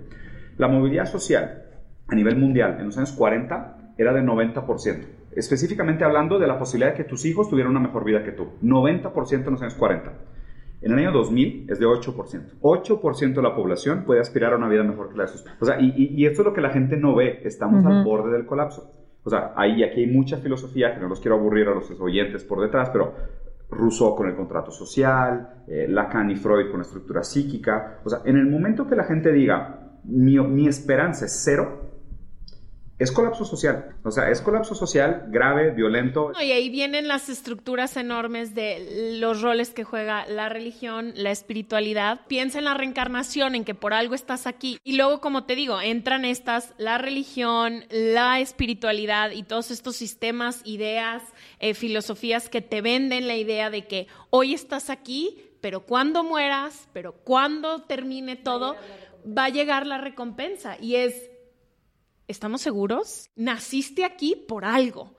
La 0.57 0.69
movilidad 0.69 1.05
social 1.05 1.63
a 2.07 2.15
nivel 2.15 2.37
mundial 2.37 2.77
en 2.79 2.85
los 2.85 2.97
años 2.97 3.11
40 3.11 3.95
era 3.97 4.13
de 4.13 4.21
90%. 4.21 5.05
Específicamente 5.35 6.05
hablando 6.05 6.39
de 6.39 6.47
la 6.47 6.57
posibilidad 6.57 6.91
de 6.91 6.97
que 6.97 7.03
tus 7.03 7.25
hijos 7.25 7.49
tuvieran 7.49 7.71
una 7.71 7.81
mejor 7.81 8.05
vida 8.05 8.23
que 8.23 8.31
tú. 8.31 8.53
90% 8.61 9.45
en 9.45 9.51
los 9.51 9.61
años 9.61 9.73
40. 9.73 10.09
En 10.83 10.91
el 10.91 10.99
año 10.99 11.11
2000 11.13 11.67
es 11.69 11.79
de 11.79 11.85
8%. 11.85 12.59
8% 12.61 13.33
de 13.33 13.41
la 13.41 13.55
población 13.55 14.03
puede 14.05 14.19
aspirar 14.19 14.53
a 14.53 14.57
una 14.57 14.67
vida 14.67 14.83
mejor 14.83 15.09
que 15.09 15.17
la 15.17 15.23
de 15.23 15.29
sus 15.29 15.45
O 15.59 15.65
sea, 15.65 15.79
y, 15.79 15.93
y, 15.95 16.21
y 16.21 16.25
esto 16.25 16.41
es 16.41 16.45
lo 16.45 16.53
que 16.53 16.61
la 16.61 16.71
gente 16.71 16.97
no 16.97 17.15
ve. 17.15 17.39
Estamos 17.43 17.85
al 17.85 18.03
borde 18.03 18.31
del 18.31 18.45
colapso. 18.45 18.91
O 19.23 19.29
sea, 19.29 19.53
ahí, 19.55 19.81
aquí 19.83 20.01
hay 20.01 20.07
mucha 20.07 20.37
filosofía 20.37 20.93
que 20.93 20.99
no 20.99 21.07
los 21.07 21.21
quiero 21.21 21.37
aburrir 21.37 21.69
a 21.69 21.73
los 21.73 21.89
oyentes 21.99 22.43
por 22.43 22.61
detrás, 22.61 22.89
pero 22.89 23.13
Rousseau 23.69 24.15
con 24.15 24.27
el 24.27 24.35
contrato 24.35 24.71
social, 24.71 25.63
eh, 25.67 25.87
Lacan 25.87 26.29
y 26.29 26.35
Freud 26.35 26.69
con 26.69 26.79
la 26.79 26.85
estructura 26.85 27.23
psíquica. 27.23 28.01
O 28.03 28.09
sea, 28.09 28.19
en 28.25 28.37
el 28.37 28.47
momento 28.47 28.85
que 28.85 28.95
la 28.95 29.05
gente 29.05 29.31
diga, 29.31 29.99
mi, 30.03 30.37
mi 30.39 30.67
esperanza 30.67 31.25
es 31.25 31.41
cero, 31.43 31.92
es 33.03 33.11
colapso 33.11 33.43
social. 33.45 33.95
O 34.03 34.11
sea, 34.11 34.29
es 34.29 34.41
colapso 34.41 34.75
social 34.75 35.25
grave, 35.27 35.71
violento. 35.71 36.31
No, 36.31 36.41
y 36.41 36.51
ahí 36.51 36.69
vienen 36.69 37.07
las 37.07 37.27
estructuras 37.29 37.97
enormes 37.97 38.55
de 38.55 39.17
los 39.19 39.41
roles 39.41 39.71
que 39.71 39.83
juega 39.83 40.25
la 40.25 40.49
religión, 40.49 41.11
la 41.15 41.31
espiritualidad. 41.31 42.21
Piensa 42.27 42.59
en 42.59 42.65
la 42.65 42.73
reencarnación, 42.73 43.55
en 43.55 43.65
que 43.65 43.75
por 43.75 43.93
algo 43.93 44.15
estás 44.15 44.47
aquí. 44.47 44.79
Y 44.83 44.95
luego, 44.95 45.19
como 45.19 45.43
te 45.43 45.55
digo, 45.55 45.81
entran 45.81 46.23
estas, 46.23 46.73
la 46.77 46.97
religión, 46.97 47.83
la 47.89 48.39
espiritualidad 48.39 49.31
y 49.31 49.43
todos 49.43 49.69
estos 49.69 49.95
sistemas, 49.97 50.61
ideas, 50.63 51.21
eh, 51.59 51.73
filosofías 51.73 52.47
que 52.47 52.61
te 52.61 52.81
venden 52.81 53.27
la 53.27 53.35
idea 53.35 53.69
de 53.69 53.85
que 53.85 54.07
hoy 54.29 54.53
estás 54.53 54.89
aquí, 54.89 55.43
pero 55.59 55.81
cuando 55.81 56.23
mueras, 56.23 56.87
pero 56.93 57.13
cuando 57.13 57.83
termine 57.83 58.37
todo, 58.37 58.75
va 59.25 59.45
a 59.45 59.49
llegar 59.49 59.87
la 59.87 59.97
recompensa. 59.97 60.77
Y 60.79 60.95
es 60.95 61.32
¿estamos 62.27 62.61
seguros? 62.61 63.29
Naciste 63.35 64.05
aquí 64.05 64.35
por 64.35 64.65
algo. 64.65 65.17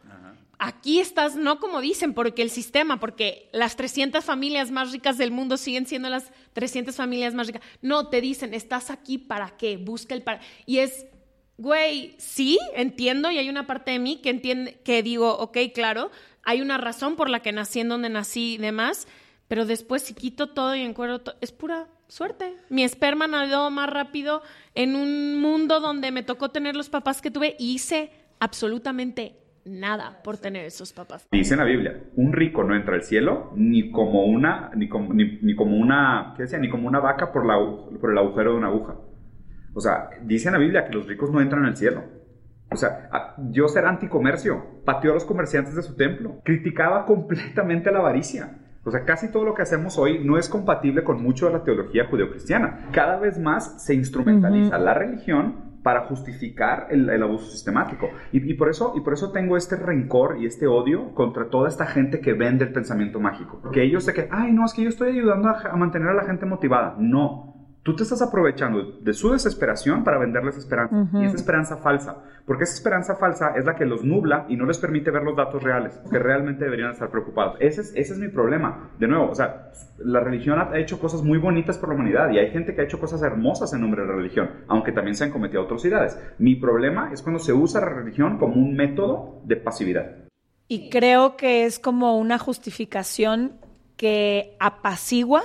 Aquí 0.58 1.00
estás, 1.00 1.34
no 1.34 1.58
como 1.58 1.80
dicen, 1.80 2.14
porque 2.14 2.42
el 2.42 2.50
sistema, 2.50 3.00
porque 3.00 3.50
las 3.52 3.76
300 3.76 4.24
familias 4.24 4.70
más 4.70 4.92
ricas 4.92 5.18
del 5.18 5.30
mundo 5.30 5.56
siguen 5.56 5.84
siendo 5.86 6.08
las 6.08 6.30
300 6.52 6.94
familias 6.94 7.34
más 7.34 7.48
ricas. 7.48 7.62
No, 7.82 8.08
te 8.08 8.20
dicen, 8.20 8.54
estás 8.54 8.90
aquí 8.90 9.18
para 9.18 9.56
qué, 9.56 9.76
busca 9.76 10.14
el 10.14 10.22
para. 10.22 10.40
Y 10.64 10.78
es, 10.78 11.06
güey, 11.58 12.14
sí, 12.18 12.58
entiendo, 12.74 13.30
y 13.30 13.38
hay 13.38 13.48
una 13.48 13.66
parte 13.66 13.90
de 13.90 13.98
mí 13.98 14.20
que 14.22 14.30
entiende, 14.30 14.80
que 14.84 15.02
digo, 15.02 15.36
ok, 15.36 15.58
claro, 15.74 16.10
hay 16.44 16.60
una 16.60 16.78
razón 16.78 17.16
por 17.16 17.28
la 17.30 17.40
que 17.40 17.52
nací 17.52 17.80
en 17.80 17.88
donde 17.88 18.08
nací 18.08 18.54
y 18.54 18.58
demás, 18.58 19.08
pero 19.48 19.66
después 19.66 20.02
si 20.02 20.14
quito 20.14 20.50
todo 20.50 20.76
y 20.76 20.82
encuentro 20.82 21.20
todo, 21.20 21.36
es 21.40 21.52
pura 21.52 21.88
suerte. 22.08 22.54
Mi 22.70 22.84
esperma 22.84 23.26
nadó 23.26 23.70
más 23.70 23.90
rápido 23.90 24.42
en 24.74 24.96
un 24.96 25.40
mundo 25.40 25.80
donde 25.80 26.10
me 26.10 26.22
tocó 26.22 26.50
tener 26.50 26.76
los 26.76 26.88
papás 26.88 27.20
que 27.20 27.30
tuve 27.30 27.56
y 27.58 27.74
hice 27.74 28.10
absolutamente 28.40 29.36
nada 29.64 30.20
por 30.22 30.36
tener 30.36 30.66
esos 30.66 30.92
papás. 30.92 31.26
Dice 31.30 31.54
en 31.54 31.60
la 31.60 31.66
Biblia, 31.66 31.98
un 32.16 32.32
rico 32.32 32.64
no 32.64 32.74
entra 32.74 32.94
al 32.94 33.02
cielo 33.02 33.52
ni 33.56 33.90
como 33.90 34.24
una, 34.24 34.70
ni 34.76 34.88
como, 34.88 35.14
ni, 35.14 35.54
como 35.54 35.76
una, 35.76 36.34
¿qué 36.36 36.42
decía? 36.42 36.58
Ni 36.58 36.68
como 36.68 36.86
una 36.86 37.00
vaca 37.00 37.32
por, 37.32 37.46
la, 37.46 37.56
por 38.00 38.10
el 38.10 38.18
agujero 38.18 38.52
de 38.52 38.58
una 38.58 38.68
aguja. 38.68 38.96
O 39.72 39.80
sea, 39.80 40.10
dice 40.22 40.48
en 40.48 40.54
la 40.54 40.60
Biblia 40.60 40.84
que 40.84 40.92
los 40.92 41.06
ricos 41.06 41.30
no 41.30 41.40
entran 41.40 41.64
al 41.64 41.76
cielo. 41.76 42.04
O 42.70 42.76
sea, 42.76 43.34
Dios 43.38 43.76
era 43.76 43.88
anticomercio, 43.88 44.82
pateó 44.84 45.12
a 45.12 45.14
los 45.14 45.24
comerciantes 45.24 45.74
de 45.74 45.82
su 45.82 45.96
templo, 45.96 46.40
criticaba 46.44 47.06
completamente 47.06 47.90
la 47.90 48.00
avaricia. 48.00 48.58
O 48.84 48.90
sea, 48.90 49.04
casi 49.04 49.30
todo 49.30 49.44
lo 49.44 49.54
que 49.54 49.62
hacemos 49.62 49.98
hoy 49.98 50.22
no 50.24 50.38
es 50.38 50.48
compatible 50.48 51.04
con 51.04 51.22
mucho 51.22 51.46
de 51.46 51.52
la 51.52 51.64
teología 51.64 52.06
judeocristiana. 52.06 52.90
Cada 52.92 53.18
vez 53.18 53.38
más 53.38 53.82
se 53.82 53.94
instrumentaliza 53.94 54.76
la 54.78 54.94
religión 54.94 55.74
para 55.82 56.06
justificar 56.06 56.86
el, 56.90 57.22
abuso 57.22 57.50
sistemático. 57.50 58.08
Y, 58.32 58.54
por 58.54 58.70
eso, 58.70 58.94
y 58.96 59.00
por 59.02 59.12
eso 59.12 59.32
tengo 59.32 59.56
este 59.56 59.76
rencor 59.76 60.38
y 60.38 60.46
este 60.46 60.66
odio 60.66 61.14
contra 61.14 61.50
toda 61.50 61.68
esta 61.68 61.86
gente 61.86 62.20
que 62.20 62.32
vende 62.32 62.64
el 62.64 62.72
pensamiento 62.72 63.20
mágico. 63.20 63.60
Que 63.70 63.82
ellos 63.82 64.06
de 64.06 64.14
que, 64.14 64.28
ay, 64.30 64.52
no, 64.52 64.64
es 64.64 64.72
que 64.72 64.82
yo 64.82 64.88
estoy 64.88 65.10
ayudando 65.10 65.50
a 65.50 65.76
mantener 65.76 66.08
a 66.08 66.14
la 66.14 66.24
gente 66.24 66.46
motivada. 66.46 66.96
No, 66.98 67.53
tú 67.84 67.94
te 67.94 68.02
estás 68.02 68.22
aprovechando 68.22 68.82
de 68.82 69.12
su 69.12 69.30
desesperación 69.30 70.02
para 70.04 70.18
venderles 70.18 70.56
esperanza. 70.56 71.06
Y 71.12 71.26
esa 71.26 71.36
esperanza 71.36 71.76
falsa. 71.76 72.24
Porque 72.46 72.64
esa 72.64 72.74
esperanza 72.74 73.14
falsa 73.14 73.52
es 73.56 73.64
la 73.66 73.76
que 73.76 73.84
los 73.84 74.02
nubla 74.02 74.46
y 74.48 74.56
no 74.56 74.64
les 74.64 74.78
permite 74.78 75.10
ver 75.10 75.22
los 75.22 75.36
datos 75.36 75.62
reales, 75.62 76.00
que 76.10 76.18
realmente 76.18 76.64
deberían 76.64 76.92
estar 76.92 77.10
preocupados. 77.10 77.56
Ese 77.60 77.82
es, 77.82 77.92
ese 77.94 78.14
es 78.14 78.18
mi 78.18 78.28
problema. 78.28 78.90
De 78.98 79.06
nuevo, 79.06 79.30
o 79.30 79.34
sea, 79.34 79.70
la 79.98 80.20
religión 80.20 80.58
ha 80.58 80.76
hecho 80.78 80.98
cosas 80.98 81.22
muy 81.22 81.38
bonitas 81.38 81.76
por 81.76 81.90
la 81.90 81.94
humanidad 81.94 82.30
y 82.30 82.38
hay 82.38 82.50
gente 82.50 82.74
que 82.74 82.80
ha 82.80 82.84
hecho 82.84 82.98
cosas 82.98 83.22
hermosas 83.22 83.72
en 83.74 83.82
nombre 83.82 84.00
de 84.00 84.08
la 84.08 84.14
religión, 84.14 84.50
aunque 84.66 84.92
también 84.92 85.14
se 85.14 85.24
han 85.24 85.30
cometido 85.30 85.62
atrocidades. 85.62 86.18
Mi 86.38 86.56
problema 86.56 87.12
es 87.12 87.22
cuando 87.22 87.38
se 87.38 87.52
usa 87.52 87.82
la 87.82 87.90
religión 87.90 88.38
como 88.38 88.54
un 88.54 88.74
método 88.74 89.42
de 89.44 89.56
pasividad. 89.56 90.10
Y 90.68 90.88
creo 90.88 91.36
que 91.36 91.66
es 91.66 91.78
como 91.78 92.18
una 92.18 92.38
justificación 92.38 93.52
que 93.98 94.56
apacigua 94.58 95.42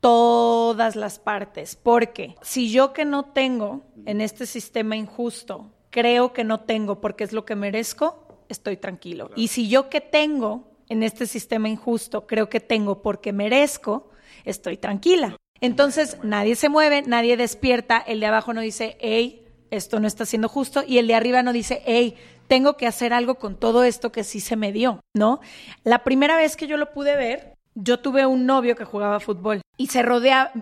todas 0.00 0.96
las 0.96 1.18
partes. 1.18 1.76
Porque 1.76 2.36
si 2.42 2.70
yo 2.70 2.92
que 2.92 3.04
no 3.04 3.24
tengo 3.24 3.82
en 4.06 4.20
este 4.20 4.46
sistema 4.46 4.96
injusto, 4.96 5.70
creo 5.90 6.32
que 6.32 6.44
no 6.44 6.60
tengo 6.60 7.00
porque 7.00 7.24
es 7.24 7.32
lo 7.32 7.44
que 7.44 7.56
merezco, 7.56 8.42
estoy 8.48 8.76
tranquilo. 8.76 9.30
Y 9.36 9.48
si 9.48 9.68
yo 9.68 9.88
que 9.88 10.00
tengo 10.00 10.68
en 10.88 11.02
este 11.02 11.26
sistema 11.26 11.68
injusto, 11.68 12.26
creo 12.26 12.48
que 12.48 12.60
tengo 12.60 13.02
porque 13.02 13.32
merezco, 13.32 14.10
estoy 14.44 14.76
tranquila. 14.76 15.36
Entonces 15.60 16.18
nadie 16.22 16.54
se 16.54 16.68
mueve, 16.68 17.02
nadie 17.02 17.36
despierta, 17.36 17.98
el 17.98 18.20
de 18.20 18.26
abajo 18.26 18.52
no 18.52 18.60
dice, 18.60 18.96
hey, 19.00 19.44
esto 19.70 20.00
no 20.00 20.06
está 20.06 20.24
siendo 20.24 20.48
justo, 20.48 20.82
y 20.86 20.98
el 20.98 21.08
de 21.08 21.14
arriba 21.14 21.42
no 21.42 21.52
dice, 21.52 21.82
hey, 21.84 22.16
tengo 22.46 22.76
que 22.76 22.86
hacer 22.86 23.12
algo 23.12 23.34
con 23.34 23.56
todo 23.56 23.84
esto 23.84 24.12
que 24.12 24.24
sí 24.24 24.40
se 24.40 24.56
me 24.56 24.72
dio, 24.72 25.00
¿no? 25.14 25.40
La 25.84 26.04
primera 26.04 26.36
vez 26.36 26.56
que 26.56 26.66
yo 26.66 26.76
lo 26.76 26.92
pude 26.92 27.16
ver, 27.16 27.57
yo 27.80 28.00
tuve 28.00 28.26
un 28.26 28.44
novio 28.44 28.74
que 28.74 28.84
jugaba 28.84 29.20
fútbol 29.20 29.62
y 29.76 29.86
se 29.86 30.02
rodea, 30.02 30.52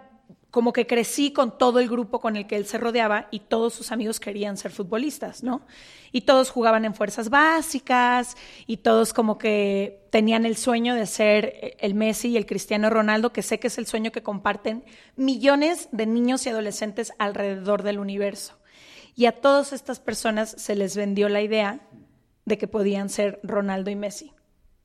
como 0.50 0.74
que 0.74 0.86
crecí 0.86 1.32
con 1.32 1.56
todo 1.56 1.80
el 1.80 1.88
grupo 1.88 2.20
con 2.20 2.36
el 2.36 2.46
que 2.46 2.56
él 2.56 2.66
se 2.66 2.76
rodeaba 2.76 3.28
y 3.30 3.40
todos 3.40 3.72
sus 3.72 3.90
amigos 3.90 4.20
querían 4.20 4.58
ser 4.58 4.70
futbolistas, 4.70 5.42
¿no? 5.42 5.62
Y 6.12 6.22
todos 6.22 6.50
jugaban 6.50 6.84
en 6.84 6.94
fuerzas 6.94 7.30
básicas 7.30 8.36
y 8.66 8.78
todos 8.78 9.14
como 9.14 9.38
que 9.38 10.06
tenían 10.10 10.44
el 10.44 10.56
sueño 10.56 10.94
de 10.94 11.06
ser 11.06 11.76
el 11.80 11.94
Messi 11.94 12.28
y 12.28 12.36
el 12.36 12.44
Cristiano 12.44 12.90
Ronaldo, 12.90 13.32
que 13.32 13.42
sé 13.42 13.58
que 13.58 13.68
es 13.68 13.78
el 13.78 13.86
sueño 13.86 14.12
que 14.12 14.22
comparten 14.22 14.84
millones 15.16 15.88
de 15.92 16.06
niños 16.06 16.44
y 16.44 16.50
adolescentes 16.50 17.12
alrededor 17.18 17.82
del 17.82 17.98
universo. 17.98 18.58
Y 19.14 19.24
a 19.24 19.40
todas 19.40 19.72
estas 19.72 20.00
personas 20.00 20.54
se 20.58 20.74
les 20.74 20.96
vendió 20.96 21.30
la 21.30 21.40
idea 21.40 21.80
de 22.44 22.58
que 22.58 22.68
podían 22.68 23.08
ser 23.08 23.40
Ronaldo 23.42 23.90
y 23.90 23.96
Messi. 23.96 24.35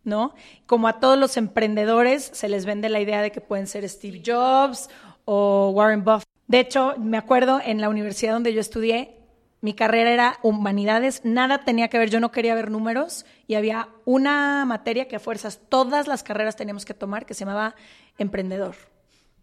¿No? 0.03 0.33
Como 0.65 0.87
a 0.87 0.99
todos 0.99 1.17
los 1.17 1.37
emprendedores 1.37 2.29
se 2.33 2.49
les 2.49 2.65
vende 2.65 2.89
la 2.89 2.99
idea 2.99 3.21
de 3.21 3.31
que 3.31 3.41
pueden 3.41 3.67
ser 3.67 3.87
Steve 3.87 4.21
Jobs 4.25 4.89
o 5.25 5.71
Warren 5.75 6.03
Buffett. 6.03 6.27
De 6.47 6.59
hecho, 6.59 6.95
me 6.97 7.17
acuerdo 7.17 7.61
en 7.63 7.79
la 7.79 7.89
universidad 7.89 8.33
donde 8.33 8.53
yo 8.53 8.59
estudié, 8.59 9.17
mi 9.61 9.73
carrera 9.73 10.11
era 10.11 10.39
humanidades, 10.41 11.21
nada 11.23 11.63
tenía 11.63 11.87
que 11.87 11.99
ver, 11.99 12.09
yo 12.09 12.19
no 12.19 12.31
quería 12.31 12.55
ver 12.55 12.71
números 12.71 13.25
y 13.47 13.55
había 13.55 13.89
una 14.05 14.65
materia 14.65 15.07
que 15.07 15.15
a 15.15 15.19
fuerzas 15.19 15.59
todas 15.69 16.07
las 16.07 16.23
carreras 16.23 16.55
teníamos 16.55 16.83
que 16.83 16.95
tomar 16.95 17.25
que 17.25 17.35
se 17.35 17.45
llamaba 17.45 17.75
emprendedor. 18.17 18.75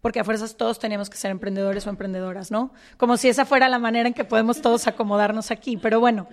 Porque 0.01 0.19
a 0.19 0.23
fuerzas 0.23 0.55
todos 0.55 0.79
teníamos 0.79 1.09
que 1.09 1.17
ser 1.17 1.31
emprendedores 1.31 1.87
o 1.87 1.89
emprendedoras, 1.89 2.51
¿no? 2.51 2.73
Como 2.97 3.17
si 3.17 3.27
esa 3.27 3.45
fuera 3.45 3.67
la 3.69 3.79
manera 3.79 4.07
en 4.07 4.13
que 4.13 4.23
podemos 4.23 4.61
todos 4.61 4.87
acomodarnos 4.87 5.51
aquí. 5.51 5.77
Pero 5.77 5.99
bueno, 5.99 6.27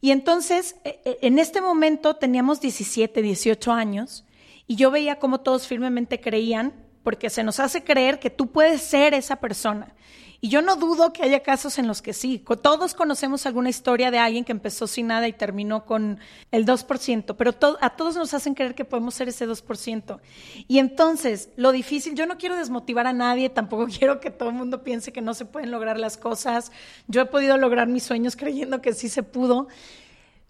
y 0.00 0.10
entonces, 0.12 0.76
e, 0.84 1.00
e, 1.04 1.18
en 1.22 1.38
este 1.38 1.60
momento 1.60 2.16
teníamos 2.16 2.60
17, 2.60 3.20
18 3.22 3.72
años 3.72 4.24
y 4.66 4.76
yo 4.76 4.90
veía 4.90 5.18
cómo 5.18 5.40
todos 5.40 5.66
firmemente 5.66 6.20
creían, 6.20 6.72
porque 7.02 7.30
se 7.30 7.42
nos 7.42 7.60
hace 7.60 7.82
creer 7.82 8.18
que 8.18 8.30
tú 8.30 8.48
puedes 8.48 8.82
ser 8.82 9.14
esa 9.14 9.36
persona. 9.36 9.94
Y 10.42 10.48
yo 10.48 10.62
no 10.62 10.76
dudo 10.76 11.12
que 11.12 11.22
haya 11.22 11.42
casos 11.42 11.78
en 11.78 11.86
los 11.86 12.00
que 12.00 12.14
sí. 12.14 12.42
Todos 12.62 12.94
conocemos 12.94 13.44
alguna 13.44 13.68
historia 13.68 14.10
de 14.10 14.18
alguien 14.18 14.44
que 14.44 14.52
empezó 14.52 14.86
sin 14.86 15.08
nada 15.08 15.28
y 15.28 15.34
terminó 15.34 15.84
con 15.84 16.18
el 16.50 16.64
2%, 16.64 17.36
pero 17.36 17.54
a 17.80 17.90
todos 17.90 18.16
nos 18.16 18.32
hacen 18.32 18.54
creer 18.54 18.74
que 18.74 18.86
podemos 18.86 19.14
ser 19.14 19.28
ese 19.28 19.46
2%. 19.46 20.18
Y 20.66 20.78
entonces, 20.78 21.50
lo 21.56 21.72
difícil, 21.72 22.14
yo 22.14 22.24
no 22.24 22.38
quiero 22.38 22.56
desmotivar 22.56 23.06
a 23.06 23.12
nadie, 23.12 23.50
tampoco 23.50 23.86
quiero 23.98 24.18
que 24.20 24.30
todo 24.30 24.48
el 24.48 24.54
mundo 24.54 24.82
piense 24.82 25.12
que 25.12 25.20
no 25.20 25.34
se 25.34 25.44
pueden 25.44 25.70
lograr 25.70 25.98
las 25.98 26.16
cosas. 26.16 26.72
Yo 27.06 27.20
he 27.20 27.26
podido 27.26 27.58
lograr 27.58 27.86
mis 27.86 28.04
sueños 28.04 28.34
creyendo 28.34 28.80
que 28.80 28.94
sí 28.94 29.10
se 29.10 29.22
pudo. 29.22 29.68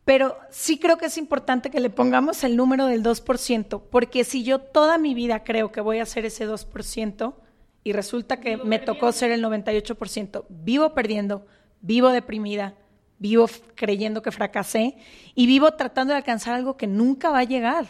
Pero 0.04 0.36
sí 0.50 0.78
creo 0.78 0.98
que 0.98 1.06
es 1.06 1.18
importante 1.18 1.70
que 1.70 1.80
le 1.80 1.90
pongamos 1.90 2.42
el 2.42 2.56
número 2.56 2.86
del 2.86 3.02
2%, 3.02 3.82
porque 3.90 4.24
si 4.24 4.42
yo 4.42 4.58
toda 4.58 4.98
mi 4.98 5.14
vida 5.14 5.44
creo 5.44 5.72
que 5.72 5.80
voy 5.80 5.98
a 5.98 6.06
ser 6.06 6.24
ese 6.24 6.48
2%, 6.48 7.34
y 7.82 7.92
resulta 7.92 8.40
que 8.40 8.56
me 8.56 8.78
tocó 8.78 9.12
ser 9.12 9.30
el 9.30 9.42
98%. 9.42 10.44
Vivo 10.48 10.94
perdiendo, 10.94 11.46
vivo 11.80 12.10
deprimida, 12.10 12.74
vivo 13.18 13.46
creyendo 13.74 14.22
que 14.22 14.30
fracasé 14.30 14.96
y 15.34 15.46
vivo 15.46 15.72
tratando 15.72 16.12
de 16.12 16.18
alcanzar 16.18 16.54
algo 16.54 16.76
que 16.76 16.86
nunca 16.86 17.30
va 17.30 17.40
a 17.40 17.44
llegar. 17.44 17.86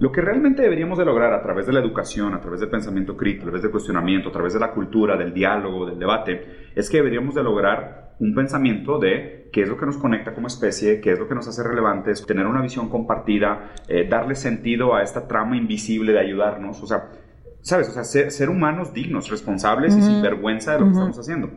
Lo 0.00 0.12
que 0.12 0.20
realmente 0.20 0.62
deberíamos 0.62 0.96
de 0.98 1.04
lograr 1.04 1.32
a 1.32 1.42
través 1.42 1.66
de 1.66 1.72
la 1.72 1.80
educación, 1.80 2.32
a 2.34 2.40
través 2.40 2.60
del 2.60 2.70
pensamiento 2.70 3.16
crítico, 3.16 3.42
a 3.42 3.46
través 3.46 3.62
del 3.62 3.72
cuestionamiento, 3.72 4.28
a 4.28 4.32
través 4.32 4.52
de 4.52 4.60
la 4.60 4.72
cultura, 4.72 5.16
del 5.16 5.34
diálogo, 5.34 5.86
del 5.86 5.98
debate, 5.98 6.70
es 6.76 6.88
que 6.88 6.98
deberíamos 6.98 7.34
de 7.34 7.42
lograr 7.42 8.14
un 8.20 8.34
pensamiento 8.34 8.98
de 8.98 9.48
qué 9.52 9.62
es 9.62 9.68
lo 9.68 9.76
que 9.76 9.86
nos 9.86 9.96
conecta 9.96 10.34
como 10.34 10.46
especie, 10.46 11.00
qué 11.00 11.12
es 11.12 11.18
lo 11.18 11.26
que 11.26 11.34
nos 11.34 11.48
hace 11.48 11.64
relevantes, 11.64 12.24
tener 12.26 12.46
una 12.46 12.62
visión 12.62 12.88
compartida, 12.88 13.72
eh, 13.88 14.06
darle 14.08 14.36
sentido 14.36 14.94
a 14.94 15.02
esta 15.02 15.26
trama 15.26 15.56
invisible 15.56 16.12
de 16.12 16.20
ayudarnos. 16.20 16.80
O 16.80 16.86
sea, 16.86 17.08
¿sabes? 17.62 17.88
O 17.88 17.92
sea, 17.92 18.04
ser, 18.04 18.48
humanos 18.48 18.92
dignos, 18.92 19.30
responsables 19.30 19.96
y 19.96 20.02
sin 20.02 20.22
vergüenza 20.22 20.72
de 20.72 20.80
lo 20.80 20.84
que 20.86 20.92
estamos 20.92 21.18
haciendo. 21.18 21.50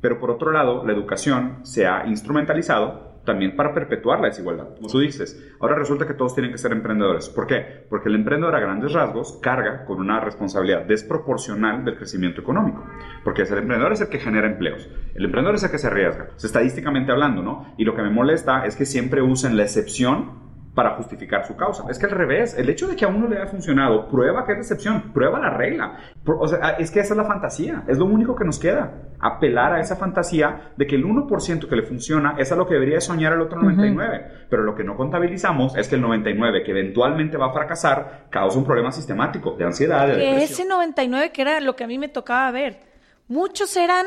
Pero 0.00 0.18
por 0.18 0.30
otro 0.30 0.50
lado, 0.52 0.84
la 0.84 0.92
educación 0.92 1.58
se 1.62 1.86
ha 1.86 2.06
instrumentalizado 2.06 3.10
también 3.24 3.54
para 3.54 3.74
perpetuar 3.74 4.20
la 4.20 4.28
desigualdad. 4.28 4.74
Como 4.76 4.88
tú 4.88 5.00
dices, 5.00 5.38
ahora 5.60 5.76
resulta 5.76 6.06
que 6.06 6.14
todos 6.14 6.34
tienen 6.34 6.52
que 6.52 6.58
ser 6.58 6.72
emprendedores. 6.72 7.28
¿Por 7.28 7.46
qué? 7.46 7.86
Porque 7.88 8.08
el 8.08 8.14
emprendedor 8.14 8.54
a 8.54 8.60
grandes 8.60 8.92
rasgos 8.92 9.38
carga 9.42 9.84
con 9.84 9.98
una 9.98 10.20
responsabilidad 10.20 10.84
desproporcional 10.86 11.84
del 11.84 11.96
crecimiento 11.96 12.40
económico. 12.40 12.84
Porque 13.22 13.42
el 13.42 13.48
emprendedor 13.48 13.92
es 13.92 14.00
el 14.00 14.08
que 14.08 14.18
genera 14.18 14.46
empleos. 14.46 14.88
El 15.14 15.26
emprendedor 15.26 15.56
es 15.56 15.62
el 15.64 15.70
que 15.70 15.78
se 15.78 15.86
arriesga. 15.88 16.28
estadísticamente 16.42 17.12
hablando, 17.12 17.42
¿no? 17.42 17.74
Y 17.76 17.84
lo 17.84 17.94
que 17.94 18.02
me 18.02 18.10
molesta 18.10 18.64
es 18.64 18.74
que 18.74 18.86
siempre 18.86 19.22
usen 19.22 19.56
la 19.56 19.64
excepción 19.64 20.49
para 20.80 20.96
justificar 20.96 21.46
su 21.46 21.56
causa. 21.56 21.84
Es 21.90 21.98
que 21.98 22.06
al 22.06 22.12
revés, 22.12 22.56
el 22.56 22.70
hecho 22.70 22.88
de 22.88 22.96
que 22.96 23.04
a 23.04 23.08
uno 23.08 23.28
le 23.28 23.36
haya 23.36 23.46
funcionado, 23.46 24.08
prueba 24.08 24.46
que 24.46 24.52
es 24.52 24.60
excepción, 24.60 25.12
prueba 25.12 25.38
la 25.38 25.50
regla. 25.50 25.98
O 26.24 26.48
sea, 26.48 26.70
es 26.78 26.90
que 26.90 27.00
esa 27.00 27.12
es 27.12 27.18
la 27.18 27.26
fantasía, 27.26 27.84
es 27.86 27.98
lo 27.98 28.06
único 28.06 28.34
que 28.34 28.46
nos 28.46 28.58
queda. 28.58 28.94
Apelar 29.18 29.74
a 29.74 29.80
esa 29.80 29.96
fantasía 29.96 30.72
de 30.78 30.86
que 30.86 30.96
el 30.96 31.04
1% 31.04 31.68
que 31.68 31.76
le 31.76 31.82
funciona 31.82 32.36
es 32.38 32.50
a 32.50 32.56
lo 32.56 32.66
que 32.66 32.72
debería 32.72 32.98
soñar 33.02 33.34
el 33.34 33.42
otro 33.42 33.60
99%. 33.60 34.46
Pero 34.48 34.62
lo 34.62 34.74
que 34.74 34.82
no 34.82 34.96
contabilizamos 34.96 35.76
es 35.76 35.86
que 35.86 35.96
el 35.96 36.02
99% 36.02 36.64
que 36.64 36.70
eventualmente 36.70 37.36
va 37.36 37.48
a 37.48 37.52
fracasar 37.52 38.28
causa 38.30 38.58
un 38.58 38.64
problema 38.64 38.90
sistemático 38.90 39.56
de 39.58 39.64
ansiedad, 39.66 40.06
de 40.06 40.14
Que 40.14 40.44
ese 40.44 40.66
99% 40.66 41.30
que 41.32 41.42
era 41.42 41.60
lo 41.60 41.76
que 41.76 41.84
a 41.84 41.88
mí 41.88 41.98
me 41.98 42.08
tocaba 42.08 42.50
ver, 42.52 42.80
muchos 43.28 43.76
eran 43.76 44.06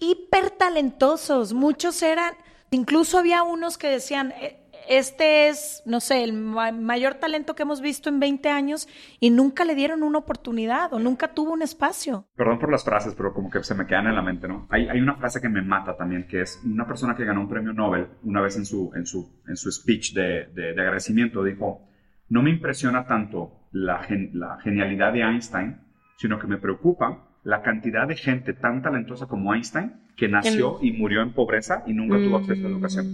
hiper 0.00 0.50
talentosos, 0.50 1.52
muchos 1.52 2.02
eran, 2.02 2.34
incluso 2.72 3.18
había 3.18 3.44
unos 3.44 3.78
que 3.78 3.88
decían, 3.88 4.32
eh, 4.32 4.63
este 4.88 5.48
es, 5.48 5.82
no 5.86 6.00
sé, 6.00 6.24
el 6.24 6.32
mayor 6.32 7.14
talento 7.14 7.54
que 7.54 7.62
hemos 7.62 7.80
visto 7.80 8.08
en 8.08 8.20
20 8.20 8.48
años 8.48 8.88
y 9.20 9.30
nunca 9.30 9.64
le 9.64 9.74
dieron 9.74 10.02
una 10.02 10.18
oportunidad 10.18 10.92
o 10.92 10.98
nunca 10.98 11.34
tuvo 11.34 11.52
un 11.52 11.62
espacio. 11.62 12.26
Perdón 12.36 12.58
por 12.58 12.70
las 12.70 12.84
frases, 12.84 13.14
pero 13.14 13.32
como 13.32 13.50
que 13.50 13.62
se 13.62 13.74
me 13.74 13.86
quedan 13.86 14.06
en 14.06 14.14
la 14.14 14.22
mente, 14.22 14.48
¿no? 14.48 14.66
Hay, 14.70 14.88
hay 14.88 15.00
una 15.00 15.16
frase 15.16 15.40
que 15.40 15.48
me 15.48 15.62
mata 15.62 15.96
también, 15.96 16.26
que 16.26 16.42
es 16.42 16.60
una 16.64 16.86
persona 16.86 17.16
que 17.16 17.24
ganó 17.24 17.40
un 17.40 17.48
premio 17.48 17.72
Nobel 17.72 18.08
una 18.22 18.40
vez 18.40 18.56
en 18.56 18.64
su, 18.64 18.92
en 18.94 19.06
su, 19.06 19.42
en 19.46 19.56
su 19.56 19.70
speech 19.70 20.12
de, 20.14 20.46
de, 20.54 20.70
agradecimiento, 20.70 21.42
dijo, 21.42 21.88
no 22.28 22.42
me 22.42 22.50
impresiona 22.50 23.06
tanto 23.06 23.68
la, 23.72 24.06
la 24.32 24.58
genialidad 24.60 25.12
de 25.12 25.22
Einstein, 25.22 25.80
sino 26.16 26.38
que 26.38 26.46
me 26.46 26.58
preocupa 26.58 27.28
la 27.42 27.62
cantidad 27.62 28.08
de 28.08 28.16
gente 28.16 28.54
tan 28.54 28.82
talentosa 28.82 29.26
como 29.26 29.54
Einstein 29.54 29.92
que 30.16 30.28
nació 30.28 30.78
y 30.80 30.92
murió 30.92 31.22
en 31.22 31.32
pobreza 31.32 31.82
y 31.86 31.92
nunca 31.92 32.16
tuvo 32.16 32.38
acceso 32.38 32.66
a 32.66 32.70
la 32.70 32.74
educación. 32.74 33.06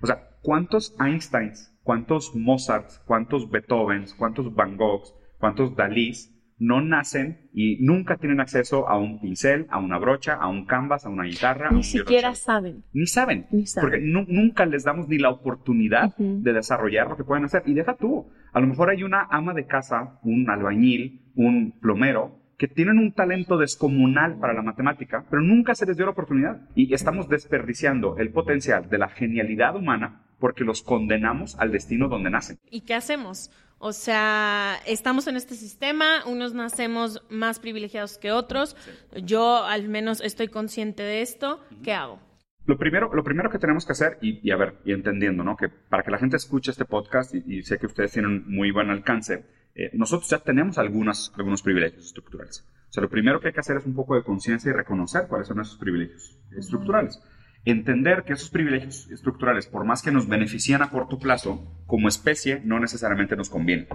O 0.00 0.06
sea, 0.06 0.25
¿cuántos 0.42 0.94
Einsteins, 1.00 1.76
cuántos 1.82 2.34
Mozarts, 2.34 3.00
cuántos 3.06 3.50
Beethovens, 3.50 4.14
cuántos 4.14 4.54
Van 4.54 4.76
Goghs, 4.76 5.14
cuántos 5.38 5.76
Dalís 5.76 6.32
no 6.58 6.80
nacen 6.80 7.50
y 7.52 7.78
nunca 7.84 8.16
tienen 8.16 8.40
acceso 8.40 8.88
a 8.88 8.98
un 8.98 9.20
pincel, 9.20 9.66
a 9.70 9.78
una 9.78 9.98
brocha, 9.98 10.34
a 10.34 10.48
un 10.48 10.66
canvas, 10.66 11.04
a 11.04 11.10
una 11.10 11.24
guitarra? 11.24 11.70
Ni 11.70 11.82
siquiera 11.82 12.34
saben. 12.34 12.84
Ni 12.92 13.06
saben. 13.06 13.46
Ni 13.50 13.66
saben. 13.66 13.90
Porque 13.90 14.04
nunca 14.04 14.66
les 14.66 14.84
damos 14.84 15.08
ni 15.08 15.18
la 15.18 15.30
oportunidad 15.30 16.16
de 16.16 16.52
desarrollar 16.52 17.08
lo 17.08 17.16
que 17.16 17.24
pueden 17.24 17.44
hacer. 17.44 17.62
Y 17.66 17.74
deja 17.74 17.94
tú, 17.96 18.30
a 18.52 18.60
lo 18.60 18.66
mejor 18.66 18.90
hay 18.90 19.02
una 19.02 19.26
ama 19.30 19.52
de 19.52 19.66
casa, 19.66 20.18
un 20.22 20.48
albañil, 20.48 21.30
un 21.34 21.78
plomero, 21.80 22.40
que 22.58 22.68
tienen 22.68 22.98
un 22.98 23.12
talento 23.12 23.58
descomunal 23.58 24.38
para 24.38 24.54
la 24.54 24.62
matemática, 24.62 25.26
pero 25.28 25.42
nunca 25.42 25.74
se 25.74 25.84
les 25.84 25.96
dio 25.96 26.06
la 26.06 26.12
oportunidad. 26.12 26.62
Y 26.74 26.92
estamos 26.94 27.28
desperdiciando 27.28 28.16
el 28.16 28.30
potencial 28.30 28.88
de 28.88 28.98
la 28.98 29.08
genialidad 29.08 29.76
humana 29.76 30.22
porque 30.38 30.64
los 30.64 30.82
condenamos 30.82 31.56
al 31.58 31.72
destino 31.72 32.08
donde 32.08 32.30
nacen. 32.30 32.58
¿Y 32.70 32.82
qué 32.82 32.94
hacemos? 32.94 33.50
O 33.78 33.92
sea, 33.92 34.76
estamos 34.86 35.26
en 35.26 35.36
este 35.36 35.54
sistema, 35.54 36.24
unos 36.26 36.54
nacemos 36.54 37.22
más 37.28 37.60
privilegiados 37.60 38.16
que 38.16 38.32
otros. 38.32 38.74
Yo 39.22 39.64
al 39.64 39.88
menos 39.88 40.22
estoy 40.22 40.48
consciente 40.48 41.02
de 41.02 41.20
esto. 41.20 41.60
¿Qué 41.82 41.92
hago? 41.92 42.18
Lo 42.64 42.78
primero, 42.78 43.10
lo 43.12 43.22
primero 43.22 43.50
que 43.50 43.58
tenemos 43.58 43.86
que 43.86 43.92
hacer, 43.92 44.18
y, 44.20 44.50
a 44.50 44.56
ver, 44.56 44.78
y 44.84 44.92
entendiendo, 44.92 45.44
¿no? 45.44 45.56
Que 45.56 45.68
para 45.68 46.02
que 46.02 46.10
la 46.10 46.18
gente 46.18 46.36
escuche 46.36 46.72
este 46.72 46.84
podcast, 46.84 47.32
y, 47.34 47.62
sé 47.62 47.78
que 47.78 47.86
ustedes 47.86 48.12
tienen 48.12 48.44
muy 48.48 48.72
buen 48.72 48.90
alcance, 48.90 49.44
eh, 49.74 49.90
nosotros 49.92 50.28
ya 50.30 50.38
tenemos 50.38 50.78
algunas, 50.78 51.32
algunos 51.36 51.62
privilegios 51.62 52.06
estructurales. 52.06 52.66
O 52.88 52.92
sea, 52.92 53.02
lo 53.02 53.10
primero 53.10 53.40
que 53.40 53.48
hay 53.48 53.52
que 53.52 53.60
hacer 53.60 53.76
es 53.76 53.86
un 53.86 53.94
poco 53.94 54.16
de 54.16 54.24
conciencia 54.24 54.70
y 54.70 54.72
reconocer 54.72 55.28
cuáles 55.28 55.46
son 55.46 55.60
esos 55.60 55.76
privilegios 55.76 56.36
estructurales 56.56 57.22
entender 57.66 58.22
que 58.22 58.32
esos 58.32 58.48
privilegios 58.48 59.10
estructurales, 59.10 59.66
por 59.66 59.84
más 59.84 60.00
que 60.00 60.12
nos 60.12 60.28
benefician 60.28 60.82
a 60.82 60.90
corto 60.90 61.18
plazo, 61.18 61.64
como 61.86 62.08
especie 62.08 62.60
no 62.64 62.78
necesariamente 62.78 63.36
nos 63.36 63.50
convienen. 63.50 63.88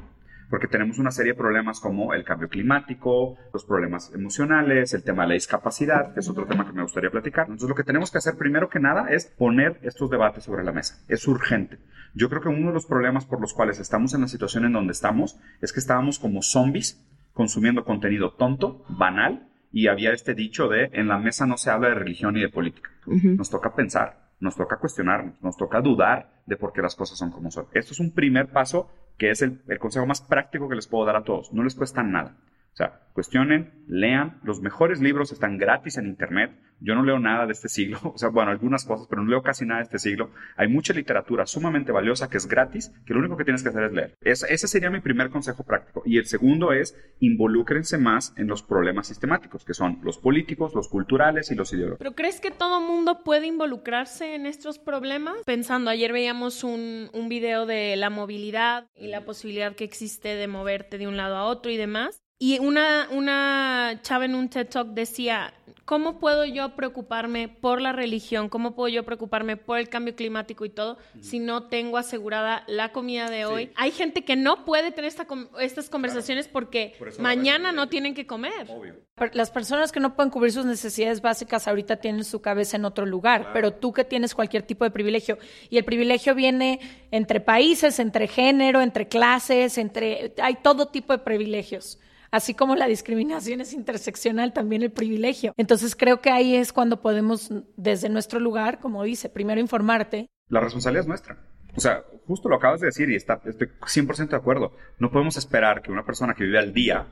Porque 0.50 0.68
tenemos 0.68 1.00
una 1.00 1.12
serie 1.12 1.32
de 1.32 1.38
problemas 1.38 1.80
como 1.80 2.14
el 2.14 2.26
cambio 2.26 2.50
climático, 2.50 3.38
los 3.54 3.64
problemas 3.64 4.12
emocionales, 4.14 4.94
el 4.94 5.04
tema 5.04 5.24
de 5.24 5.30
la 5.30 5.34
discapacidad, 5.36 6.14
que 6.14 6.20
es 6.20 6.28
otro 6.28 6.46
tema 6.46 6.66
que 6.66 6.74
me 6.74 6.82
gustaría 6.82 7.10
platicar. 7.10 7.46
Entonces, 7.46 7.70
lo 7.70 7.76
que 7.76 7.86
tenemos 7.86 8.12
que 8.12 8.18
hacer 8.18 8.36
primero 8.38 8.70
que 8.70 8.82
nada 8.82 9.08
es 9.10 9.28
poner 9.28 9.80
estos 9.84 10.10
debates 10.10 10.44
sobre 10.44 10.66
la 10.66 10.74
mesa. 10.74 11.02
Es 11.08 11.26
urgente. 11.26 11.80
Yo 12.14 12.30
creo 12.30 12.42
que 12.42 12.50
uno 12.50 12.68
de 12.68 12.74
los 12.74 12.86
problemas 12.86 13.26
por 13.26 13.40
los 13.40 13.54
cuales 13.54 13.80
estamos 13.80 14.14
en 14.14 14.20
la 14.20 14.28
situación 14.28 14.66
en 14.66 14.74
donde 14.74 14.92
estamos 14.92 15.40
es 15.62 15.72
que 15.72 15.80
estábamos 15.80 16.20
como 16.20 16.42
zombies 16.42 17.02
consumiendo 17.32 17.86
contenido 17.86 18.34
tonto, 18.34 18.84
banal, 18.90 19.48
y 19.72 19.88
había 19.88 20.12
este 20.12 20.34
dicho 20.34 20.68
de 20.68 20.90
en 20.94 21.08
la 21.08 21.18
mesa 21.18 21.46
no 21.46 21.58
se 21.58 21.72
habla 21.72 21.90
de 21.90 21.96
religión 21.96 22.34
ni 22.34 22.42
de 22.42 22.50
política. 22.50 22.90
Nos 23.06 23.50
toca 23.50 23.74
pensar, 23.74 24.32
nos 24.40 24.56
toca 24.56 24.78
cuestionarnos, 24.78 25.42
nos 25.42 25.58
toca 25.58 25.82
dudar 25.82 26.42
de 26.46 26.58
por 26.58 26.74
qué 26.74 26.82
las 26.82 26.96
cosas 26.96 27.18
son 27.18 27.32
como 27.32 27.52
son. 27.52 27.68
Esto 27.74 27.94
es 27.94 28.00
un 28.00 28.12
primer 28.12 28.52
paso 28.52 28.90
que 29.18 29.32
es 29.32 29.42
el, 29.42 29.62
el 29.68 29.80
consejo 29.80 30.06
más 30.06 30.22
práctico 30.22 30.68
que 30.68 30.76
les 30.76 30.88
puedo 30.88 31.06
dar 31.06 31.16
a 31.16 31.24
todos. 31.24 31.54
No 31.54 31.64
les 31.64 31.76
cuesta 31.76 32.04
nada. 32.04 32.38
O 32.74 32.76
sea, 32.76 33.02
cuestionen, 33.14 33.84
lean. 33.88 34.40
Los 34.44 34.62
mejores 34.62 35.02
libros 35.02 35.32
están 35.32 35.58
gratis 35.58 35.98
en 35.98 36.08
Internet. 36.08 36.52
Yo 36.80 36.96
no 36.96 37.04
leo 37.04 37.20
nada 37.20 37.46
de 37.46 37.52
este 37.52 37.70
siglo, 37.70 38.00
o 38.16 38.18
sea, 38.18 38.30
bueno, 38.30 38.50
algunas 38.50 38.86
cosas, 38.86 39.06
pero 39.08 39.22
no 39.22 39.30
leo 39.30 39.44
casi 39.44 39.66
nada 39.66 39.80
de 39.80 39.84
este 39.84 40.00
siglo. 40.00 40.32
Hay 40.58 40.68
mucha 40.68 40.94
literatura 40.94 41.46
sumamente 41.46 41.92
valiosa 41.92 42.30
que 42.30 42.38
es 42.38 42.48
gratis, 42.48 42.92
que 43.06 43.14
lo 43.14 43.20
único 43.20 43.38
que 43.38 43.44
tienes 43.44 43.62
que 43.62 43.70
hacer 43.70 43.84
es 43.84 43.94
leer. 43.94 44.16
ese 44.22 44.68
sería 44.68 44.90
mi 44.90 45.00
primer 45.00 45.30
consejo 45.30 45.64
práctico. 45.64 46.02
Y 46.06 46.18
el 46.18 46.26
segundo 46.26 46.74
es, 46.74 46.98
involúcrense 47.20 48.00
más 48.00 48.34
en 48.36 48.48
los 48.48 48.64
problemas 48.64 49.08
sistemáticos, 49.08 49.64
que 49.64 49.76
son 49.76 50.00
los 50.02 50.18
políticos, 50.18 50.74
los 50.74 50.88
culturales 50.88 51.52
y 51.52 51.56
los 51.56 51.72
ideológicos. 51.72 52.00
¿Pero 52.00 52.16
crees 52.16 52.40
que 52.40 52.50
todo 52.50 52.82
mundo 52.82 53.24
puede 53.24 53.46
involucrarse 53.46 54.34
en 54.34 54.48
estos 54.48 54.80
problemas? 54.80 55.36
Pensando, 55.46 55.92
ayer 55.92 56.12
veíamos 56.12 56.64
un, 56.64 57.10
un 57.14 57.30
video 57.30 57.68
de 57.68 57.96
la 57.96 58.10
movilidad 58.10 58.88
y 58.96 59.08
la 59.08 59.24
posibilidad 59.24 59.76
que 59.76 59.84
existe 59.84 60.30
de 60.30 60.48
moverte 60.48 60.98
de 60.98 61.08
un 61.08 61.18
lado 61.18 61.36
a 61.36 61.44
otro 61.44 61.72
y 61.72 61.78
demás. 61.78 62.21
Y 62.44 62.58
una, 62.58 63.08
una 63.12 64.00
chava 64.02 64.26
en 64.26 64.34
un 64.34 64.50
TED 64.50 64.68
Talk 64.68 64.88
decía, 64.96 65.54
¿cómo 65.86 66.18
puedo 66.18 66.44
yo 66.44 66.76
preocuparme 66.76 67.48
por 67.50 67.80
la 67.80 67.92
religión? 67.92 68.50
¿Cómo 68.50 68.74
puedo 68.74 68.88
yo 68.88 69.04
preocuparme 69.04 69.58
por 69.58 69.78
el 69.78 69.90
cambio 69.90 70.16
climático 70.16 70.66
y 70.66 70.72
todo 70.72 70.98
si 71.20 71.38
no 71.38 71.68
tengo 71.68 72.00
asegurada 72.00 72.64
la 72.66 72.92
comida 72.94 73.30
de 73.30 73.46
hoy? 73.46 73.70
Hay 73.76 73.92
gente 73.92 74.24
que 74.24 74.36
no 74.36 74.66
puede 74.66 74.92
tener 74.92 75.14
estas 75.60 75.90
conversaciones 75.92 76.48
porque 76.48 76.96
mañana 77.20 77.72
no 77.72 77.90
tienen 77.90 78.16
que 78.16 78.26
comer. 78.26 78.68
Las 79.34 79.52
personas 79.52 79.92
que 79.92 80.00
no 80.00 80.16
pueden 80.16 80.32
cubrir 80.32 80.52
sus 80.52 80.66
necesidades 80.66 81.22
básicas 81.22 81.68
ahorita 81.68 81.98
tienen 81.98 82.24
su 82.24 82.42
cabeza 82.42 82.76
en 82.76 82.86
otro 82.86 83.06
lugar, 83.06 83.52
pero 83.54 83.72
tú 83.72 83.94
que 83.94 84.04
tienes 84.04 84.34
cualquier 84.34 84.64
tipo 84.64 84.84
de 84.84 84.90
privilegio 84.90 85.38
y 85.70 85.78
el 85.78 85.86
privilegio 85.86 86.34
viene 86.34 86.80
entre 87.12 87.40
países, 87.40 88.00
entre 88.00 88.28
género, 88.28 88.82
entre 88.82 89.08
clases, 89.08 89.78
entre 89.78 90.34
hay 90.42 90.56
todo 90.56 90.88
tipo 90.88 91.14
de 91.14 91.20
privilegios 91.20 92.00
así 92.32 92.54
como 92.54 92.76
la 92.76 92.88
discriminación 92.88 93.62
es 93.62 93.74
interseccional, 93.74 94.54
también 94.54 94.82
el 94.82 94.92
privilegio. 94.92 95.54
Entonces 95.58 95.96
creo 95.96 96.22
que 96.22 96.32
ahí 96.32 96.56
es 96.56 96.74
cuando 96.74 97.02
podemos, 97.02 97.52
desde 97.78 98.10
nuestro 98.10 98.40
lugar, 98.40 98.80
como 98.80 99.04
dice, 99.04 99.30
primero 99.30 99.62
informarte. 99.62 100.28
La 100.48 100.60
responsabilidad 100.60 101.04
es 101.04 101.08
nuestra. 101.08 101.38
O 101.76 101.80
sea, 101.80 102.04
justo 102.28 102.50
lo 102.50 102.56
acabas 102.56 102.82
de 102.82 102.88
decir 102.88 103.10
y 103.10 103.16
está, 103.16 103.42
estoy 103.46 103.68
100% 103.68 104.30
de 104.30 104.36
acuerdo. 104.36 104.76
No 105.00 105.12
podemos 105.12 105.38
esperar 105.38 105.82
que 105.82 105.92
una 105.92 106.06
persona 106.06 106.34
que 106.34 106.44
vive 106.44 106.60
al 106.60 106.74
día 106.74 107.08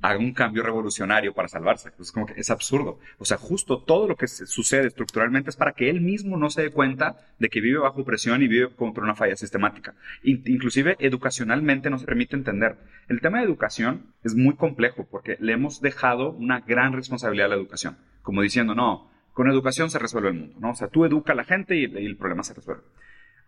haga 0.00 0.18
un 0.18 0.32
cambio 0.32 0.62
revolucionario 0.62 1.34
para 1.34 1.48
salvarse. 1.48 1.90
Es 1.98 2.12
como 2.12 2.26
que 2.26 2.34
es 2.36 2.50
absurdo. 2.50 3.00
O 3.18 3.24
sea, 3.24 3.36
justo 3.36 3.82
todo 3.82 4.06
lo 4.06 4.16
que 4.16 4.28
sucede 4.28 4.86
estructuralmente 4.86 5.50
es 5.50 5.56
para 5.56 5.72
que 5.72 5.90
él 5.90 6.00
mismo 6.00 6.36
no 6.36 6.50
se 6.50 6.62
dé 6.62 6.70
cuenta 6.70 7.16
de 7.38 7.48
que 7.48 7.60
vive 7.60 7.78
bajo 7.78 8.04
presión 8.04 8.42
y 8.42 8.48
vive 8.48 8.74
contra 8.74 9.02
una 9.02 9.14
falla 9.14 9.36
sistemática. 9.36 9.94
inclusive 10.22 10.96
educacionalmente 11.00 11.90
no 11.90 11.98
se 11.98 12.06
permite 12.06 12.36
entender. 12.36 12.76
El 13.08 13.20
tema 13.20 13.38
de 13.38 13.44
educación 13.44 14.14
es 14.22 14.34
muy 14.34 14.54
complejo 14.54 15.06
porque 15.10 15.36
le 15.40 15.52
hemos 15.52 15.80
dejado 15.80 16.32
una 16.32 16.60
gran 16.60 16.92
responsabilidad 16.92 17.46
a 17.46 17.50
la 17.50 17.56
educación. 17.56 17.98
Como 18.22 18.42
diciendo, 18.42 18.74
no, 18.74 19.10
con 19.32 19.50
educación 19.50 19.90
se 19.90 19.98
resuelve 19.98 20.30
el 20.30 20.34
mundo, 20.34 20.56
¿no? 20.60 20.70
O 20.70 20.74
sea, 20.74 20.88
tú 20.88 21.04
educa 21.04 21.32
a 21.32 21.36
la 21.36 21.44
gente 21.44 21.76
y, 21.76 21.84
el 21.84 22.16
problema 22.16 22.42
se 22.42 22.54
resuelve. 22.54 22.84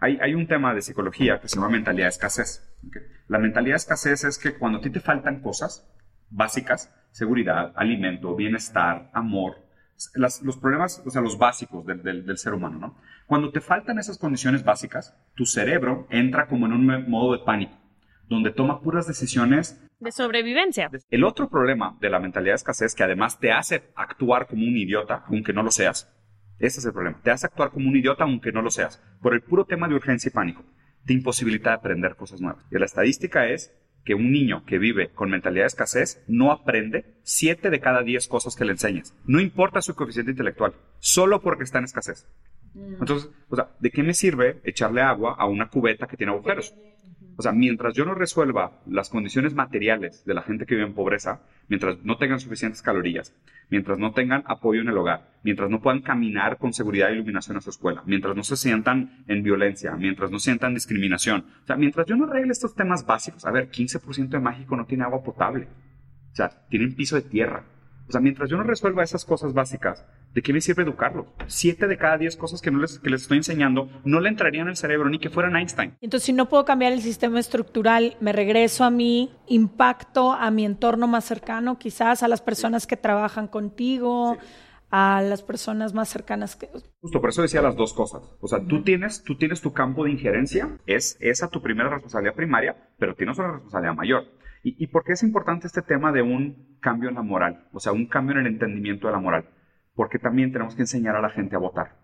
Hay, 0.00 0.18
hay, 0.20 0.34
un 0.34 0.46
tema 0.46 0.74
de 0.74 0.82
psicología 0.82 1.40
que 1.40 1.48
se 1.48 1.56
llama 1.56 1.70
mentalidad 1.70 2.06
de 2.06 2.10
escasez. 2.10 2.72
La 3.26 3.38
mentalidad 3.38 3.74
de 3.74 3.78
escasez 3.78 4.24
es 4.24 4.38
que 4.38 4.56
cuando 4.56 4.78
a 4.78 4.80
ti 4.80 4.90
te 4.90 5.00
faltan 5.00 5.40
cosas, 5.42 5.88
básicas, 6.30 6.94
seguridad, 7.10 7.72
alimento, 7.74 8.36
bienestar, 8.36 9.10
amor, 9.12 9.56
los 10.14 10.56
problemas, 10.58 11.02
o 11.04 11.10
sea, 11.10 11.20
los 11.20 11.38
básicos 11.38 11.84
del, 11.84 12.02
del, 12.02 12.38
ser 12.38 12.54
humano, 12.54 12.78
¿no? 12.78 12.96
Cuando 13.26 13.50
te 13.50 13.60
faltan 13.60 13.98
esas 13.98 14.18
condiciones 14.18 14.64
básicas, 14.64 15.16
tu 15.34 15.44
cerebro 15.44 16.06
entra 16.10 16.46
como 16.46 16.66
en 16.66 16.72
un 16.72 17.10
modo 17.10 17.32
de 17.32 17.44
pánico, 17.44 17.76
donde 18.28 18.52
toma 18.52 18.80
puras 18.80 19.08
decisiones 19.08 19.84
de 20.00 20.12
sobrevivencia. 20.12 20.90
El 21.10 21.24
otro 21.24 21.48
problema 21.48 21.96
de 22.00 22.08
la 22.08 22.20
mentalidad 22.20 22.52
de 22.52 22.56
escasez, 22.56 22.94
que 22.94 23.02
además 23.02 23.40
te 23.40 23.50
hace 23.50 23.90
actuar 23.96 24.46
como 24.46 24.62
un 24.62 24.76
idiota, 24.76 25.24
aunque 25.26 25.52
no 25.52 25.64
lo 25.64 25.72
seas, 25.72 26.14
ese 26.58 26.80
es 26.80 26.86
el 26.86 26.92
problema, 26.92 27.20
te 27.22 27.30
hace 27.30 27.46
actuar 27.46 27.70
como 27.70 27.88
un 27.88 27.96
idiota 27.96 28.24
aunque 28.24 28.52
no 28.52 28.62
lo 28.62 28.70
seas, 28.70 29.02
por 29.20 29.34
el 29.34 29.42
puro 29.42 29.64
tema 29.64 29.88
de 29.88 29.94
urgencia 29.94 30.28
y 30.28 30.32
pánico, 30.32 30.64
te 31.04 31.12
imposibilita 31.12 31.72
aprender 31.72 32.16
cosas 32.16 32.40
nuevas. 32.40 32.64
Y 32.70 32.78
la 32.78 32.86
estadística 32.86 33.48
es 33.48 33.72
que 34.04 34.14
un 34.14 34.32
niño 34.32 34.64
que 34.64 34.78
vive 34.78 35.10
con 35.10 35.30
mentalidad 35.30 35.64
de 35.64 35.68
escasez 35.68 36.24
no 36.28 36.50
aprende 36.50 37.18
7 37.24 37.70
de 37.70 37.80
cada 37.80 38.02
10 38.02 38.26
cosas 38.28 38.56
que 38.56 38.64
le 38.64 38.72
enseñas. 38.72 39.14
No 39.26 39.40
importa 39.40 39.82
su 39.82 39.94
coeficiente 39.94 40.30
intelectual, 40.30 40.74
solo 40.98 41.42
porque 41.42 41.64
está 41.64 41.78
en 41.78 41.84
escasez. 41.84 42.26
Mm. 42.74 42.94
Entonces, 43.00 43.30
o 43.48 43.56
sea, 43.56 43.70
¿de 43.78 43.90
qué 43.90 44.02
me 44.02 44.14
sirve 44.14 44.60
echarle 44.64 45.02
agua 45.02 45.34
a 45.38 45.46
una 45.46 45.68
cubeta 45.68 46.06
que 46.06 46.16
tiene 46.16 46.32
agujeros? 46.32 46.74
O 47.38 47.42
sea, 47.42 47.52
mientras 47.52 47.94
yo 47.94 48.04
no 48.04 48.14
resuelva 48.14 48.80
las 48.84 49.10
condiciones 49.10 49.54
materiales 49.54 50.24
de 50.24 50.34
la 50.34 50.42
gente 50.42 50.66
que 50.66 50.74
vive 50.74 50.88
en 50.88 50.94
pobreza, 50.94 51.40
mientras 51.68 52.02
no 52.02 52.16
tengan 52.16 52.40
suficientes 52.40 52.82
calorías, 52.82 53.32
mientras 53.70 53.96
no 53.96 54.10
tengan 54.10 54.42
apoyo 54.46 54.80
en 54.80 54.88
el 54.88 54.98
hogar, 54.98 55.30
mientras 55.44 55.70
no 55.70 55.80
puedan 55.80 56.02
caminar 56.02 56.58
con 56.58 56.72
seguridad 56.72 57.10
e 57.10 57.14
iluminación 57.14 57.56
a 57.56 57.60
su 57.60 57.70
escuela, 57.70 58.02
mientras 58.06 58.34
no 58.34 58.42
se 58.42 58.56
sientan 58.56 59.22
en 59.28 59.44
violencia, 59.44 59.94
mientras 59.94 60.32
no 60.32 60.40
sientan 60.40 60.74
discriminación, 60.74 61.44
o 61.62 61.66
sea, 61.66 61.76
mientras 61.76 62.08
yo 62.08 62.16
no 62.16 62.24
arregle 62.24 62.50
estos 62.50 62.74
temas 62.74 63.06
básicos, 63.06 63.46
a 63.46 63.52
ver, 63.52 63.70
15% 63.70 64.30
de 64.30 64.40
México 64.40 64.76
no 64.76 64.86
tiene 64.86 65.04
agua 65.04 65.22
potable, 65.22 65.68
o 66.32 66.34
sea, 66.34 66.50
tienen 66.68 66.96
piso 66.96 67.14
de 67.14 67.22
tierra, 67.22 67.62
o 68.08 68.12
sea, 68.12 68.20
mientras 68.20 68.48
yo 68.48 68.56
no 68.56 68.62
resuelva 68.62 69.02
esas 69.02 69.24
cosas 69.24 69.52
básicas, 69.52 70.06
¿de 70.32 70.40
qué 70.40 70.52
me 70.52 70.60
sirve 70.60 70.82
educarlos? 70.82 71.26
Siete 71.46 71.86
de 71.86 71.98
cada 71.98 72.16
diez 72.16 72.36
cosas 72.36 72.62
que, 72.62 72.70
no 72.70 72.78
les, 72.78 72.98
que 72.98 73.10
les 73.10 73.22
estoy 73.22 73.36
enseñando 73.36 73.90
no 74.04 74.20
le 74.20 74.30
entrarían 74.30 74.68
al 74.68 74.76
cerebro 74.76 75.10
ni 75.10 75.18
que 75.18 75.28
fueran 75.28 75.56
Einstein. 75.56 75.96
Entonces, 76.00 76.24
si 76.26 76.32
no 76.32 76.48
puedo 76.48 76.64
cambiar 76.64 76.92
el 76.92 77.02
sistema 77.02 77.38
estructural, 77.38 78.16
me 78.20 78.32
regreso 78.32 78.84
a 78.84 78.90
mi 78.90 79.30
impacto, 79.46 80.32
a 80.32 80.50
mi 80.50 80.64
entorno 80.64 81.06
más 81.06 81.26
cercano, 81.26 81.78
quizás 81.78 82.22
a 82.22 82.28
las 82.28 82.40
personas 82.40 82.86
que 82.86 82.96
trabajan 82.96 83.46
contigo. 83.46 84.38
a 84.90 85.20
las 85.20 85.42
personas 85.42 85.92
más 85.92 86.08
cercanas 86.08 86.56
que... 86.56 86.70
Justo, 87.00 87.20
por 87.20 87.28
eso 87.28 87.42
decía 87.42 87.60
las 87.60 87.76
dos 87.76 87.92
cosas. 87.92 88.22
O 88.40 88.48
sea, 88.48 88.64
tú, 88.66 88.82
tienes, 88.82 89.22
tú 89.22 89.36
tienes 89.36 89.60
tu 89.60 89.72
campo 89.74 90.04
de 90.04 90.12
injerencia, 90.12 90.78
es 90.86 91.18
esa 91.20 91.48
tu 91.48 91.60
primera 91.60 91.90
responsabilidad 91.90 92.34
primaria, 92.34 92.88
pero 92.98 93.14
tienes 93.14 93.38
una 93.38 93.52
responsabilidad 93.52 93.94
mayor. 93.94 94.24
¿Y, 94.76 94.86
por 94.88 95.04
qué 95.04 95.12
es 95.12 95.22
importante 95.22 95.66
este 95.66 95.82
tema 95.82 96.12
de 96.12 96.22
un 96.22 96.78
cambio 96.80 97.08
en 97.08 97.14
la 97.14 97.22
moral? 97.22 97.68
O 97.72 97.80
sea, 97.80 97.92
un 97.92 98.06
cambio 98.06 98.34
en 98.34 98.40
el 98.40 98.52
entendimiento 98.52 99.06
de 99.06 99.12
la 99.12 99.20
moral. 99.20 99.48
Porque 99.94 100.18
también 100.18 100.52
tenemos 100.52 100.74
que 100.74 100.82
enseñar 100.82 101.16
a 101.16 101.20
la 101.20 101.30
gente 101.30 101.56
a 101.56 101.60
votar. 101.60 101.96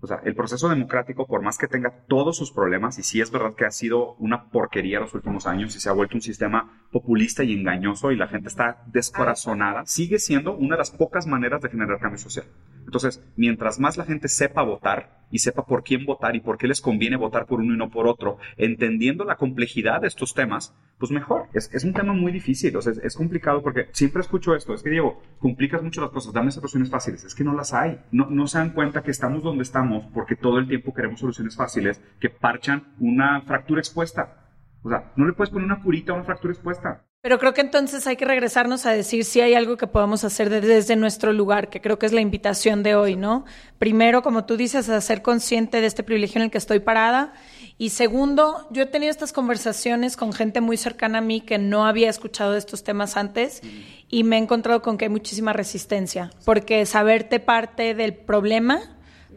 O 0.00 0.06
sea, 0.06 0.20
el 0.24 0.36
proceso 0.36 0.68
democrático, 0.68 1.26
por 1.26 1.42
más 1.42 1.58
que 1.58 1.66
tenga 1.66 2.04
todos 2.06 2.36
sus 2.36 2.52
problemas, 2.52 2.98
y 2.98 3.02
sí 3.02 3.20
es 3.20 3.32
verdad 3.32 3.54
que 3.56 3.64
ha 3.64 3.70
sido 3.70 4.14
una 4.14 4.50
porquería 4.50 5.00
los 5.00 5.14
últimos 5.14 5.46
años 5.46 5.74
y 5.74 5.80
se 5.80 5.88
ha 5.88 5.92
vuelto 5.92 6.14
un 6.14 6.20
sistema 6.20 6.86
populista 6.92 7.42
y 7.42 7.52
engañoso 7.52 8.12
y 8.12 8.16
la 8.16 8.28
gente 8.28 8.48
está 8.48 8.84
descorazonada, 8.86 9.84
sigue 9.86 10.20
siendo 10.20 10.56
una 10.56 10.76
de 10.76 10.78
las 10.78 10.92
pocas 10.92 11.26
maneras 11.26 11.62
de 11.62 11.70
generar 11.70 11.98
cambio 11.98 12.18
social. 12.18 12.46
Entonces, 12.88 13.22
mientras 13.36 13.78
más 13.78 13.98
la 13.98 14.06
gente 14.06 14.28
sepa 14.28 14.62
votar 14.62 15.26
y 15.30 15.40
sepa 15.40 15.66
por 15.66 15.84
quién 15.84 16.06
votar 16.06 16.34
y 16.34 16.40
por 16.40 16.56
qué 16.56 16.66
les 16.66 16.80
conviene 16.80 17.16
votar 17.16 17.44
por 17.44 17.60
uno 17.60 17.74
y 17.74 17.76
no 17.76 17.90
por 17.90 18.06
otro, 18.06 18.38
entendiendo 18.56 19.24
la 19.24 19.36
complejidad 19.36 20.00
de 20.00 20.08
estos 20.08 20.32
temas, 20.32 20.74
pues 20.96 21.12
mejor. 21.12 21.48
Es, 21.52 21.84
un 21.84 21.92
tema 21.92 22.14
muy 22.14 22.32
difícil, 22.32 22.74
es, 22.78 23.14
complicado 23.14 23.62
porque 23.62 23.88
siempre 23.92 24.22
escucho 24.22 24.54
esto, 24.54 24.72
es 24.72 24.82
que 24.82 24.88
Diego, 24.88 25.22
complicas 25.38 25.82
mucho 25.82 26.00
las 26.00 26.08
cosas, 26.08 26.32
dame 26.32 26.50
soluciones 26.50 26.88
fáciles, 26.88 27.24
es 27.24 27.34
que 27.34 27.44
no 27.44 27.54
las 27.54 27.74
hay. 27.74 28.00
No, 28.10 28.30
no 28.30 28.46
se 28.46 28.56
dan 28.56 28.70
cuenta 28.70 29.02
que 29.02 29.10
estamos 29.10 29.42
donde 29.42 29.64
estamos 29.64 30.06
porque 30.14 30.34
todo 30.34 30.58
el 30.58 30.66
tiempo 30.66 30.94
queremos 30.94 31.20
soluciones 31.20 31.56
fáciles 31.56 32.00
que 32.20 32.30
parchan 32.30 32.94
una 32.98 33.42
fractura 33.42 33.82
expuesta. 33.82 34.48
O 34.82 34.88
sea, 34.88 35.12
no 35.14 35.26
le 35.26 35.34
puedes 35.34 35.50
poner 35.50 35.66
una 35.66 35.82
curita 35.82 36.12
a 36.12 36.14
una 36.14 36.24
fractura 36.24 36.54
expuesta. 36.54 37.04
Pero 37.20 37.40
creo 37.40 37.52
que 37.52 37.62
entonces 37.62 38.06
hay 38.06 38.16
que 38.16 38.24
regresarnos 38.24 38.86
a 38.86 38.92
decir 38.92 39.24
si 39.24 39.40
hay 39.40 39.54
algo 39.54 39.76
que 39.76 39.88
podamos 39.88 40.22
hacer 40.22 40.50
desde 40.50 40.94
nuestro 40.94 41.32
lugar, 41.32 41.68
que 41.68 41.80
creo 41.80 41.98
que 41.98 42.06
es 42.06 42.12
la 42.12 42.20
invitación 42.20 42.84
de 42.84 42.94
hoy, 42.94 43.16
¿no? 43.16 43.44
Primero, 43.80 44.22
como 44.22 44.44
tú 44.44 44.56
dices, 44.56 44.88
a 44.88 45.00
ser 45.00 45.20
consciente 45.20 45.80
de 45.80 45.88
este 45.88 46.04
privilegio 46.04 46.38
en 46.38 46.44
el 46.44 46.50
que 46.52 46.58
estoy 46.58 46.78
parada. 46.78 47.32
Y 47.76 47.90
segundo, 47.90 48.68
yo 48.70 48.84
he 48.84 48.86
tenido 48.86 49.10
estas 49.10 49.32
conversaciones 49.32 50.16
con 50.16 50.32
gente 50.32 50.60
muy 50.60 50.76
cercana 50.76 51.18
a 51.18 51.20
mí 51.20 51.40
que 51.40 51.58
no 51.58 51.86
había 51.86 52.08
escuchado 52.08 52.52
de 52.52 52.58
estos 52.58 52.84
temas 52.84 53.16
antes 53.16 53.62
y 54.08 54.22
me 54.22 54.36
he 54.36 54.38
encontrado 54.38 54.80
con 54.80 54.96
que 54.96 55.06
hay 55.06 55.10
muchísima 55.10 55.52
resistencia, 55.52 56.30
porque 56.44 56.86
saberte 56.86 57.40
parte 57.40 57.94
del 57.94 58.14
problema 58.14 58.78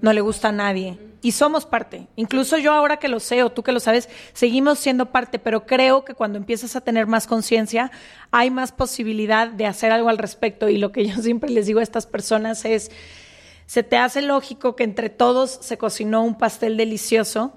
no 0.02 0.14
le 0.14 0.22
gusta 0.22 0.50
a 0.50 0.52
nadie 0.52 1.11
y 1.22 1.32
somos 1.32 1.66
parte. 1.66 2.08
Incluso 2.16 2.58
yo 2.58 2.74
ahora 2.74 2.98
que 2.98 3.08
lo 3.08 3.20
sé 3.20 3.44
o 3.44 3.52
tú 3.52 3.64
que 3.64 3.72
lo 3.72 3.80
sabes, 3.80 4.10
seguimos 4.34 4.80
siendo 4.80 5.12
parte, 5.12 5.40
pero 5.40 5.66
creo 5.66 6.04
que 6.04 6.14
cuando 6.14 6.38
empiezas 6.38 6.76
a 6.76 6.82
tener 6.82 7.08
más 7.08 7.28
conciencia, 7.28 7.92
hay 8.32 8.50
más 8.50 8.72
posibilidad 8.72 9.48
de 9.48 9.68
hacer 9.68 9.92
algo 9.92 10.10
al 10.10 10.18
respecto. 10.18 10.70
Y 10.70 10.78
lo 10.78 10.92
que 10.92 11.06
yo 11.06 11.16
siempre 11.22 11.50
les 11.50 11.68
digo 11.68 11.80
a 11.80 11.84
estas 11.84 12.08
personas 12.08 12.66
es, 12.66 12.92
se 13.66 13.84
te 13.84 13.98
hace 13.98 14.22
lógico 14.22 14.76
que 14.76 14.84
entre 14.84 15.10
todos 15.10 15.60
se 15.62 15.78
cocinó 15.78 16.24
un 16.24 16.38
pastel 16.38 16.76
delicioso 16.76 17.54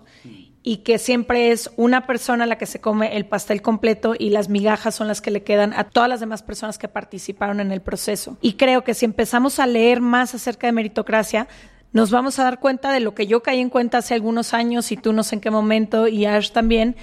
y 0.66 0.78
que 0.78 0.98
siempre 0.98 1.50
es 1.50 1.70
una 1.76 2.06
persona 2.06 2.46
la 2.46 2.56
que 2.56 2.64
se 2.64 2.80
come 2.80 3.16
el 3.16 3.26
pastel 3.26 3.60
completo 3.60 4.14
y 4.18 4.30
las 4.30 4.48
migajas 4.48 4.94
son 4.94 5.08
las 5.08 5.20
que 5.20 5.30
le 5.30 5.42
quedan 5.42 5.74
a 5.74 5.84
todas 5.84 6.08
las 6.08 6.20
demás 6.20 6.42
personas 6.42 6.78
que 6.78 6.88
participaron 6.88 7.60
en 7.60 7.70
el 7.70 7.82
proceso. 7.82 8.38
Y 8.40 8.54
creo 8.54 8.82
que 8.82 8.94
si 8.94 9.04
empezamos 9.04 9.58
a 9.58 9.66
leer 9.66 10.00
más 10.00 10.34
acerca 10.34 10.66
de 10.66 10.72
meritocracia, 10.72 11.48
nos 11.94 12.10
vamos 12.10 12.38
a 12.38 12.44
dar 12.44 12.58
cuenta 12.58 12.92
de 12.92 12.98
lo 12.98 13.14
que 13.14 13.28
yo 13.28 13.42
caí 13.42 13.60
en 13.60 13.70
cuenta 13.70 13.98
hace 13.98 14.14
algunos 14.14 14.52
años 14.52 14.90
y 14.90 14.96
tú 14.96 15.12
no 15.12 15.22
sé 15.22 15.36
en 15.36 15.40
qué 15.40 15.50
momento 15.50 16.08
y 16.08 16.26
Ash 16.26 16.50
también, 16.50 16.96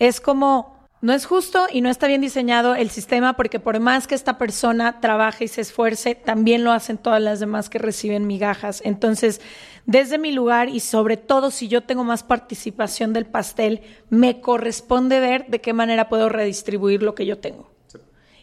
es 0.00 0.20
como 0.20 0.82
no 1.00 1.12
es 1.12 1.26
justo 1.26 1.66
y 1.72 1.80
no 1.80 1.88
está 1.88 2.08
bien 2.08 2.20
diseñado 2.20 2.74
el 2.74 2.90
sistema 2.90 3.34
porque 3.34 3.60
por 3.60 3.78
más 3.78 4.08
que 4.08 4.16
esta 4.16 4.38
persona 4.38 5.00
trabaje 5.00 5.44
y 5.44 5.48
se 5.48 5.60
esfuerce, 5.60 6.16
también 6.16 6.64
lo 6.64 6.72
hacen 6.72 6.98
todas 6.98 7.22
las 7.22 7.38
demás 7.38 7.70
que 7.70 7.78
reciben 7.78 8.26
migajas. 8.26 8.82
Entonces, 8.84 9.40
desde 9.86 10.18
mi 10.18 10.32
lugar 10.32 10.68
y 10.68 10.80
sobre 10.80 11.16
todo 11.16 11.52
si 11.52 11.68
yo 11.68 11.84
tengo 11.84 12.02
más 12.02 12.24
participación 12.24 13.12
del 13.12 13.26
pastel, 13.26 13.82
me 14.10 14.40
corresponde 14.40 15.20
ver 15.20 15.46
de 15.46 15.60
qué 15.60 15.72
manera 15.72 16.08
puedo 16.08 16.28
redistribuir 16.28 17.04
lo 17.04 17.14
que 17.14 17.26
yo 17.26 17.38
tengo. 17.38 17.70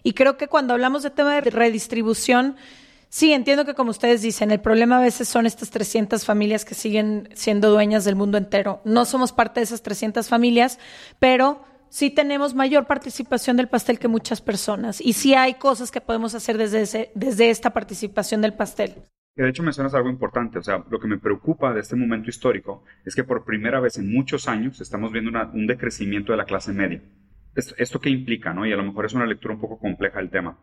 Y 0.01 0.13
creo 0.13 0.37
que 0.37 0.47
cuando 0.47 0.73
hablamos 0.73 1.03
de 1.03 1.09
tema 1.09 1.35
de 1.35 1.49
redistribución, 1.49 2.55
Sí, 3.11 3.33
entiendo 3.33 3.65
que 3.65 3.73
como 3.73 3.89
ustedes 3.89 4.21
dicen, 4.21 4.51
el 4.51 4.61
problema 4.61 4.99
a 4.99 5.01
veces 5.01 5.27
son 5.27 5.47
estas 5.47 5.71
300 5.71 6.23
familias 6.25 6.63
que 6.63 6.75
siguen 6.75 7.27
siendo 7.33 7.71
dueñas 7.71 8.05
del 8.05 8.15
mundo 8.15 8.37
entero. 8.37 8.81
No 8.85 9.03
somos 9.05 9.33
parte 9.33 9.59
de 9.59 9.63
esas 9.63 9.81
300 9.81 10.29
familias, 10.29 10.79
pero 11.17 11.63
sí 11.89 12.11
tenemos 12.11 12.53
mayor 12.53 12.85
participación 12.85 13.57
del 13.57 13.67
pastel 13.67 13.97
que 13.97 14.07
muchas 14.07 14.41
personas. 14.41 15.01
Y 15.01 15.13
sí 15.13 15.33
hay 15.33 15.55
cosas 15.55 15.89
que 15.89 16.01
podemos 16.01 16.35
hacer 16.35 16.59
desde, 16.59 17.11
desde 17.15 17.49
esta 17.49 17.71
participación 17.71 18.41
del 18.41 18.53
pastel. 18.53 18.95
De 19.35 19.49
hecho, 19.49 19.63
mencionas 19.63 19.95
algo 19.95 20.09
importante. 20.09 20.59
O 20.59 20.63
sea, 20.63 20.83
lo 20.87 20.99
que 20.99 21.07
me 21.07 21.17
preocupa 21.17 21.73
de 21.73 21.79
este 21.79 21.95
momento 21.95 22.29
histórico 22.29 22.83
es 23.05 23.15
que 23.15 23.23
por 23.23 23.43
primera 23.43 23.79
vez 23.79 23.97
en 23.97 24.13
muchos 24.13 24.47
años 24.47 24.81
estamos 24.81 25.11
viendo 25.11 25.31
un 25.53 25.65
decrecimiento 25.65 26.31
de 26.31 26.37
la 26.37 26.45
clase 26.45 26.73
media. 26.73 27.01
Esto, 27.55 27.73
esto 27.79 27.99
qué 27.99 28.11
implica, 28.11 28.53
¿no? 28.53 28.67
Y 28.67 28.71
a 28.71 28.75
lo 28.75 28.83
mejor 28.83 29.07
es 29.07 29.13
una 29.13 29.25
lectura 29.25 29.55
un 29.55 29.61
poco 29.61 29.79
compleja 29.79 30.19
del 30.19 30.29
tema. 30.29 30.59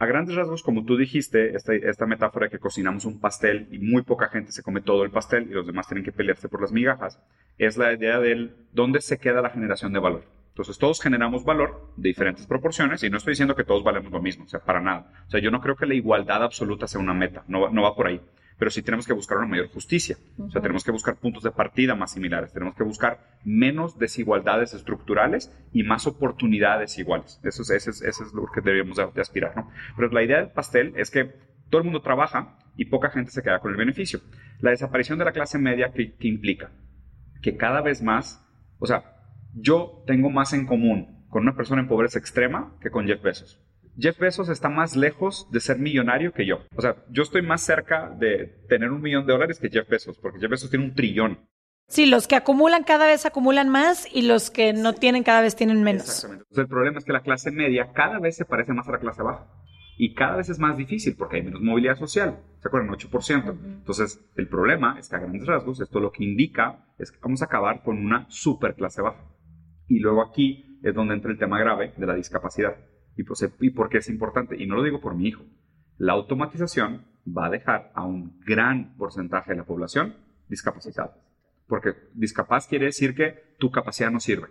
A 0.00 0.06
grandes 0.06 0.34
rasgos, 0.34 0.62
como 0.62 0.86
tú 0.86 0.96
dijiste, 0.96 1.54
esta, 1.54 1.74
esta, 1.74 2.06
metáfora 2.06 2.46
de 2.46 2.50
que 2.50 2.58
cocinamos 2.58 3.04
un 3.04 3.20
pastel 3.20 3.68
y 3.70 3.78
muy 3.78 4.00
poca 4.00 4.30
gente 4.30 4.50
se 4.50 4.62
come 4.62 4.80
todo 4.80 5.04
el 5.04 5.10
pastel 5.10 5.46
y 5.50 5.52
los 5.52 5.66
demás 5.66 5.88
tienen 5.88 6.04
que 6.04 6.10
pelearse 6.10 6.48
por 6.48 6.62
las 6.62 6.72
migajas, 6.72 7.20
es 7.58 7.76
la 7.76 7.92
idea 7.92 8.18
del 8.18 8.56
dónde 8.72 9.02
se 9.02 9.18
queda 9.18 9.42
la 9.42 9.50
generación 9.50 9.92
de 9.92 9.98
valor. 9.98 10.39
Entonces 10.60 10.78
todos 10.78 11.00
generamos 11.00 11.44
valor 11.44 11.92
de 11.96 12.10
diferentes 12.10 12.46
proporciones 12.46 13.02
y 13.02 13.08
no 13.08 13.16
estoy 13.16 13.32
diciendo 13.32 13.56
que 13.56 13.64
todos 13.64 13.82
valemos 13.82 14.12
lo 14.12 14.20
mismo, 14.20 14.44
o 14.44 14.48
sea, 14.48 14.60
para 14.60 14.80
nada. 14.80 15.10
O 15.26 15.30
sea, 15.30 15.40
yo 15.40 15.50
no 15.50 15.60
creo 15.60 15.74
que 15.74 15.86
la 15.86 15.94
igualdad 15.94 16.42
absoluta 16.42 16.86
sea 16.86 17.00
una 17.00 17.14
meta, 17.14 17.44
no, 17.48 17.70
no 17.70 17.82
va 17.82 17.94
por 17.94 18.06
ahí 18.06 18.20
pero 18.60 18.70
sí 18.70 18.82
tenemos 18.82 19.06
que 19.06 19.14
buscar 19.14 19.38
una 19.38 19.46
mayor 19.46 19.68
justicia. 19.68 20.18
O 20.38 20.50
sea, 20.50 20.60
tenemos 20.60 20.84
que 20.84 20.90
buscar 20.90 21.16
puntos 21.16 21.42
de 21.42 21.50
partida 21.50 21.94
más 21.94 22.12
similares, 22.12 22.52
tenemos 22.52 22.74
que 22.74 22.84
buscar 22.84 23.38
menos 23.42 23.98
desigualdades 23.98 24.74
estructurales 24.74 25.50
y 25.72 25.82
más 25.82 26.06
oportunidades 26.06 26.98
iguales. 26.98 27.40
Eso 27.42 27.62
es, 27.62 27.70
eso 27.70 28.02
es, 28.02 28.32
lo 28.34 28.44
que 28.54 28.60
deberíamos 28.60 28.98
de, 28.98 29.20
aspirar, 29.22 29.56
¿no? 29.56 29.70
Pero 29.96 30.10
la 30.10 30.22
idea 30.22 30.36
del 30.36 30.50
pastel 30.50 30.92
es 30.96 31.10
que 31.10 31.32
todo 31.70 31.78
el 31.78 31.84
mundo 31.84 32.02
trabaja 32.02 32.58
y 32.76 32.84
poca 32.84 33.08
gente 33.08 33.30
se 33.30 33.42
queda 33.42 33.60
con 33.60 33.70
el 33.70 33.78
beneficio. 33.78 34.20
La 34.58 34.72
desaparición 34.72 35.18
de 35.18 35.24
la 35.24 35.32
clase 35.32 35.58
media, 35.58 35.92
¿qué, 35.94 36.14
qué 36.16 36.28
implica? 36.28 36.70
Que 37.40 37.56
cada 37.56 37.80
vez 37.80 38.02
más, 38.02 38.46
o 38.78 38.84
sea, 38.84 39.19
yo 39.54 40.02
tengo 40.06 40.30
más 40.30 40.52
en 40.52 40.66
común 40.66 41.26
con 41.28 41.42
una 41.42 41.56
persona 41.56 41.82
en 41.82 41.88
pobreza 41.88 42.18
extrema 42.18 42.76
que 42.80 42.90
con 42.90 43.06
Jeff 43.06 43.22
Bezos. 43.22 43.60
Jeff 43.98 44.18
Bezos 44.18 44.48
está 44.48 44.68
más 44.68 44.96
lejos 44.96 45.48
de 45.50 45.60
ser 45.60 45.78
millonario 45.78 46.32
que 46.32 46.46
yo. 46.46 46.60
O 46.76 46.80
sea, 46.80 46.96
yo 47.10 47.22
estoy 47.22 47.42
más 47.42 47.60
cerca 47.60 48.10
de 48.10 48.64
tener 48.68 48.90
un 48.90 49.02
millón 49.02 49.26
de 49.26 49.32
dólares 49.32 49.58
que 49.58 49.68
Jeff 49.68 49.88
Bezos, 49.88 50.18
porque 50.18 50.38
Jeff 50.40 50.50
Bezos 50.50 50.70
tiene 50.70 50.84
un 50.84 50.94
trillón. 50.94 51.38
Sí, 51.88 52.06
los 52.06 52.28
que 52.28 52.36
acumulan 52.36 52.84
cada 52.84 53.06
vez 53.06 53.26
acumulan 53.26 53.68
más 53.68 54.06
y 54.14 54.22
los 54.22 54.50
que 54.50 54.72
no 54.72 54.94
tienen 54.94 55.24
cada 55.24 55.40
vez 55.40 55.56
tienen 55.56 55.82
menos. 55.82 56.04
Exactamente. 56.04 56.44
Entonces, 56.44 56.62
el 56.62 56.68
problema 56.68 56.98
es 56.98 57.04
que 57.04 57.12
la 57.12 57.22
clase 57.22 57.50
media 57.50 57.92
cada 57.92 58.20
vez 58.20 58.36
se 58.36 58.44
parece 58.44 58.72
más 58.72 58.88
a 58.88 58.92
la 58.92 59.00
clase 59.00 59.22
baja. 59.22 59.48
Y 59.98 60.14
cada 60.14 60.36
vez 60.36 60.48
es 60.48 60.58
más 60.58 60.78
difícil 60.78 61.16
porque 61.16 61.36
hay 61.36 61.42
menos 61.42 61.60
movilidad 61.60 61.96
social. 61.96 62.40
¿Se 62.60 62.68
acuerdan? 62.68 62.90
8%. 62.90 63.50
Entonces, 63.50 64.24
el 64.36 64.48
problema 64.48 64.98
es 64.98 65.08
que 65.08 65.16
a 65.16 65.18
grandes 65.18 65.46
rasgos, 65.46 65.80
esto 65.80 66.00
lo 66.00 66.12
que 66.12 66.24
indica 66.24 66.86
es 66.96 67.10
que 67.10 67.18
vamos 67.20 67.42
a 67.42 67.46
acabar 67.46 67.82
con 67.82 67.98
una 67.98 68.24
super 68.30 68.74
clase 68.76 69.02
baja. 69.02 69.29
Y 69.90 69.98
luego 69.98 70.22
aquí 70.22 70.78
es 70.84 70.94
donde 70.94 71.14
entra 71.14 71.32
el 71.32 71.38
tema 71.38 71.58
grave 71.58 71.92
de 71.96 72.06
la 72.06 72.14
discapacidad. 72.14 72.76
Pues, 73.26 73.52
¿Y, 73.58 73.70
por 73.70 73.88
qué 73.88 73.98
es 73.98 74.08
importante? 74.08 74.56
Y 74.56 74.66
no 74.68 74.76
lo 74.76 74.84
digo 74.84 75.00
por 75.00 75.16
mi 75.16 75.26
hijo. 75.26 75.42
La 75.98 76.12
automatización 76.12 77.06
va 77.26 77.46
a 77.46 77.50
dejar 77.50 77.90
a 77.96 78.06
un 78.06 78.38
gran 78.46 78.96
porcentaje 78.96 79.50
de 79.50 79.58
la 79.58 79.64
población 79.64 80.14
discapacitada. 80.48 81.16
Porque 81.66 81.94
discapaz 82.14 82.68
quiere 82.68 82.86
decir 82.86 83.16
que 83.16 83.56
tu 83.58 83.72
capacidad 83.72 84.12
no 84.12 84.20
sirve. 84.20 84.46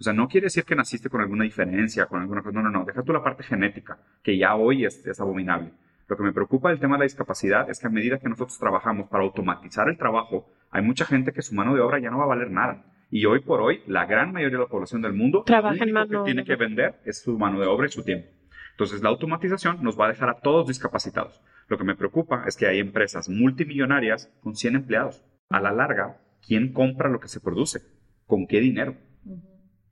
O 0.00 0.02
sea, 0.02 0.12
no 0.12 0.26
quiere 0.26 0.46
decir 0.46 0.64
que 0.64 0.74
naciste 0.74 1.08
con 1.08 1.20
alguna 1.20 1.44
diferencia, 1.44 2.06
con 2.06 2.20
alguna 2.20 2.42
cosa. 2.42 2.60
No, 2.60 2.62
no, 2.62 2.70
no. 2.70 2.84
Deja 2.84 3.04
tú 3.04 3.12
la 3.12 3.22
parte 3.22 3.44
genética, 3.44 4.00
que 4.24 4.36
ya 4.36 4.56
hoy 4.56 4.84
es, 4.84 5.06
es 5.06 5.20
abominable. 5.20 5.72
Lo 6.08 6.16
que 6.16 6.24
me 6.24 6.32
preocupa 6.32 6.70
del 6.70 6.80
tema 6.80 6.96
de 6.96 7.00
la 7.00 7.04
discapacidad 7.04 7.70
es 7.70 7.78
que 7.78 7.86
a 7.86 7.90
medida 7.90 8.18
que 8.18 8.28
nosotros 8.28 8.58
trabajamos 8.58 9.08
para 9.08 9.22
automatizar 9.22 9.88
el 9.88 9.96
trabajo, 9.96 10.50
hay 10.72 10.82
mucha 10.82 11.04
gente 11.04 11.32
que 11.32 11.42
su 11.42 11.54
mano 11.54 11.76
de 11.76 11.80
obra 11.80 12.00
ya 12.00 12.10
no 12.10 12.18
va 12.18 12.24
a 12.24 12.28
valer 12.28 12.50
nada. 12.50 12.84
Y 13.10 13.26
hoy 13.26 13.40
por 13.40 13.60
hoy, 13.60 13.82
la 13.88 14.06
gran 14.06 14.32
mayoría 14.32 14.58
de 14.58 14.64
la 14.64 14.70
población 14.70 15.02
del 15.02 15.12
mundo 15.12 15.42
Trabaja 15.44 15.84
lo 15.84 16.08
que 16.08 16.24
tiene 16.24 16.44
que 16.44 16.54
vender 16.54 17.00
es 17.04 17.22
su 17.22 17.36
mano 17.36 17.60
de 17.60 17.66
obra 17.66 17.86
y 17.86 17.90
su 17.90 18.04
tiempo. 18.04 18.28
Entonces, 18.70 19.02
la 19.02 19.08
automatización 19.08 19.82
nos 19.82 19.98
va 19.98 20.06
a 20.06 20.10
dejar 20.10 20.30
a 20.30 20.40
todos 20.40 20.68
discapacitados. 20.68 21.42
Lo 21.68 21.76
que 21.76 21.84
me 21.84 21.96
preocupa 21.96 22.44
es 22.46 22.56
que 22.56 22.66
hay 22.66 22.78
empresas 22.78 23.28
multimillonarias 23.28 24.32
con 24.40 24.54
100 24.54 24.76
empleados. 24.76 25.24
A 25.48 25.60
la 25.60 25.72
larga, 25.72 26.20
¿quién 26.46 26.72
compra 26.72 27.10
lo 27.10 27.20
que 27.20 27.28
se 27.28 27.40
produce? 27.40 27.80
¿Con 28.26 28.46
qué 28.46 28.60
dinero? 28.60 28.96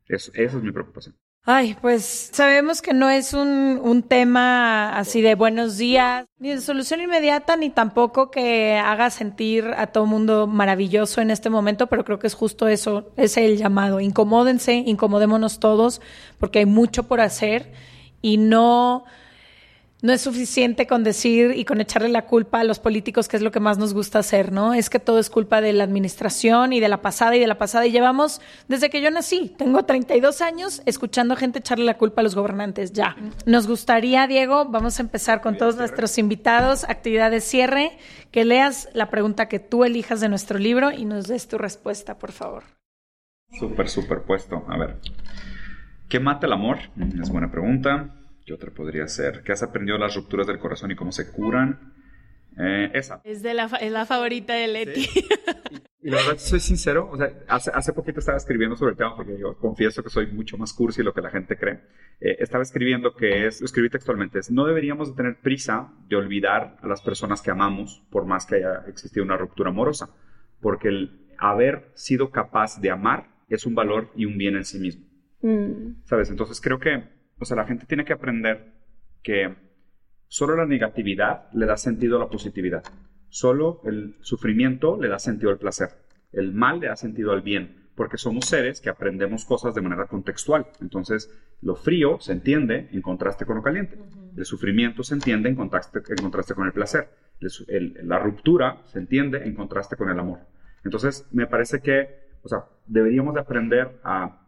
Eso, 0.07 0.31
esa 0.35 0.57
es 0.57 0.63
mi 0.63 0.71
preocupación. 0.71 1.17
Ay, 1.51 1.79
pues 1.81 2.29
sabemos 2.35 2.83
que 2.83 2.93
no 2.93 3.09
es 3.09 3.33
un, 3.33 3.81
un, 3.83 4.03
tema 4.03 4.99
así 4.99 5.23
de 5.23 5.35
buenos 5.35 5.79
días, 5.79 6.27
ni 6.39 6.51
de 6.51 6.61
solución 6.61 7.01
inmediata, 7.01 7.57
ni 7.57 7.71
tampoco 7.71 8.31
que 8.31 8.77
haga 8.77 9.09
sentir 9.09 9.65
a 9.79 9.87
todo 9.87 10.05
mundo 10.05 10.47
maravilloso 10.47 11.23
en 11.23 11.31
este 11.31 11.49
momento, 11.49 11.87
pero 11.87 12.05
creo 12.05 12.19
que 12.19 12.27
es 12.27 12.35
justo 12.35 12.69
eso, 12.69 13.13
es 13.17 13.39
el 13.39 13.57
llamado. 13.57 13.99
Incomódense, 14.01 14.75
incomodémonos 14.75 15.59
todos, 15.59 16.03
porque 16.39 16.59
hay 16.59 16.67
mucho 16.67 17.05
por 17.05 17.23
hacer 17.23 17.73
y 18.21 18.37
no 18.37 19.05
no 20.01 20.13
es 20.13 20.21
suficiente 20.21 20.87
con 20.87 21.03
decir 21.03 21.53
y 21.57 21.65
con 21.65 21.81
echarle 21.81 22.09
la 22.09 22.27
culpa 22.27 22.61
a 22.61 22.65
los 22.65 22.79
políticos, 22.79 23.27
que 23.27 23.37
es 23.37 23.43
lo 23.43 23.51
que 23.51 23.59
más 23.59 23.79
nos 23.79 23.95
gusta 23.95 24.21
hacer, 24.21 24.53
¿no? 24.53 24.75
Es 24.75 24.91
que 24.91 25.01
todo 25.01 25.19
es 25.19 25.29
culpa 25.29 25.61
de 25.61 25.73
la 25.73 25.83
administración 25.83 26.73
y 26.73 26.79
de 26.79 26.89
la 26.89 27.03
pasada 27.03 27.35
y 27.35 27.41
de 27.41 27.49
la 27.49 27.59
pasada. 27.59 27.87
Y 27.87 27.91
llevamos, 27.91 28.41
desde 28.69 28.91
que 28.91 29.03
yo 29.03 29.11
nací, 29.11 29.55
tengo 29.59 29.85
32 29.85 30.41
años, 30.41 30.83
escuchando 30.87 31.35
gente 31.35 31.59
echarle 31.59 31.85
la 31.85 31.99
culpa 31.99 32.21
a 32.21 32.25
los 32.25 32.37
gobernantes. 32.37 32.93
Ya. 32.93 33.17
Nos 33.45 33.67
gustaría, 33.67 34.29
Diego, 34.29 34.67
vamos 34.67 35.01
a 35.01 35.03
empezar 35.03 35.41
con 35.41 35.57
todos 35.57 35.77
nuestros 35.77 36.17
invitados, 36.19 36.85
actividad 36.85 37.33
de 37.33 37.41
cierre, 37.41 37.99
que 38.31 38.45
leas 38.45 38.89
la 38.95 39.11
pregunta 39.11 39.49
que 39.49 39.59
tú 39.59 39.85
elijas 39.85 40.21
de 40.21 40.29
nuestro 40.29 40.59
libro 40.59 40.93
y 40.93 41.07
nos 41.07 41.27
des 41.27 41.49
tu 41.49 41.59
respuesta, 41.59 42.19
por 42.19 42.31
favor. 42.31 42.63
Súper, 43.59 43.89
súper 43.89 44.23
puesto. 44.23 44.65
A 44.69 44.77
ver. 44.77 44.99
¿Qué 46.09 46.21
mata 46.21 46.47
el 46.47 46.53
amor? 46.53 46.79
Es 47.21 47.31
buena 47.31 47.51
pregunta. 47.51 48.18
¿Qué 48.49 48.55
otra 48.55 48.71
podría 48.71 49.07
ser? 49.09 49.43
¿Qué 49.45 49.53
has 49.53 49.63
aprendido 49.63 49.99
de 49.99 50.05
las 50.05 50.17
rupturas 50.17 50.47
del 50.47 50.59
corazón 50.59 50.91
y 50.91 50.97
cómo 50.97 51.13
se 51.13 51.31
curan? 51.31 51.93
Eh, 52.59 52.91
esa. 52.95 53.21
Es, 53.23 53.43
de 53.43 53.53
la, 53.53 53.67
es 53.79 53.93
la 53.93 54.07
favorita 54.07 54.55
de 54.55 54.69
Leti. 54.69 55.07
Y 56.01 56.11
la 56.11 56.17
verdad, 56.19 56.39
soy 56.39 56.61
sincero, 56.61 57.11
o 57.11 57.17
sea, 57.19 57.31
hace, 57.49 57.73
hace 57.75 57.93
poquito 57.93 58.21
estaba 58.21 58.39
escribiendo 58.39 58.77
sobre 58.77 58.93
el 58.93 58.97
tema, 58.97 59.17
porque 59.17 59.37
yo 59.37 59.59
confieso 59.59 60.03
que 60.03 60.09
soy 60.09 60.29
mucho 60.29 60.57
más 60.57 60.73
cursi 60.73 60.99
de 60.99 61.05
lo 61.05 61.13
que 61.13 61.21
la 61.21 61.29
gente 61.29 61.59
cree. 61.59 61.81
Eh, 62.21 62.37
estaba 62.39 62.63
escribiendo 62.63 63.15
que 63.15 63.47
es, 63.47 63.61
lo 63.61 63.67
escribí 63.67 63.91
textualmente, 63.91 64.39
es, 64.39 64.51
no 64.51 64.65
deberíamos 64.65 65.11
de 65.11 65.17
tener 65.17 65.41
prisa 65.43 65.93
de 66.09 66.17
olvidar 66.17 66.79
a 66.81 66.87
las 66.87 67.03
personas 67.03 67.43
que 67.43 67.51
amamos, 67.51 68.07
por 68.11 68.25
más 68.27 68.47
que 68.47 68.55
haya 68.55 68.85
existido 68.87 69.25
una 69.25 69.37
ruptura 69.37 69.71
amorosa, 69.71 70.09
porque 70.61 70.89
el 70.89 71.27
haber 71.37 71.91
sido 71.95 72.31
capaz 72.31 72.81
de 72.81 72.91
amar 72.93 73.29
es 73.49 73.67
un 73.67 73.75
valor 73.75 74.11
y 74.15 74.25
un 74.25 74.39
bien 74.39 74.57
en 74.57 74.65
sí 74.65 74.79
mismo. 74.79 75.05
Mm. 75.43 76.05
¿Sabes? 76.05 76.31
Entonces 76.31 76.61
creo 76.61 76.79
que, 76.79 77.18
o 77.39 77.45
sea, 77.45 77.57
la 77.57 77.67
gente 77.67 77.87
tiene 77.87 78.05
que 78.05 78.13
aprender 78.13 78.73
que 79.23 79.55
solo 80.27 80.57
la 80.57 80.67
negatividad 80.67 81.51
le 81.53 81.67
da 81.67 81.77
sentido 81.77 82.17
a 82.17 82.21
la 82.21 82.29
positividad. 82.29 82.83
Solo 83.29 83.81
el 83.85 84.17
sufrimiento 84.21 84.99
le 85.01 85.09
da 85.09 85.19
sentido 85.19 85.51
al 85.51 85.59
placer. 85.59 85.91
El 86.33 86.53
mal 86.53 86.81
le 86.81 86.89
da 86.89 86.97
sentido 86.97 87.33
al 87.33 87.43
bien, 87.43 87.89
porque 87.95 88.17
somos 88.17 88.47
seres 88.47 88.81
que 88.81 88.91
aprendemos 88.91 89.45
cosas 89.45 89.75
de 89.75 89.81
manera 89.81 90.07
contextual. 90.07 90.67
Entonces, 90.81 91.31
lo 91.63 91.75
frío 91.75 92.19
se 92.21 92.33
entiende 92.33 92.89
en 92.93 93.03
contraste 93.03 93.45
con 93.45 93.57
lo 93.57 93.63
caliente. 93.63 93.99
El 94.37 94.45
sufrimiento 94.45 95.03
se 95.03 95.15
entiende 95.15 95.49
en 95.49 95.57
contraste, 95.57 95.99
en 96.09 96.17
contraste 96.23 96.55
con 96.55 96.67
el 96.67 96.73
placer. 96.73 97.09
El 97.41 97.51
su- 97.51 97.65
el- 97.69 97.97
la 98.05 98.19
ruptura 98.19 98.83
se 98.87 98.99
entiende 98.99 99.45
en 99.45 99.55
contraste 99.55 99.97
con 99.97 100.11
el 100.11 100.19
amor. 100.19 100.41
Entonces, 100.85 101.27
me 101.33 101.47
parece 101.47 101.81
que, 101.81 102.29
o 102.43 102.49
sea, 102.49 102.65
deberíamos 102.87 103.35
de 103.35 103.41
aprender 103.41 103.99
a 104.05 104.48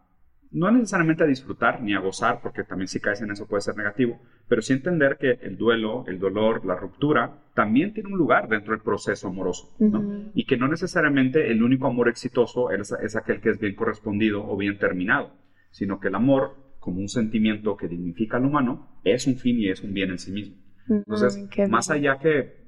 no 0.51 0.69
necesariamente 0.69 1.23
a 1.23 1.27
disfrutar 1.27 1.81
ni 1.81 1.93
a 1.93 1.99
gozar, 1.99 2.41
porque 2.41 2.63
también 2.63 2.87
si 2.89 2.99
caes 2.99 3.21
en 3.21 3.31
eso 3.31 3.47
puede 3.47 3.61
ser 3.61 3.77
negativo, 3.77 4.19
pero 4.49 4.61
sí 4.61 4.73
entender 4.73 5.17
que 5.17 5.39
el 5.41 5.57
duelo, 5.57 6.03
el 6.07 6.19
dolor, 6.19 6.65
la 6.65 6.75
ruptura, 6.75 7.39
también 7.53 7.93
tiene 7.93 8.09
un 8.09 8.17
lugar 8.17 8.49
dentro 8.49 8.73
del 8.73 8.81
proceso 8.81 9.29
amoroso, 9.29 9.73
¿no? 9.79 10.01
Y 10.33 10.43
que 10.45 10.57
no 10.57 10.67
necesariamente 10.67 11.51
el 11.51 11.63
único 11.63 11.87
amor 11.87 12.09
exitoso 12.09 12.69
es, 12.71 12.91
es 12.91 13.15
aquel 13.15 13.39
que 13.39 13.49
es 13.49 13.59
bien 13.59 13.75
correspondido 13.75 14.45
o 14.45 14.57
bien 14.57 14.77
terminado, 14.77 15.31
sino 15.69 15.99
que 16.01 16.09
el 16.09 16.15
amor, 16.15 16.55
como 16.79 16.99
un 16.99 17.07
sentimiento 17.07 17.77
que 17.77 17.87
dignifica 17.87 18.37
al 18.37 18.45
humano, 18.45 18.87
es 19.05 19.27
un 19.27 19.37
fin 19.37 19.57
y 19.59 19.69
es 19.69 19.81
un 19.83 19.93
bien 19.93 20.09
en 20.11 20.19
sí 20.19 20.31
mismo. 20.33 20.57
Entonces, 20.89 21.37
más 21.69 21.89
allá 21.89 22.17
que 22.19 22.59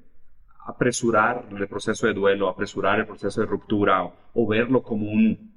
apresurar 0.66 1.46
el 1.58 1.68
proceso 1.68 2.06
de 2.06 2.14
duelo, 2.14 2.48
apresurar 2.48 2.98
el 3.00 3.06
proceso 3.06 3.40
de 3.42 3.46
ruptura 3.46 4.04
o, 4.04 4.14
o 4.32 4.46
verlo 4.46 4.82
como 4.82 5.10
un 5.10 5.22
"Ay, 5.28 5.53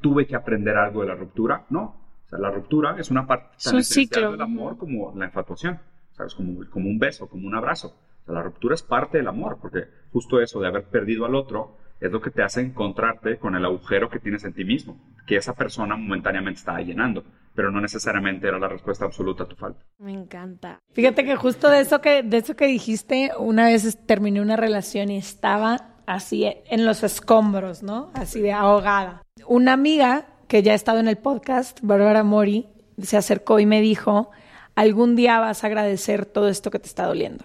tuve 0.00 0.26
que 0.26 0.36
aprender 0.36 0.76
algo 0.76 1.02
de 1.02 1.08
la 1.08 1.14
ruptura, 1.14 1.64
no. 1.70 1.96
O 2.26 2.28
sea, 2.28 2.38
la 2.38 2.50
ruptura 2.50 2.96
es 2.98 3.10
una 3.10 3.26
parte 3.26 3.48
Es 3.56 3.64
tan 3.64 3.74
un 3.74 3.80
esencial 3.80 4.06
ciclo. 4.06 4.32
del 4.32 4.42
amor 4.42 4.76
como 4.76 5.14
la 5.16 5.24
infatuación, 5.26 5.80
¿sabes? 6.12 6.34
Como, 6.34 6.60
como 6.70 6.88
un 6.88 6.98
beso, 6.98 7.28
como 7.28 7.46
un 7.46 7.54
abrazo. 7.54 7.96
O 8.22 8.24
sea, 8.26 8.34
la 8.34 8.42
ruptura 8.42 8.74
es 8.74 8.82
parte 8.82 9.18
del 9.18 9.28
amor, 9.28 9.58
porque 9.60 9.84
justo 10.12 10.40
eso 10.40 10.60
de 10.60 10.68
haber 10.68 10.84
perdido 10.84 11.24
al 11.24 11.34
otro 11.34 11.76
es 12.00 12.12
lo 12.12 12.20
que 12.20 12.30
te 12.30 12.42
hace 12.42 12.60
encontrarte 12.60 13.38
con 13.38 13.56
el 13.56 13.64
agujero 13.64 14.08
que 14.08 14.20
tienes 14.20 14.44
en 14.44 14.52
ti 14.52 14.64
mismo, 14.64 15.00
que 15.26 15.36
esa 15.36 15.54
persona 15.54 15.96
momentáneamente 15.96 16.58
estaba 16.60 16.80
llenando, 16.80 17.24
pero 17.54 17.72
no 17.72 17.80
necesariamente 17.80 18.46
era 18.46 18.58
la 18.58 18.68
respuesta 18.68 19.04
absoluta 19.04 19.44
a 19.44 19.48
tu 19.48 19.56
falta. 19.56 19.82
Me 19.98 20.12
encanta. 20.12 20.78
Fíjate 20.92 21.24
que 21.24 21.34
justo 21.34 21.68
de 21.70 21.80
eso 21.80 22.00
que, 22.00 22.22
de 22.22 22.36
eso 22.36 22.54
que 22.54 22.66
dijiste, 22.66 23.30
una 23.38 23.64
vez 23.66 23.84
es- 23.84 24.06
terminé 24.06 24.40
una 24.40 24.56
relación 24.56 25.10
y 25.10 25.16
estaba 25.16 25.96
así 26.08 26.50
en 26.68 26.86
los 26.86 27.02
escombros, 27.02 27.82
¿no? 27.82 28.10
Así 28.14 28.40
de 28.40 28.52
ahogada. 28.52 29.22
Una 29.46 29.74
amiga 29.74 30.26
que 30.48 30.62
ya 30.62 30.72
ha 30.72 30.74
estado 30.74 30.98
en 30.98 31.08
el 31.08 31.18
podcast, 31.18 31.78
Bárbara 31.82 32.24
Mori, 32.24 32.66
se 33.00 33.16
acercó 33.16 33.60
y 33.60 33.66
me 33.66 33.80
dijo, 33.80 34.30
algún 34.74 35.14
día 35.14 35.38
vas 35.38 35.62
a 35.62 35.66
agradecer 35.66 36.24
todo 36.24 36.48
esto 36.48 36.70
que 36.70 36.78
te 36.78 36.86
está 36.86 37.06
doliendo. 37.06 37.44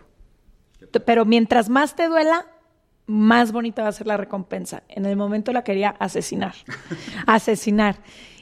Pero 1.05 1.26
mientras 1.26 1.70
más 1.70 1.95
te 1.95 2.07
duela, 2.07 2.45
más 3.05 3.51
bonita 3.51 3.84
va 3.84 3.89
a 3.89 3.93
ser 3.93 4.07
la 4.07 4.18
recompensa. 4.18 4.84
En 4.88 5.05
el 5.05 5.18
momento 5.18 5.51
la 5.51 5.64
quería 5.64 5.89
asesinar. 5.99 6.55
asesinar. 7.28 7.97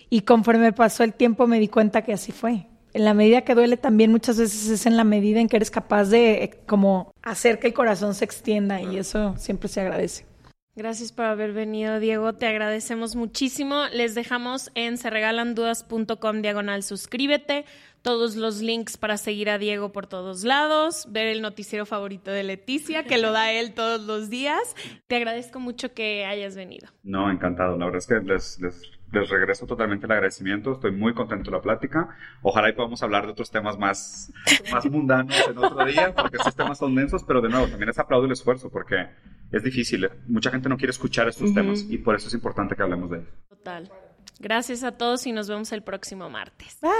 Y 0.09 0.21
conforme 0.21 0.71
pasó 0.71 1.03
el 1.03 1.13
tiempo 1.13 1.47
me 1.47 1.59
di 1.59 1.67
cuenta 1.67 2.03
que 2.03 2.13
así 2.13 2.31
fue. 2.31 2.67
En 2.93 3.05
la 3.05 3.13
medida 3.13 3.41
que 3.41 3.55
duele 3.55 3.77
también 3.77 4.11
muchas 4.11 4.37
veces 4.37 4.69
es 4.69 4.85
en 4.85 4.97
la 4.97 5.03
medida 5.03 5.39
en 5.39 5.47
que 5.47 5.55
eres 5.55 5.71
capaz 5.71 6.05
de 6.05 6.43
eh, 6.43 6.59
como 6.65 7.13
hacer 7.21 7.59
que 7.59 7.67
el 7.67 7.73
corazón 7.73 8.15
se 8.15 8.25
extienda 8.25 8.81
y 8.81 8.97
eso 8.97 9.35
siempre 9.37 9.69
se 9.69 9.81
agradece. 9.81 10.25
Gracias 10.73 11.11
por 11.11 11.25
haber 11.25 11.51
venido, 11.51 11.99
Diego. 11.99 12.33
Te 12.33 12.47
agradecemos 12.47 13.15
muchísimo. 13.17 13.83
Les 13.93 14.15
dejamos 14.15 14.71
en 14.73 14.97
serregalandudas.com 14.97 16.41
diagonal 16.41 16.83
suscríbete. 16.83 17.65
Todos 18.01 18.35
los 18.35 18.61
links 18.61 18.97
para 18.97 19.17
seguir 19.17 19.49
a 19.49 19.57
Diego 19.57 19.91
por 19.91 20.07
todos 20.07 20.45
lados. 20.45 21.07
Ver 21.09 21.27
el 21.27 21.41
noticiero 21.41 21.85
favorito 21.85 22.31
de 22.31 22.43
Leticia, 22.43 23.03
que 23.03 23.17
lo 23.17 23.33
da 23.33 23.51
él 23.51 23.73
todos 23.73 24.01
los 24.01 24.29
días. 24.29 24.75
Te 25.07 25.17
agradezco 25.17 25.59
mucho 25.59 25.93
que 25.93 26.25
hayas 26.25 26.55
venido. 26.55 26.87
No, 27.03 27.29
encantado. 27.29 27.77
La 27.77 27.85
verdad 27.85 27.99
es 27.99 28.07
que 28.07 28.19
les, 28.21 28.59
les, 28.61 28.81
les 29.11 29.29
regreso 29.29 29.65
totalmente 29.65 30.05
el 30.05 30.11
agradecimiento. 30.11 30.73
Estoy 30.73 30.91
muy 30.91 31.13
contento 31.13 31.51
de 31.51 31.57
la 31.57 31.61
plática. 31.61 32.15
Ojalá 32.41 32.69
y 32.69 32.73
podamos 32.73 33.03
hablar 33.03 33.25
de 33.25 33.31
otros 33.31 33.51
temas 33.51 33.77
más, 33.77 34.31
más 34.71 34.85
mundanos 34.85 35.35
en 35.47 35.57
otro 35.57 35.85
día, 35.85 36.13
porque 36.15 36.37
estos 36.37 36.55
temas 36.55 36.77
son 36.77 36.95
densos, 36.95 37.23
pero 37.23 37.41
de 37.41 37.49
nuevo, 37.49 37.67
también 37.67 37.87
les 37.87 37.99
aplaudo 37.99 38.25
el 38.25 38.31
esfuerzo, 38.31 38.69
porque 38.69 39.07
es 39.51 39.63
difícil. 39.63 40.09
Mucha 40.27 40.49
gente 40.49 40.69
no 40.69 40.77
quiere 40.77 40.91
escuchar 40.91 41.27
estos 41.27 41.53
temas 41.53 41.85
y 41.89 41.97
por 41.97 42.15
eso 42.15 42.27
es 42.27 42.33
importante 42.33 42.75
que 42.75 42.83
hablemos 42.83 43.09
de 43.09 43.17
ellos. 43.17 43.29
Total. 43.49 43.91
Gracias 44.39 44.83
a 44.83 44.91
todos 44.93 45.27
y 45.27 45.31
nos 45.31 45.47
vemos 45.49 45.71
el 45.71 45.83
próximo 45.83 46.29
martes. 46.29 46.79
Bye. 46.81 46.91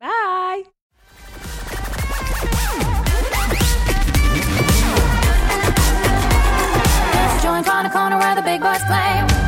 Bye. 0.00 0.64
Join 7.42 7.62
Corner 7.62 7.90
Corner 7.90 8.18
where 8.18 8.34
the 8.34 8.42
big 8.42 8.60
boys 8.60 8.82
play. 8.84 9.47